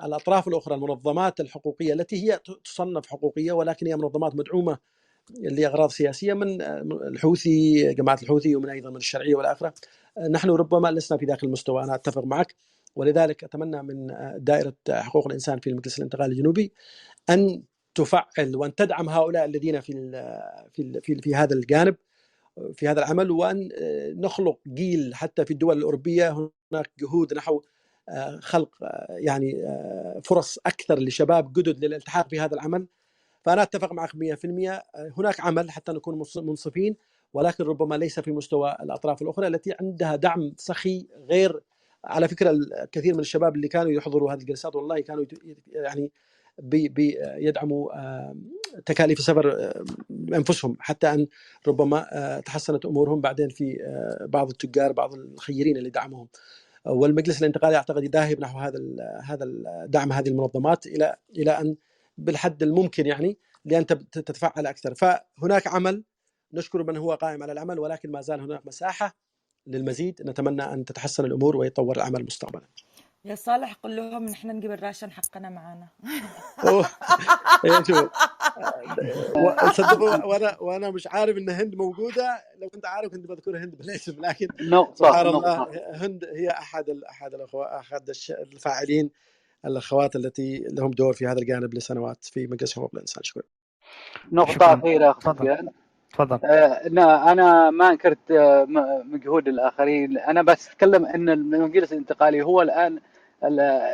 [0.04, 4.78] الأطراف الأخرى المنظمات الحقوقية التي هي تصنف حقوقية ولكن هي منظمات مدعومة
[5.30, 6.62] لاغراض سياسية من
[7.08, 9.74] الحوثي جماعة الحوثي ومن أيضا من الشرعية والآخرة.
[10.30, 12.54] نحن ربما لسنا في ذاك المستوى أنا أتفق معك.
[12.96, 14.06] ولذلك أتمنى من
[14.38, 16.72] دائرة حقوق الإنسان في المجلس الانتقالي الجنوبي
[17.30, 17.62] أن
[17.94, 19.92] تفعل وأن تدعم هؤلاء الذين في
[20.72, 21.96] في في, في هذا الجانب
[22.74, 23.68] في هذا العمل وأن
[24.20, 26.30] نخلق جيل حتى في الدول الأوروبية.
[26.72, 27.62] هناك جهود نحو
[28.40, 28.70] خلق
[29.10, 29.54] يعني
[30.24, 32.86] فرص أكثر لشباب جدد للالتحاق في هذا العمل.
[33.44, 34.16] فأنا أتفق معك 100%
[35.18, 36.96] هناك عمل حتى نكون منصفين
[37.34, 41.60] ولكن ربما ليس في مستوى الأطراف الأخرى التي عندها دعم سخي غير
[42.04, 45.24] على فكرة الكثير من الشباب اللي كانوا يحضروا هذه الجلسات والله كانوا
[45.72, 46.10] يعني
[46.58, 47.90] بي بي يدعموا
[48.86, 49.72] تكاليف السفر
[50.10, 51.26] بانفسهم حتى أن
[51.68, 53.78] ربما تحسنت أمورهم بعدين في
[54.26, 56.28] بعض التجار بعض الخيرين اللي دعموهم.
[56.86, 58.78] والمجلس الانتقالي أعتقد يذاهب نحو هذا
[59.24, 59.46] هذا
[59.86, 61.76] دعم هذه المنظمات إلى إلى أن
[62.18, 64.94] بالحد الممكن يعني لأن تتفعل أكثر.
[64.94, 66.04] فهناك عمل
[66.52, 69.16] نشكر من هو قائم على العمل ولكن ما زال هناك مساحة
[69.66, 70.22] للمزيد.
[70.22, 72.66] نتمنى أن تتحسن الأمور ويتطور العمل مستقبلا.
[73.24, 75.88] يا صالح قل لهم نحن نجيب الراشن حقنا معنا
[77.88, 78.10] شوف.
[79.72, 82.44] صدقوا وأنا وأنا مش عارف إن هند موجودة.
[82.58, 87.34] لو كنت عارف كنت بذكر هند بالاسم لكن نقطة سبحان الله هند هي أحد أحد
[87.34, 89.10] الأخوة أحد الفاعلين
[89.66, 93.22] الأخوات التي لهم دور في هذا الجانب لسنوات في مجلس حقوق الإنسان.
[93.22, 93.42] شكرا.
[94.32, 95.68] نقطة أخيرة أخ سفيان.
[96.12, 96.38] تفضل.
[96.44, 98.64] آه أنا ما أنكرت آه
[99.12, 100.18] مجهود الآخرين.
[100.18, 103.00] أنا بس أتكلم إن المجلس الانتقالي هو الآن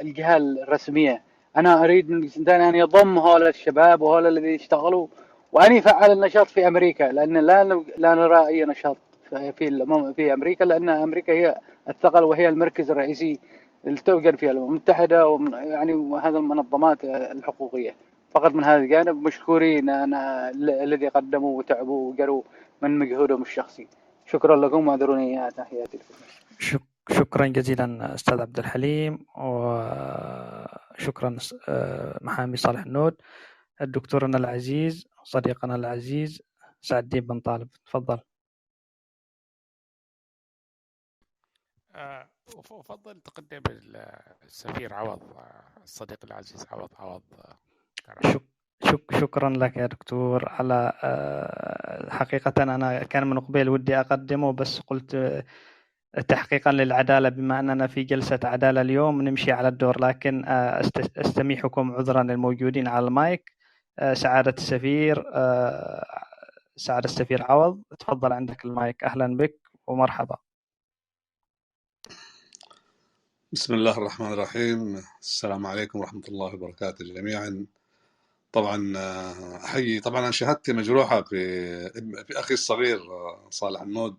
[0.02, 1.22] الجهة الرسمية.
[1.56, 5.06] أنا أريد من المجلس الانتقالي أن يضم هؤلاء الشباب وهؤلاء الذين يشتغلوا
[5.52, 7.64] وأن يفعل النشاط في أمريكا لأن لا
[7.96, 8.96] لا نرى اي نشاط
[9.30, 9.52] في
[10.16, 13.38] في أمريكا لأن أمريكا هي الثقل وهي المركز الرئيسي
[13.86, 17.94] اللي توجد فيها الامم المتحده ويعني وهذه المنظمات الحقوقية.
[18.30, 20.50] فقط من هذا الجانب مشكورين أنا
[20.84, 22.42] الذي قدموا وتعبوا وقروا
[22.82, 23.88] من مجهودهم الشخصي.
[24.26, 25.98] شكرا لكم واعذروني تحياتي
[27.10, 29.82] شكرا جزيلا أستاذ عبد الحليم و
[30.98, 31.36] شكرا
[32.20, 33.14] محامي صالح النود
[33.80, 36.42] دكتورنا العزيز صديقنا العزيز
[36.80, 37.68] سعد الدين بن طالب.
[37.86, 38.20] تفضل.
[42.58, 43.62] افضل تقدم
[44.44, 45.20] السفير عوض
[45.82, 47.22] الصديق العزيز عوض عوض
[48.24, 48.42] شك
[48.84, 50.92] شك شكرا لك يا دكتور على
[52.10, 55.44] حقيقة أنا كان من قبل ودي أقدمه بس قلت
[56.28, 60.00] تحقيقا للعدالة بما أننا في جلسة عدالة اليوم نمشي على الدور.
[60.00, 60.44] لكن
[61.16, 63.52] أستميحكم عذرا للموجودين على المايك.
[64.12, 65.22] سعادة السفير
[66.76, 67.82] سعادة السفير عوض.
[67.98, 69.04] تفضل عندك المايك.
[69.04, 70.36] أهلا بك ومرحبا.
[73.52, 75.02] بسم الله الرحمن الرحيم.
[75.20, 77.66] السلام عليكم ورحمة الله وبركاته جميعا.
[78.52, 78.92] طبعا
[79.64, 83.00] أحيي طبعا أنا شهادتي مجروحة في أخي الصغير
[83.50, 84.16] صالح النود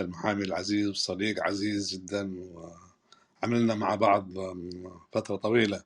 [0.00, 2.34] المحامي العزيز والصديق عزيز جدا
[3.42, 4.28] وعملنا مع بعض
[5.12, 5.82] فترة طويلة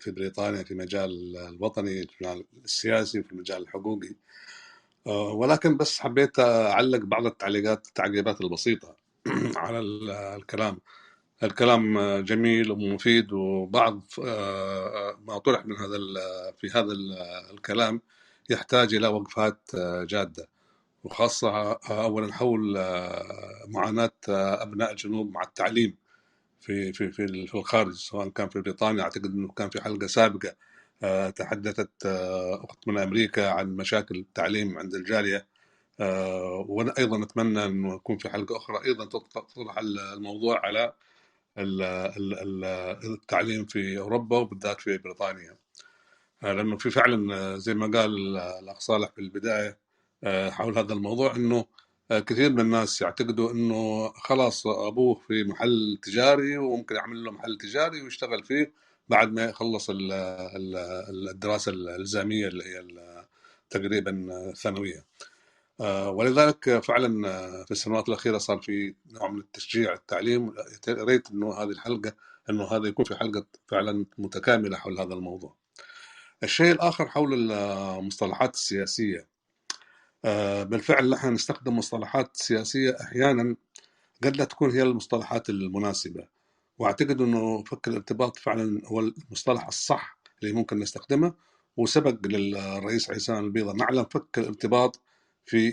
[0.00, 4.14] في بريطانيا في مجال الوطني في المجال السياسي وفي المجال الحقوقي
[5.06, 8.96] ولكن بس حبيت أعلق بعض التعليقات التعقيبات البسيطة
[9.56, 9.78] على
[10.36, 10.78] الكلام.
[11.42, 14.02] الكلام جميل ومفيد وبعض
[15.26, 15.96] ما طرح من هذا
[16.60, 16.92] في هذا
[17.50, 18.00] الكلام
[18.50, 19.58] يحتاج إلى وقفات
[20.08, 20.48] جادة.
[21.04, 22.78] وخاصة أولا حول
[23.68, 25.94] معاناة أبناء الجنوب مع التعليم
[26.60, 30.54] في في في الخارج سواء كان في بريطانيا أعتقد أنه كان في حلقة سابقة
[31.30, 32.06] تحدثت
[32.64, 35.46] أخت من أمريكا عن مشاكل التعليم عند الجالية
[36.68, 38.84] وأنا أيضا أتمنى أنه يكون في حلقة أخرى.
[38.84, 40.92] أيضا تطرح الموضوع على
[43.04, 45.58] التعليم في أوروبا وبالذات في بريطانيا.
[46.42, 49.78] لأنه في فعلا زي ما قال الأخ صالح في البداية
[50.50, 51.64] حول هذا الموضوع أنه
[52.10, 58.02] كثير من الناس يعتقدوا إنه خلاص أبوه في محل تجاري وممكن يعمل له محل تجاري
[58.02, 58.72] ويشتغل فيه
[59.08, 59.86] بعد ما يخلص
[61.30, 62.84] الدراسة الإلزامية اللي هي
[63.70, 65.04] تقريبا ثانويه
[65.80, 67.22] ولذلك فعلا
[67.64, 70.54] في السنوات الأخيرة صار في نوع من التشجيع التعليم
[70.88, 72.12] يا ريت إنه هذه الحلقة
[72.50, 75.56] إنه هذا يكون في حلقة فعلا متكاملة حول هذا الموضوع.
[76.42, 79.28] الشيء الآخر حول المصطلحات السياسية.
[80.64, 83.56] بالفعل نحن نستخدم مصطلحات سياسية أحيانا
[84.24, 86.28] قد لا تكون هي المصطلحات المناسبة.
[86.78, 91.34] وأعتقد إنه فك الارتباط فعلا هو المصطلح الصح اللي ممكن نستخدمه.
[91.76, 95.00] وسبق للرئيس عيسان البيضة نعلم فك الارتباط
[95.46, 95.72] في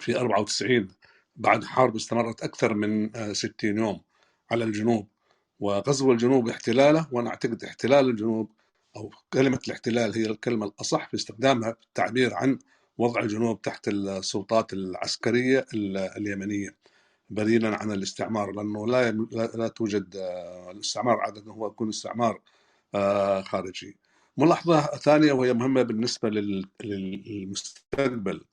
[0.00, 0.88] في 94
[1.36, 4.00] بعد حرب استمرت أكثر من 60 يوم
[4.50, 5.08] على الجنوب.
[5.60, 8.50] وغزو الجنوب احتلاله وأنا أعتقد احتلال الجنوب
[8.96, 12.58] أو كلمة الاحتلال هي الكلمة الأصح في استخدامها في التعبير عن
[12.98, 15.66] وضع الجنوب تحت السلطات العسكرية
[16.16, 16.76] اليمنية
[17.30, 19.10] بديلا عن الاستعمار لأنه لا
[19.54, 20.16] لا توجد
[20.70, 22.40] الاستعمار عادة هو يكون استعمار
[23.42, 23.96] خارجي.
[24.36, 26.30] ملاحظة ثانية وهي مهمة بالنسبة
[26.84, 28.44] للمستقبل.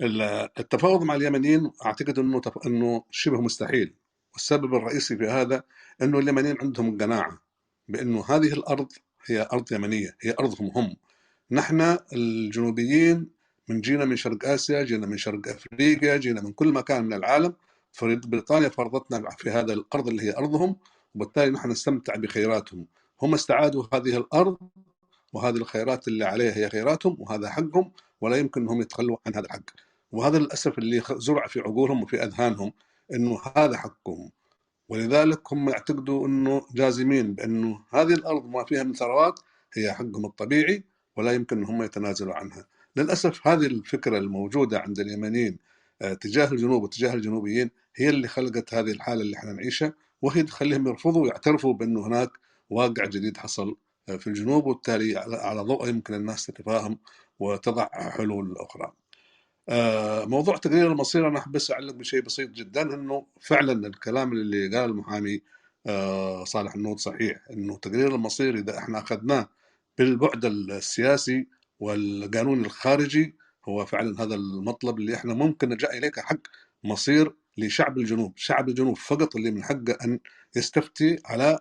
[0.00, 3.94] التفاوض مع اليمنيين أعتقد إنه إنه شبه مستحيل.
[4.32, 5.62] والسبب الرئيسي في هذا
[6.02, 7.38] إنه اليمنيين عندهم قناعه
[7.88, 8.92] بإنه هذه الأرض
[9.26, 10.96] هي أرض يمنية هي أرضهم هم.
[11.50, 13.30] نحن الجنوبيين
[13.68, 17.54] من جينا من شرق آسيا جينا من شرق أفريقيا جينا من كل مكان من العالم.
[18.02, 20.76] بريطانيا فرضتنا في هذا الأرض اللي هي أرضهم
[21.14, 22.86] وبالتالي نحن نستمتع بخيراتهم.
[23.22, 24.56] هم استعادوا هذه الأرض
[25.32, 27.92] وهذه الخيرات اللي عليها هي خيراتهم وهذا حقهم.
[28.20, 29.64] ولا يمكن إنهم يتخلوا عن هذا الحق.
[30.12, 32.72] وهذا للأسف اللي زرع في عقولهم وفي أذهانهم
[33.14, 34.30] إنه هذا حقهم.
[34.88, 39.40] ولذلك هم يعتقدوا إنه جازمين بأنه هذه الأرض ما فيها من ثروات
[39.74, 40.84] هي حقهم الطبيعي
[41.16, 42.66] ولا يمكن إنهم يتنازلوا عنها.
[42.96, 45.58] للأسف هذه الفكرة الموجودة عند اليمنيين
[46.20, 51.22] تجاه الجنوب وتجاه الجنوبيين هي اللي خلقت هذه الحالة اللي إحنا نعيشها وهي تخليهم يرفضوا
[51.22, 52.30] ويعترفوا بأنه هناك
[52.70, 53.76] واقع جديد حصل
[54.18, 56.98] في الجنوب وبالتالي على ضوء يمكن الناس تتفاهم
[57.38, 58.92] وتضع حلول أخرى.
[60.26, 65.42] موضوع تقرير المصير أنا بس أعلق بشيء بسيط جدا إنه فعلا الكلام اللي قال المحامي
[66.44, 69.48] صالح النود صحيح إنه تقرير المصير إذا إحنا أخذناه
[69.98, 71.46] بالبعد السياسي
[71.80, 73.36] والقانون الخارجي
[73.68, 76.38] هو فعلا هذا المطلب اللي إحنا ممكن نلجأ إليه كحق
[76.84, 80.20] مصير لشعب الجنوب، شعب الجنوب فقط اللي من حقه أن
[80.56, 81.58] يستفتي على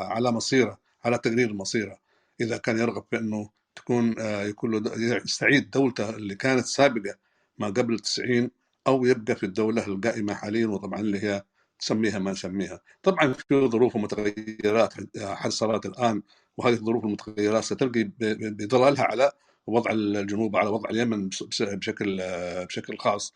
[0.00, 1.98] على مصيره، على تقرير مصيره،
[2.40, 7.14] إذا كان يرغب في إنه تكون يكون له يستعيد دولته اللي كانت سابقة
[7.58, 8.50] ما قبل 90
[8.86, 11.44] أو يبقى في الدولة القائمة حاليا وطبعا اللي هي
[11.78, 16.22] تسميها ما نسميها، طبعا في ظروف ومتغيرات حصلت الآن
[16.56, 19.32] وهذه الظروف المتغيرات ستلقي بظلالها على
[19.66, 21.28] وضع الجنوب على وضع اليمن
[21.60, 22.20] بشكل
[22.66, 23.34] بشكل خاص.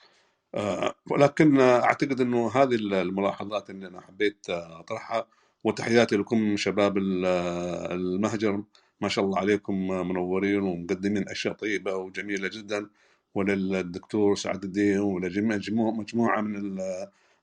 [1.10, 5.26] ولكن أعتقد إنه هذه الملاحظات اللي أنا حبيت أطرحها.
[5.64, 8.62] وتحياتي لكم شباب المهجر.
[9.00, 12.88] ما شاء الله عليكم منورين ومقدمين أشياء طيبة وجميلة جدا.
[13.34, 16.80] وللدكتور سعد الدين ولجميع مجموعة من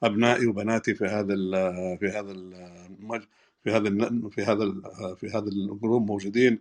[0.04, 1.36] أبنائي وبناتي في هذا
[1.98, 2.34] في هذا
[3.64, 3.90] في هذا
[4.30, 4.74] في هذا
[5.16, 6.60] في هذا الجروب موجودين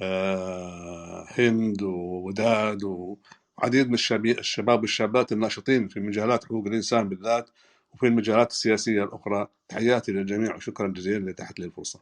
[0.00, 3.94] آه، هند ووداد وعديد من
[4.38, 7.50] الشباب والشابات الناشطين في مجالات حقوق الإنسان بالذات
[7.94, 9.48] وفي المجالات السياسية الأخرى.
[9.68, 12.00] تحياتي للجميع وشكرا جزيلا لتحت لي الفرصه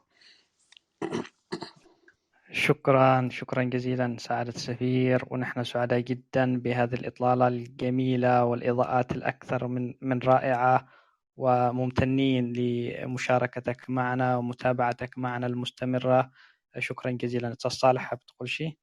[2.52, 10.18] شكرا شكرا جزيلا سعادة السفير ونحن سعداء جدا بهذه الإطلالة الجميلة والإضاءات الأكثر من من
[10.18, 10.88] رائعة
[11.36, 16.30] وممتنين لمشاركتك معنا ومتابعتك معنا المستمرة
[16.78, 18.76] شكرا جزيلا أستاذ صالح حاب تقول شيء؟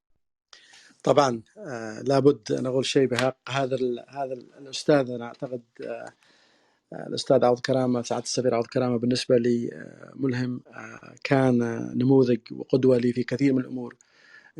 [1.03, 3.77] طبعا آه لابد أن أقول شيء بحق هذا
[4.09, 6.05] هذا الأستاذ أنا أعتقد آه
[6.93, 10.61] الأستاذ عوض كرامة سعادة السفير عوض كرامة بالنسبة لي آه، ملهم.
[10.67, 11.57] آه، كان
[11.97, 13.95] نموذج وقدوة لي في كثير من الأمور.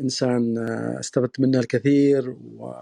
[0.00, 2.72] إنسان آه، استفدت منه الكثير و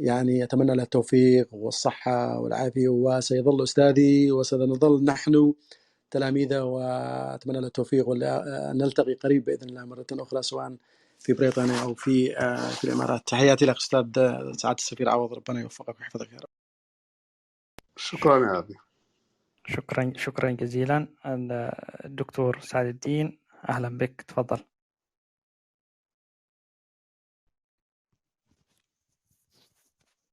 [0.00, 5.54] يعني أتمنى له التوفيق والصحة والعافية وسيظل أستاذي وسنظل نحن
[6.10, 10.76] تلاميذه وأتمنى له التوفيق ونلتقي قريب بإذن الله مرة أخرى سواء
[11.20, 12.34] في بريطانيا أو في
[12.80, 13.22] في الإمارات.
[13.28, 14.06] تحياتي لك أستاذ
[14.56, 15.32] سعادة السفير عوض.
[15.34, 16.67] ربنا يوفقك ويحفظك يا رب.
[17.98, 18.74] شكرا يا أبي.
[19.66, 21.08] شكرا شكرا جزيلا.
[22.04, 24.22] الدكتور سعد الدين أهلا بك.
[24.22, 24.64] تفضل.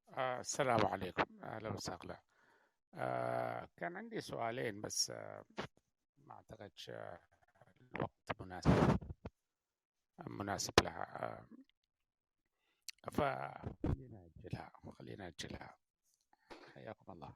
[0.10, 1.44] آه السلام عليكم.
[1.44, 2.22] أهلا وسهلا.
[2.94, 5.46] آه كان عندي سؤالين بس آه
[6.26, 6.92] ما أعتقدش
[7.96, 8.98] الوقت مناسب
[10.28, 11.46] مناسب لها.
[13.12, 15.78] فخلينا نأجلها خلينا نأجلها
[16.76, 17.34] حياكم الله.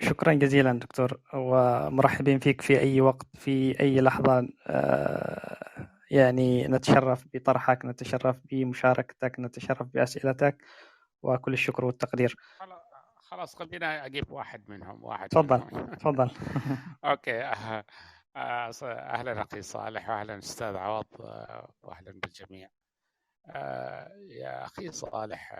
[0.00, 4.48] شكرا جزيلا دكتور ومرحبين فيك في أي وقت في أي لحظة.
[4.66, 10.64] آه، يعني نتشرف بطرحك نتشرف بمشاركتك نتشرف بأسئلتك
[11.22, 12.36] وكل الشكر والتقدير.
[13.16, 15.60] خلاص خلينا أجيب واحد منهم واحد تفضل
[16.00, 16.30] تفضل.
[17.04, 17.84] أوكي آه،
[18.36, 21.06] آه، أهلا أخي صالح وأهلا أستاذ عوض
[21.82, 22.68] وأهلا بالجميع.
[24.28, 25.54] يا أخي صالح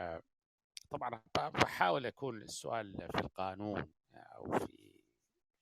[0.91, 4.91] طبعا بحاول يكون السؤال في القانون أو في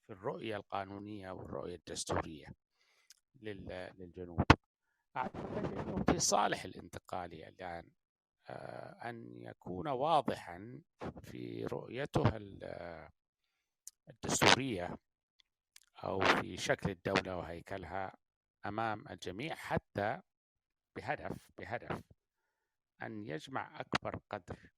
[0.07, 2.47] في الرؤية القانونية أو الرؤية الدستورية
[3.41, 4.43] للجنوب.
[5.17, 7.91] أعتقد إنه في صالح الانتقالي الآن
[8.49, 10.83] آه، أن يكون واضحا
[11.23, 12.37] في رؤيته
[14.09, 14.99] الدستورية
[16.05, 18.17] أو في شكل الدولة وهيكلها
[18.67, 20.21] أمام الجميع حتى
[20.97, 22.03] بهدف بهدف
[23.03, 24.71] أن يجمع أكبر قدر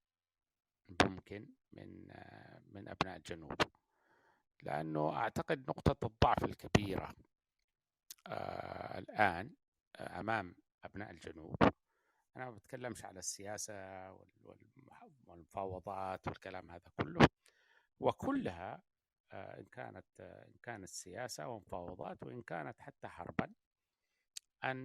[1.05, 2.07] ممكن من
[2.67, 3.57] من أبناء الجنوب
[4.63, 7.15] لأنه أعتقد نقطة الضعف الكبيرة
[8.27, 9.55] آه الآن
[9.97, 10.55] آه أمام
[10.85, 11.57] أبناء الجنوب.
[12.37, 13.75] أنا ما بتكلمش على السياسة
[15.27, 17.27] والمفاوضات والكلام هذا كله.
[18.01, 18.83] وكلها
[19.33, 23.53] آه إن كانت إن كانت سياسة ومفاوضات وإن كانت حتى حربا
[24.65, 24.79] أن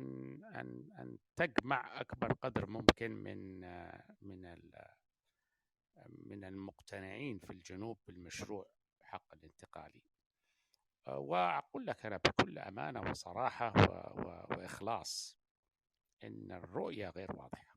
[0.44, 3.60] أن أن تجمع أكبر قدر ممكن من
[4.22, 4.61] من
[6.08, 8.70] من المقتنعين في الجنوب بالمشروع
[9.02, 10.02] حق الانتقالي
[11.08, 13.74] آه، وأقول لك أنا بكل أمانة وصراحة
[14.50, 15.38] وإخلاص
[16.24, 17.76] إن الرؤية غير واضحة.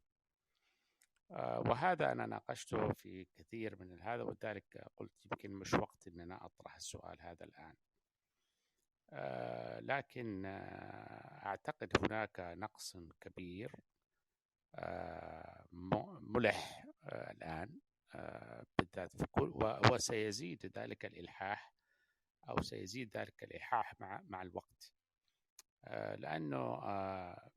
[1.31, 6.47] آه، وهذا أنا ناقشته في كثير من هذا ولذلك قلت يمكن مش وقت أن أنا
[6.47, 7.75] أطرح السؤال هذا الآن.
[9.13, 10.43] آه، لكن
[11.47, 13.73] أعتقد هناك نقص كبير
[16.21, 17.81] ملح الآن.
[18.79, 19.53] بالذات في كل
[19.93, 21.73] وسيزيد ذلك الإلحاح
[22.49, 24.93] أو سيزيد ذلك الإلحاح مع مع الوقت
[25.85, 27.51] آه، لأنه آه،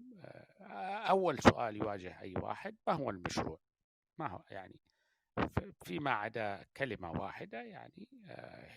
[0.62, 3.60] آه، أول سؤال يواجه أي واحد ما هو المشروع؟
[4.20, 4.80] ما هو يعني
[5.84, 8.08] فيما عدا كلمة واحدة يعني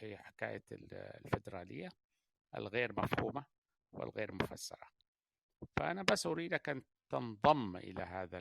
[0.00, 1.88] هي حكاية الفدرالية
[2.56, 3.44] الغير مفهومة
[3.92, 4.88] والغير مفسرة
[5.76, 8.38] فأنا بس أريدك أن تنضم إلى هذا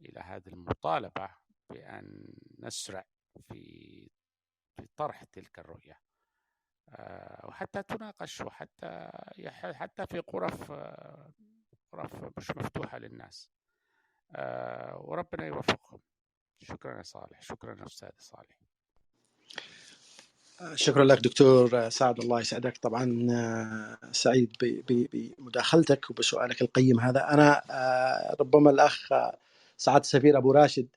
[0.00, 1.28] إلى هذه المطالبة
[1.70, 3.04] بأن نسرع
[3.48, 4.10] في
[4.76, 6.00] في طرح تلك الرؤية.
[6.88, 9.10] آه، وحتى تناقش وحتى
[9.54, 10.70] حتى في غرف
[11.94, 13.50] غرف مش مفتوحة للناس.
[14.36, 16.00] آه، وربنا يوفقهم.
[16.60, 17.42] شكرا يا صالح.
[17.42, 18.56] شكرا أستاذ صالح.
[20.74, 22.20] شكرا لك دكتور سعد.
[22.20, 22.78] الله يسعدك.
[22.78, 27.30] طبعا آه، سعيد بمداخلتك وبسؤالك القيم هذا.
[27.34, 27.62] أنا
[28.40, 29.08] ربما الأخ
[29.80, 30.88] سعاده السفير أبو راشد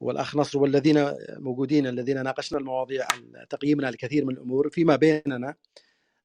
[0.00, 3.06] والأخ نصر والذين موجودين الذين ناقشنا المواضيع
[3.50, 5.54] تقييمنا لكثير من الأمور فيما بيننا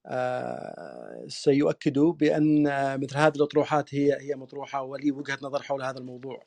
[0.05, 2.63] آه، سيؤكدوا بأن
[3.01, 6.43] مثل هذه الأطروحات هي هي مطروحة ولي وجهة نظر حول هذا الموضوع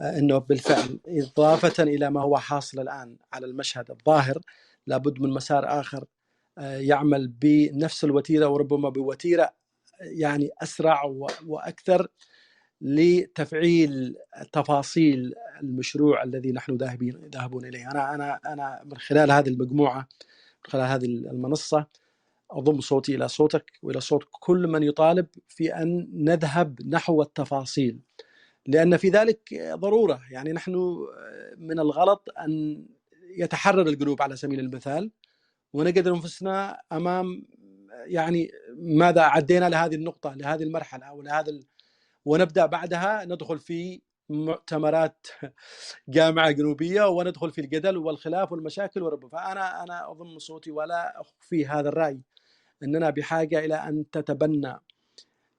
[0.00, 4.38] آه، إنه بالفعل إضافة إلى ما هو حاصل الآن على المشهد الظاهر
[4.86, 6.04] لابد من مسار آخر
[6.58, 9.54] آه، يعمل بنفس الوتيرة وربما بوتيرة
[10.00, 11.04] يعني أسرع
[11.46, 12.08] وأكثر
[12.84, 14.16] لتفعيل
[14.52, 17.90] تفاصيل المشروع الذي نحن ذاهبين ذاهبون إليه.
[17.90, 20.08] أنا أنا أنا من خلال هذه المجموعة
[20.64, 21.86] من خلال هذه المنصة
[22.50, 28.00] أضم صوتي إلى صوتك وإلى صوت كل من يطالب في أن نذهب نحو التفاصيل.
[28.66, 30.20] لأن في ذلك ضرورة.
[30.30, 30.96] يعني نحن
[31.56, 32.84] من الغلط أن
[33.36, 35.10] يتحرر القلوب على سبيل المثال
[35.72, 37.46] ونجد أنفسنا أمام
[38.06, 41.50] يعني ماذا عدينا لهذه النقطة لهذه المرحلة أو لهذا
[42.24, 45.26] ونبدأ بعدها ندخل في مؤتمرات
[46.08, 51.88] جامعة جنوبية وندخل في الجدل والخلاف والمشاكل والرب فأنا أنا أضم صوتي ولا أخفي هذا
[51.88, 52.20] الرأي.
[52.82, 54.80] إننا بحاجة إلى أن تتبنى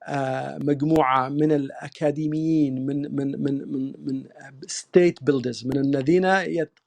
[0.08, 4.30] آه، مجموعة من الأكاديميين من من من من من
[4.68, 6.26] state builders من الذين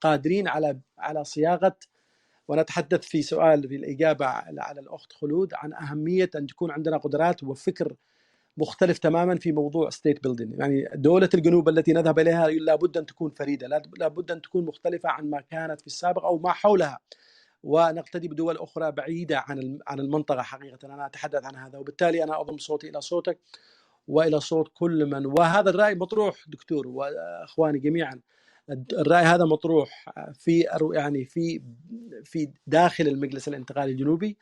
[0.00, 1.76] قادرين على على صياغة.
[2.48, 7.44] وأنا اتحدث في سؤال في الإجابة على الأخت خلود عن أهمية أن تكون عندنا قدرات
[7.44, 7.96] وفكر
[8.58, 13.30] مختلف تماما في موضوع state building يعني دولة الجنوب التي نذهب إليها لابد أن تكون
[13.30, 13.66] فريدة
[13.98, 16.98] لابد أن تكون مختلفة عن ما كانت في السابق أو ما حولها.
[17.62, 20.94] ونقتدي بدول أخرى بعيدة عن عن المنطقة حقيقة.
[20.94, 23.38] أنا أتحدث عن هذا وبالتالي أنا أضم صوتي إلى صوتك
[24.08, 28.20] وإلى صوت كل من وهذا الرأي مطروح دكتور وأخواني جميعا.
[28.70, 30.04] الرأي هذا مطروح
[30.34, 31.62] في يعني في
[32.24, 34.36] في داخل المجلس الانتقالي الجنوبي.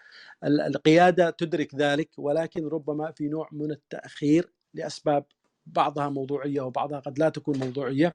[0.45, 5.25] القيادة تدرك ذلك ولكن ربما في نوع من التأخير لأسباب
[5.67, 8.15] بعضها موضوعية وبعضها قد لا تكون موضوعية.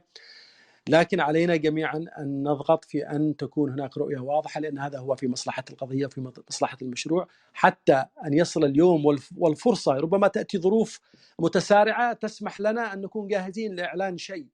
[0.89, 5.27] لكن علينا جميعا أن نضغط في أن تكون هناك رؤية واضحة لأن هذا هو في
[5.27, 7.27] مصلحة القضية في مصلحة المشروع.
[7.53, 10.99] حتى أن يصل اليوم والفرصة ربما تأتي ظروف
[11.39, 14.47] متسارعة تسمح لنا أن نكون جاهزين لإعلان شيء.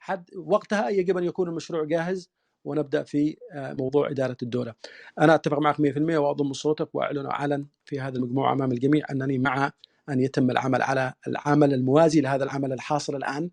[0.00, 2.30] حد وقتها يجب أن يكون المشروع جاهز
[2.64, 4.74] ونبدأ في آه، موضوع إدارة الدولة.
[5.20, 9.72] أنا أتفق معك 100% وأضم صوتك وأعلن علن في هذه المجموعة أمام الجميع أنني مع
[10.08, 13.50] أن يتم العمل على العمل الموازي لهذا العمل الحاصل الآن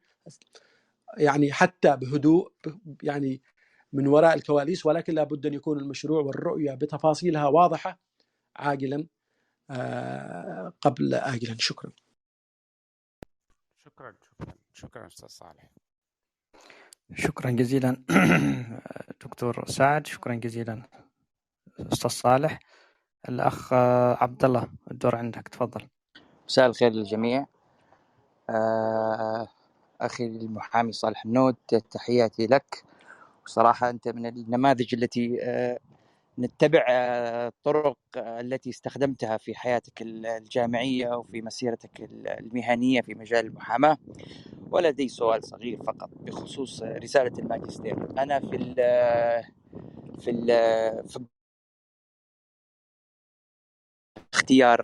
[1.18, 2.52] يعني حتى بهدوء
[3.04, 3.42] يعني
[3.94, 8.00] من وراء الكواليس ولكن لابد أن يكون المشروع والرؤية بتفاصيلها واضحة
[8.56, 9.08] عاجلا
[9.70, 11.92] آه، قبل اجلا شكرا.
[13.78, 15.72] شكرا شكرا شكرا أستاذ صالح.
[17.16, 17.98] شكرا جزيلا
[19.26, 20.08] دكتور سعد.
[20.08, 20.84] شكرا جزيلا
[21.80, 22.60] أستاذ صالح.
[23.30, 23.74] الأخ
[24.24, 25.88] عبد الله الدور عندك تفضل.
[26.50, 27.46] مساء الخير للجميع.
[28.50, 29.48] آه،
[30.02, 31.56] أخي المحامي صالح النود
[31.92, 32.84] تحياتي لك.
[33.46, 35.80] وصراحة أنت من النماذج التي آه،
[36.40, 42.02] نتبع آه، الطرق التي استخدمتها في حياتك الجامعية وفي مسيرتك
[42.40, 43.98] المهنية في مجال المحاماة.
[44.72, 48.20] ولدي سؤال صغير فقط بخصوص رسالة الماجستير.
[48.20, 48.76] أنا في ال
[50.20, 50.48] في ال
[51.10, 51.26] في
[54.34, 54.82] اختيار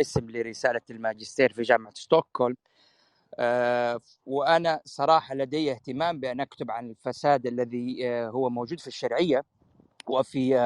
[0.00, 2.56] اسم لرسالة الماجستير في جامعة ستوكهولم
[4.26, 9.44] وأنا صراحة لدي اهتمام بأن أكتب عن الفساد الذي هو موجود في الشرعية.
[10.10, 10.56] وفي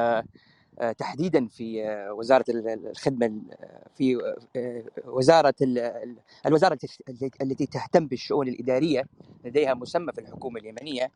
[0.79, 3.41] آه، تحديدا في آه، وزارة الخدمة
[3.95, 5.53] في آه، وزارة
[6.45, 6.79] الوزارة
[7.41, 9.03] التي تهتم بالشؤون الإدارية
[9.45, 11.11] لديها مسمى في الحكومة اليمنية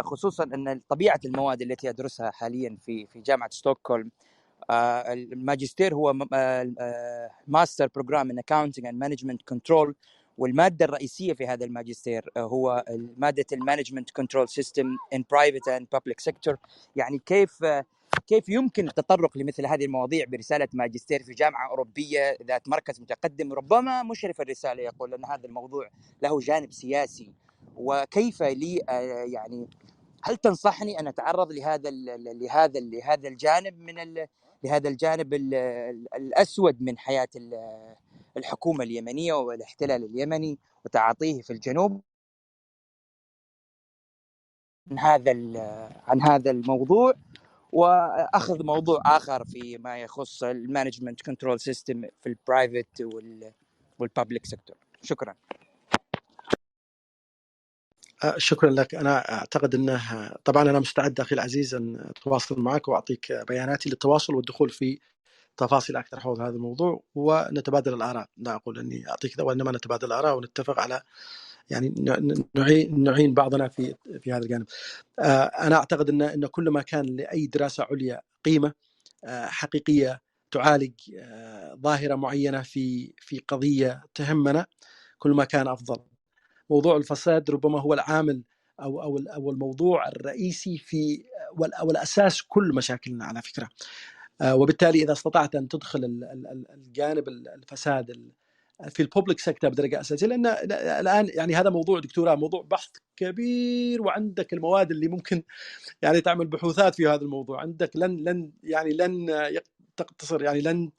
[0.00, 4.10] خصوصا أن طبيعة المواد التي ادرسها حاليا في في جامعة ستوكهولم
[4.70, 6.14] الماجستير هو
[7.48, 9.94] master program in accounting and management control
[10.38, 12.84] والمادة الرئيسية في هذا الماجستير هو
[13.16, 16.56] مادة ال management control system in private and public sector
[16.96, 17.64] يعني كيف
[18.26, 24.02] كيف يمكن التطرق لمثل هذه المواضيع برسالة ماجستير في جامعة أوروبية ذات مركز متقدم؟ ربما
[24.02, 25.90] مشرف الرسالة يقول أن هذا الموضوع
[26.22, 27.32] له جانب سياسي.
[27.76, 29.68] وكيف لي آه، يعني
[30.24, 34.26] هل تنصحني أن أتعرض لهذا لهذا لهذا الجانب من
[34.64, 35.34] لهذا الجانب
[36.16, 37.28] الأسود من حياة
[38.36, 42.02] الحكومة اليمنية والاحتلال اليمني وتعاطيه في الجنوب
[44.90, 45.32] عن هذا
[46.06, 47.14] عن هذا الموضوع
[47.72, 53.02] وأخذ موضوع آخر في ما يخص ال management control system في ال private
[53.98, 55.34] وال public sector شكرا.
[58.24, 58.94] أه، شكرا لك.
[58.94, 64.70] أنا أعتقد إنه طبعا أنا مستعد أخي العزيز أن أتواصل معك وأعطيك بياناتي للتواصل والدخول
[64.70, 64.98] في
[65.56, 68.28] تفاصيل أكثر حول هذا الموضوع ونتبادل الآراء.
[68.36, 71.02] لا أقول إني أعطيك وإنما نتبادل الآراء ونتفق على
[71.70, 71.94] يعني
[72.54, 74.66] نعين نعين بعضنا في في هذا الجانب.
[75.18, 78.72] آه، أنا أعتقد إن إن كل ما كان لأي دراسة عليا قيمة
[79.24, 80.20] آه، حقيقية
[80.50, 80.92] تعالج
[81.82, 84.66] ظاهرة معينة في في قضية تهمنا
[85.18, 85.98] كل ما كان أفضل.
[86.70, 88.44] موضوع الفساد ربما هو العامل
[88.80, 91.24] أو أو أو الموضوع الرئيسي في
[91.80, 93.68] أو الاساس كل مشاكلنا على فكرة.
[94.44, 96.04] وبالتالي إذا استطعت أن تدخل
[96.74, 98.30] الجانب الفساد
[98.88, 100.46] في الببليك سيكتور بدرجة أساسية لأن
[101.00, 105.42] الآن يعني هذا موضوع دكتوراه موضوع بحث كبير وعندك المواد اللي ممكن
[106.02, 107.60] يعني تعمل بحوثات في هذا الموضوع.
[107.60, 109.26] عندك لن لن يعني لن
[109.96, 110.90] تقتصر يعني لن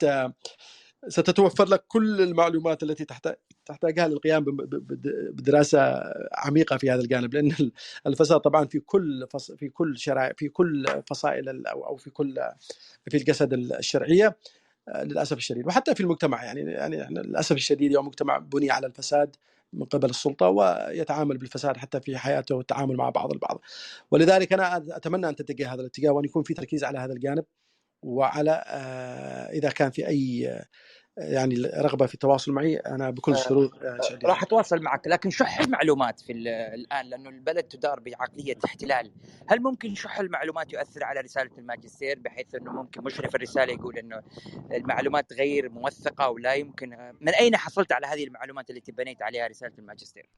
[1.08, 3.04] ستتوفر لك كل المعلومات التي
[3.68, 4.44] تحتاجها للقيام
[5.32, 6.02] بدراسة
[6.34, 7.70] عميقة في هذا الجانب لأن
[8.06, 9.52] الفساد طبعا في كل فص...
[9.52, 12.34] في كل شرائع في كل فصائل أو في كل
[13.10, 14.36] في الجسد الشرعية
[14.96, 15.66] للأسف الشديد.
[15.66, 19.36] وحتى في المجتمع يعني يعني إحنا للأسف الشديد يوم مجتمع بني على الفساد
[19.72, 23.60] من قبل السلطة ويتعامل بالفساد حتى في حياته والتعامل مع بعض البعض.
[24.10, 27.44] ولذلك أنا أتمنى أن تتجه هذا الاتجاه وأن يكون في تركيز على هذا الجانب
[28.02, 28.50] وعلى
[29.52, 30.58] إذا كان في أي
[31.18, 33.70] يعني رغبة في التواصل معي أنا بكل سرور
[34.24, 39.12] راح أتواصل معك لكن شح المعلومات في الآن؟ لأنه البلد تدار بعقلية احتلال.
[39.48, 44.22] هل ممكن شح المعلومات يؤثر على رسالة الماجستير؟ بحيث إنه ممكن مشرف الرسالة يقول إنه
[44.72, 49.72] المعلومات غير موثقة ولا يمكن من أين حصلت على هذه المعلومات التي بنيت عليها رسالة
[49.78, 50.28] الماجستير؟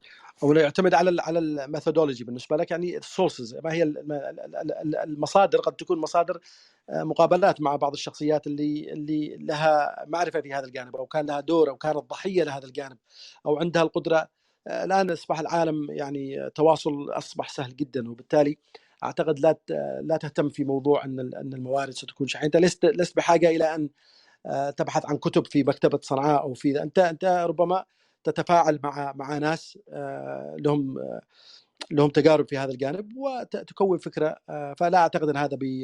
[0.43, 3.83] اولا يعتمد على على ال methodology بالنسبة لك يعني ال sources ما هي
[5.05, 6.41] المصادر قد تكون مصادر
[6.93, 11.71] مقابلات مع بعض الشخصيات اللي اللي لها معرفة في هذا الجانب أو كان لها دور
[11.71, 12.97] أو كانت ضحية لهذا الجانب
[13.47, 14.29] أو عندها القدرة.
[14.69, 18.59] الآن أصبح العالم يعني تواصل أصبح سهل جدا وبالتالي
[19.05, 19.57] أعتقد لا
[20.03, 22.47] لا تهتم في موضوع أن أن الموارد ستكون شحيحة.
[22.47, 23.91] أنت لست لست بحاجة إلى أن
[24.77, 27.85] تبحث عن كتب في مكتبة صنعاء أو في أنت أنت ربما
[28.25, 29.79] تتفاعل مع مع ناس
[30.59, 30.95] لهم
[31.91, 34.37] لهم تجارب في هذا الجانب وتكون فكرة
[34.79, 35.83] فلا أعتقد أن هذا بي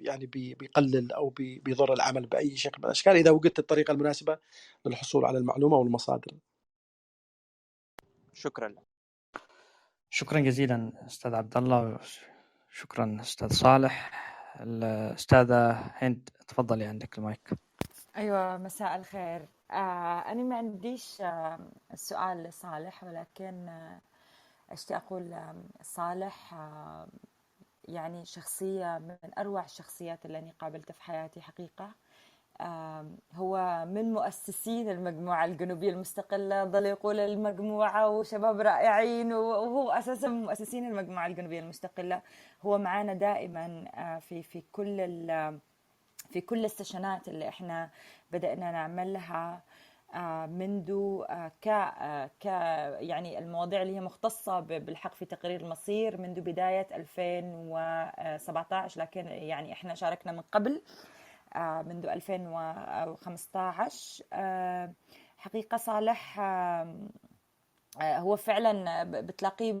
[0.00, 4.38] يعني بي بيقلل أو بي بيضر العمل بأي شكل من الأشكال إذا وجدت الطريقة المناسبة
[4.86, 6.32] للحصول على المعلومة والمصادر.
[8.34, 8.74] شكرا
[10.10, 11.98] شكرا جزيلا أستاذ عبد الله
[12.70, 14.10] شكرا أستاذ صالح
[14.60, 17.50] الأستاذة هند تفضلي عندك المايك.
[18.16, 24.00] أيوه مساء الخير آه أنا ما عنديش آه سؤال لصالح ولكن آه
[24.70, 25.36] اشتي أقول
[25.82, 26.54] صالح
[27.84, 31.94] يعني شخصية من أروع الشخصيات اللي أنا قابلتها في حياتي حقيقة.
[33.34, 40.86] هو من مؤسسين المجموعة الجنوبية المستقلة ظل يقول المجموعة وشباب رائعين وهو أساسا من مؤسسين
[40.86, 42.22] المجموعة الجنوبية المستقلة.
[42.62, 43.84] هو معنا دائما
[44.20, 44.96] في في كل
[46.30, 47.90] في كل السيشنات اللي إحنا
[48.30, 49.62] بدأنا نعملها.
[50.46, 51.18] منذ
[51.62, 51.68] ك
[52.40, 52.44] ك
[53.00, 59.94] يعني المواضيع اللي هي مختصة بالحق في تقرير المصير منذ بداية 2017 لكن يعني إحنا
[59.94, 60.82] شاركنا من قبل
[61.56, 64.24] منذ 2015
[65.38, 66.40] حقيقة صالح
[68.02, 69.72] هو فعلا بتلاقيه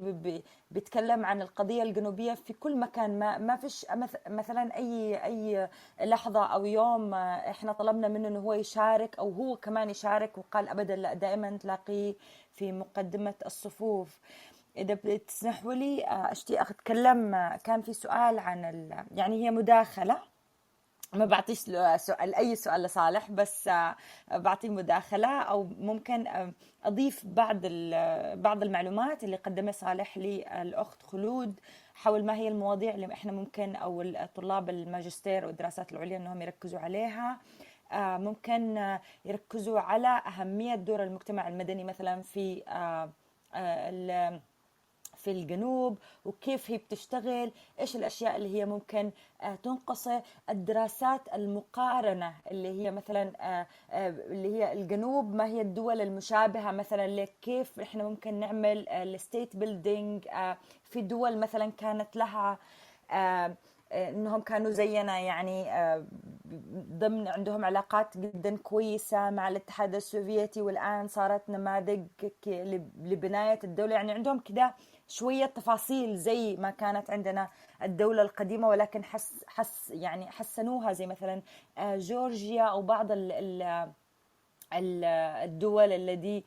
[0.70, 3.18] بيتكلم عن القضية الجنوبية في كل مكان.
[3.18, 3.86] ما ما فيش
[4.28, 5.68] مثلا أي أي
[6.00, 10.96] لحظة أو يوم إحنا طلبنا منه إنه هو يشارك أو هو كمان يشارك وقال ابدا
[10.96, 12.14] لا دائما تلاقيه
[12.54, 14.18] في مقدمة الصفوف.
[14.76, 20.18] إذا بتسمحوا لي أشتي أتكلم كان في سؤال عن يعني هي مداخلة.
[21.12, 21.58] ما بعطيش
[21.96, 23.70] سؤال أي سؤال لصالح بس
[24.30, 26.24] بعطي مداخلة أو ممكن
[26.84, 27.56] أضيف بعض
[28.42, 31.60] بعض المعلومات اللي قدمها صالح للاخت خلود
[31.94, 37.38] حول ما هي المواضيع اللي إحنا ممكن أو طلاب الماجستير والدراسات العليا إنهم يركزوا عليها.
[37.94, 42.62] ممكن يركزوا على أهمية دور المجتمع المدني مثلا في
[45.18, 49.10] في الجنوب وكيف هي بتشتغل إيش الأشياء اللي هي ممكن
[49.62, 53.32] تنقصه الدراسات المقارنة اللي هي مثلا
[53.92, 60.24] اللي هي الجنوب ما هي الدول المشابهة مثلا كيف إحنا ممكن نعمل ال state building
[60.84, 62.58] في دول مثلا كانت لها
[63.92, 65.64] إنهم كانوا زينا يعني
[66.92, 72.06] ضمن عندهم علاقات جدا كويسة مع الاتحاد السوفيتي والآن صارت نماذج
[73.02, 73.94] لبناية الدولة.
[73.94, 74.74] يعني عندهم كده
[75.08, 77.48] شوية تفاصيل زي ما كانت عندنا
[77.82, 80.92] الدولة القديمة ولكن حس حس يعني حسنوها.
[80.92, 81.42] زي مثلا
[81.78, 83.92] جورجيا أو بعض ال
[84.72, 86.44] الدول التي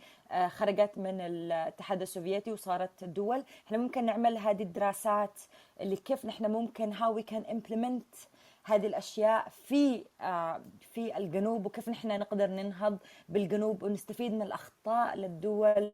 [0.47, 3.43] خرجت من الاتحاد السوفيتي وصارت دول.
[3.67, 5.39] إحنا ممكن نعمل هذه الدراسات
[5.81, 8.27] اللي كيف نحن ممكن how we can implement
[8.63, 12.97] هذه الأشياء في آه، في الجنوب وكيف نحن نقدر ننهض
[13.29, 15.91] بالجنوب ونستفيد من الأخطاء للدول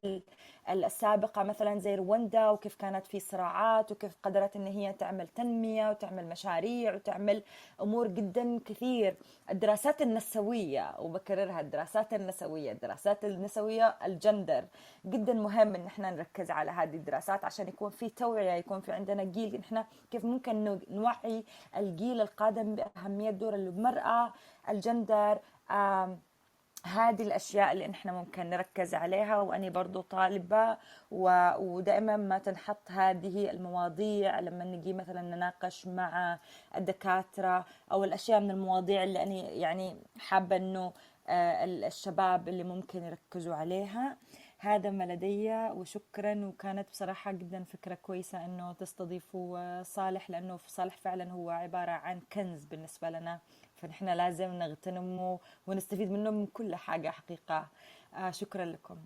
[0.69, 6.25] السابقة مثلا زي رواندا وكيف كانت في صراعات وكيف قدرت إن هي تعمل تنمية وتعمل
[6.25, 7.43] مشاريع وتعمل
[7.81, 9.15] أمور جدا كثير.
[9.49, 14.65] الدراسات النسوية وبكررها الدراسات النسوية الدراسات النسوية الجندر.
[15.05, 19.23] جدا مهم إن إحنا نركز على هذه الدراسات عشان يكون في توعية يكون في عندنا
[19.23, 21.43] جيل إحنا كيف ممكن نوعي
[21.77, 24.33] الجيل القادم بأهمية دور المرأة
[24.69, 25.39] الجندر
[26.85, 30.77] هذه الأشياء اللي إحنا ممكن نركز عليها وأني برضو طالبة
[31.11, 36.39] ودائما ما تنحط هذه المواضيع لما نجي مثلا نناقش مع
[36.75, 40.93] الدكاترة أو الأشياء من المواضيع اللي أنا يعني حابة أنه
[41.29, 44.17] آه، الشباب اللي ممكن يركزوا عليها.
[44.59, 46.45] هذا ما لدي وشكرا.
[46.45, 52.65] وكانت بصراحة جدا فكرة كويسة أنه تستضيفوا صالح لأنه صالح فعلا هو عبارة عن كنز
[52.65, 53.39] بالنسبة لنا.
[53.77, 57.67] فنحن لازم نغتنمه ونستفيد منه من كل حاجة حقيقة.
[58.13, 58.97] آه شكرا لكم.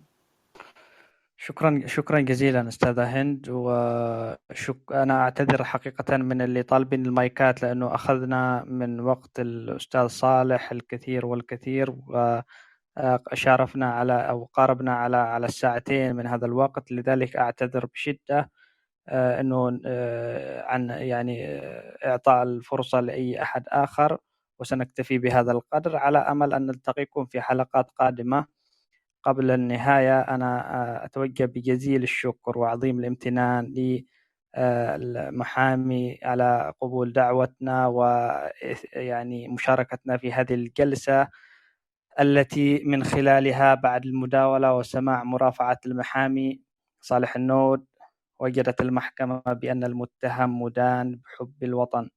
[1.44, 8.64] شكرا شكرا جزيلا أستاذة هند وشك أنا أعتذر حقيقة من اللي طالبين المايكات لأنه أخذنا
[8.64, 16.26] من وقت الأستاذ صالح الكثير والكثير وشارفنا آه، على أو قاربنا على على الساعتين من
[16.26, 16.92] هذا الوقت.
[16.92, 18.50] لذلك أعتذر بشدة
[19.08, 19.80] آه، إنه
[20.66, 21.60] عن يعني
[22.04, 24.18] إعطاء الفرصة لأي أحد آخر.
[24.58, 28.46] وسنكتفي بهذا القدر على أمل أن نلتقيكم في حلقات قادمة.
[29.24, 33.74] قبل النهاية أنا آه، أتوجه بجزيل الشكر وعظيم الامتنان
[34.56, 41.28] للمحامي آه، على قبول دعوتنا ويعني مشاركتنا في هذه الجلسة
[42.20, 46.60] التي من خلالها بعد المداولة وسماع مرافعة المحامي
[47.00, 47.84] صالح النود
[48.40, 52.10] وجدت المحكمة بأن المتهم مدان بحب الوطن.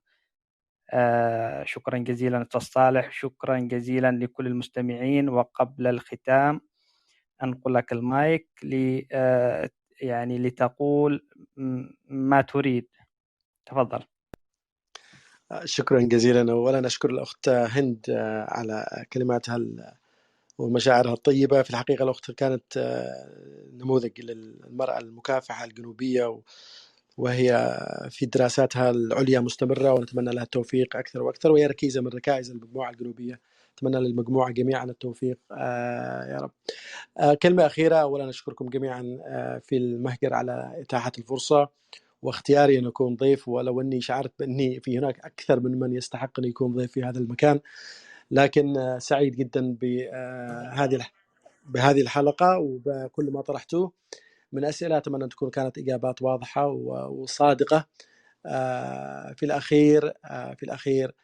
[0.94, 6.62] آه، شكرا جزيلا أستاذ صالح شكرا جزيلا لكل المستمعين وقبل الختام.
[7.44, 9.70] أنقل لك المايك ل آه،
[10.02, 11.28] يعني لتقول
[12.10, 12.88] ما تريد.
[13.66, 13.99] تفضل.
[15.66, 16.52] شكرا جزيلا.
[16.52, 19.60] اولا أشكر الأخت هند آه، على كلماتها
[20.57, 21.62] ومشاعرها الطيبة.
[21.62, 22.78] في الحقيقة الأخت كانت
[23.74, 26.41] نموذج للمرأة المكافحة الجنوبية
[27.17, 27.77] وهي
[28.09, 33.39] في دراساتها العليا مستمرة ونتمنى لها التوفيق أكثر وأكثر وهي ركيزة من ركائز المجموعة الجنوبية.
[33.77, 35.39] أتمنى للمجموعة جميعا التوفيق.
[35.51, 36.51] آه يا رب.
[37.17, 41.69] آه كلمة أخيرة أولا أشكركم جميعا آه في المهجر على إتاحة الفرصة
[42.21, 46.45] واختياري أن أكون ضيف ولو أني شعرت بأني في هناك أكثر من من يستحق أن
[46.45, 47.59] يكون ضيف في هذا المكان.
[48.31, 51.05] لكن آه سعيد جدا بهذه آه،
[51.65, 53.91] بهذه الحلقة وبكل ما طرحتوه.
[54.56, 56.68] من أسئلة أتمنى أن تكون كانت إجابات واضحة
[57.10, 57.86] وصادقة.
[58.45, 61.15] آه، في الأخير آه، في الأخير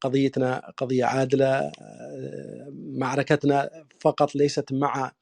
[0.00, 1.46] قضيتنا قضية عادلة.
[1.58, 3.70] آه، معركتنا
[4.00, 5.12] فقط ليست مع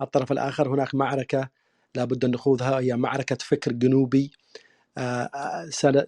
[0.00, 0.68] الطرف الآخر.
[0.74, 1.48] هناك معركة
[1.94, 2.78] لابد أن نخوضها.
[2.80, 4.30] هي معركة فكر جنوبي.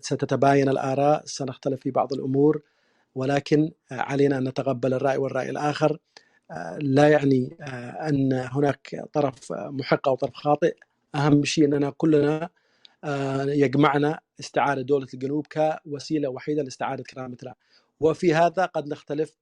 [0.00, 1.22] ستتباين الآراء.
[1.26, 2.62] سنختلف في بعض الأمور.
[3.14, 5.98] ولكن علينا أن نتقبل الرأي والرأي الآخر.
[6.80, 7.56] لا يعني
[8.08, 10.76] أن هناك طرف محق أو طرف خاطئ.
[11.14, 12.50] أهم شيء اننا كلنا
[13.04, 17.54] آه، يجمعنا استعادة دولة الجنوب كوسيلة وحيدة لاستعادة كرامتنا
[18.00, 19.36] وفي هذا قد نختلف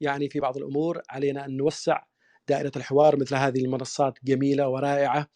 [0.00, 1.02] يعني في بعض الأمور.
[1.10, 2.02] علينا أن نوسع
[2.48, 5.26] دائرة الحوار مثل هذه المنصات جميلة ورائعة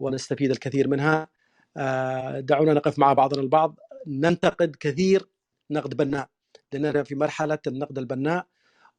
[0.00, 1.28] ونستفيد الكثير منها.
[1.76, 3.78] آه، دعونا نقف مع بعضنا البعض.
[4.06, 5.28] ننتقد كثير
[5.70, 6.28] نقد بناء
[6.72, 8.46] لأننا في مرحلة النقد البناء.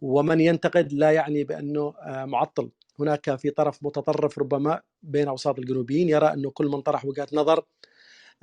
[0.02, 2.70] ومن ينتقد لا يعني بأنه آه، معطل.
[3.00, 7.66] هناك في طرف متطرف ربما بين أوساط الجنوبيين يرى أنه كل من طرح وجهة نظر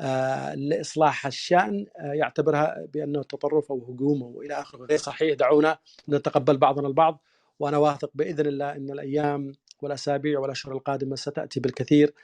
[0.01, 5.37] آه، لإصلاح الشأن آه، يعتبرها بانه تطرف أو هجوم أو إلى آخره غير صحيح.
[5.37, 5.79] دعونا
[6.09, 7.23] نتقبل بعضنا البعض
[7.59, 9.53] وأنا واثق بإذن الله أن الأيام
[9.83, 12.15] والأسابيع والأشهر القادمة ستأتي بالكثير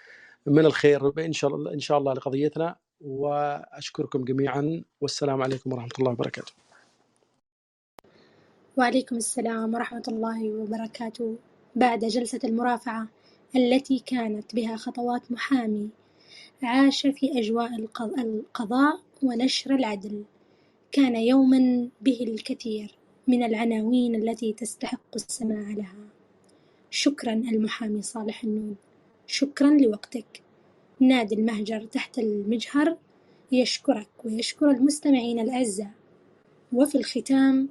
[0.46, 1.12] من الخير.
[1.18, 4.84] إن شاء الله إن شاء الله لقضيتنا وأشكركم جميعا.
[5.00, 6.52] والسلام عليكم ورحمة الله وبركاته.
[8.76, 11.36] وعليكم السلام ورحمة الله وبركاته.
[11.76, 13.08] بعد جلسة المرافعة
[13.56, 15.88] التي كانت بها خطوات محامي
[16.62, 17.76] عاش في أجواء
[18.18, 20.24] القضاء ونشر العدل.
[20.92, 22.94] كان يوما به الكثير
[23.26, 26.08] من العناوين التي تستحق السماع لها.
[26.90, 28.76] شكرا المحامي صالح النون.
[29.26, 30.42] شكرا لوقتك.
[31.00, 32.96] نادي المهجر تحت المجهر
[33.52, 35.90] يشكرك ويشكر المستمعين الأعزاء.
[36.72, 37.68] وفي الختام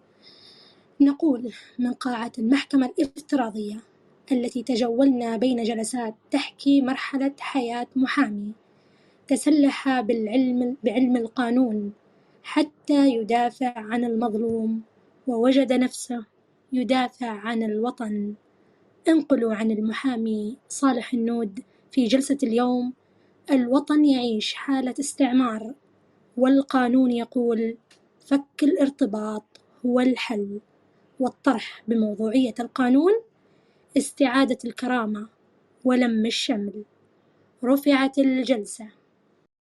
[1.01, 3.90] نقول من قاعة المحكمة الإفتراضية
[4.31, 8.51] التي تجولنا بين جلسات تحكي مرحلة حياة محامي
[9.27, 11.93] تسلح بالعلم بعلم القانون
[12.43, 14.81] حتى يدافع عن المظلوم
[15.27, 16.25] ووجد نفسه
[16.73, 18.33] يدافع عن الوطن.
[19.07, 21.59] انقلوا عن المحامي صالح النود
[21.91, 22.93] في جلسة اليوم
[23.51, 25.73] الوطن يعيش حالة استعمار
[26.37, 27.77] والقانون يقول
[28.25, 29.43] فك الارتباط
[29.85, 30.59] هو الحل
[31.19, 33.11] والطرح بموضوعية القانون
[33.97, 35.30] استعادة الكرامة
[35.84, 36.84] ولم الشمل.
[37.63, 39.00] رفعت الجلسة.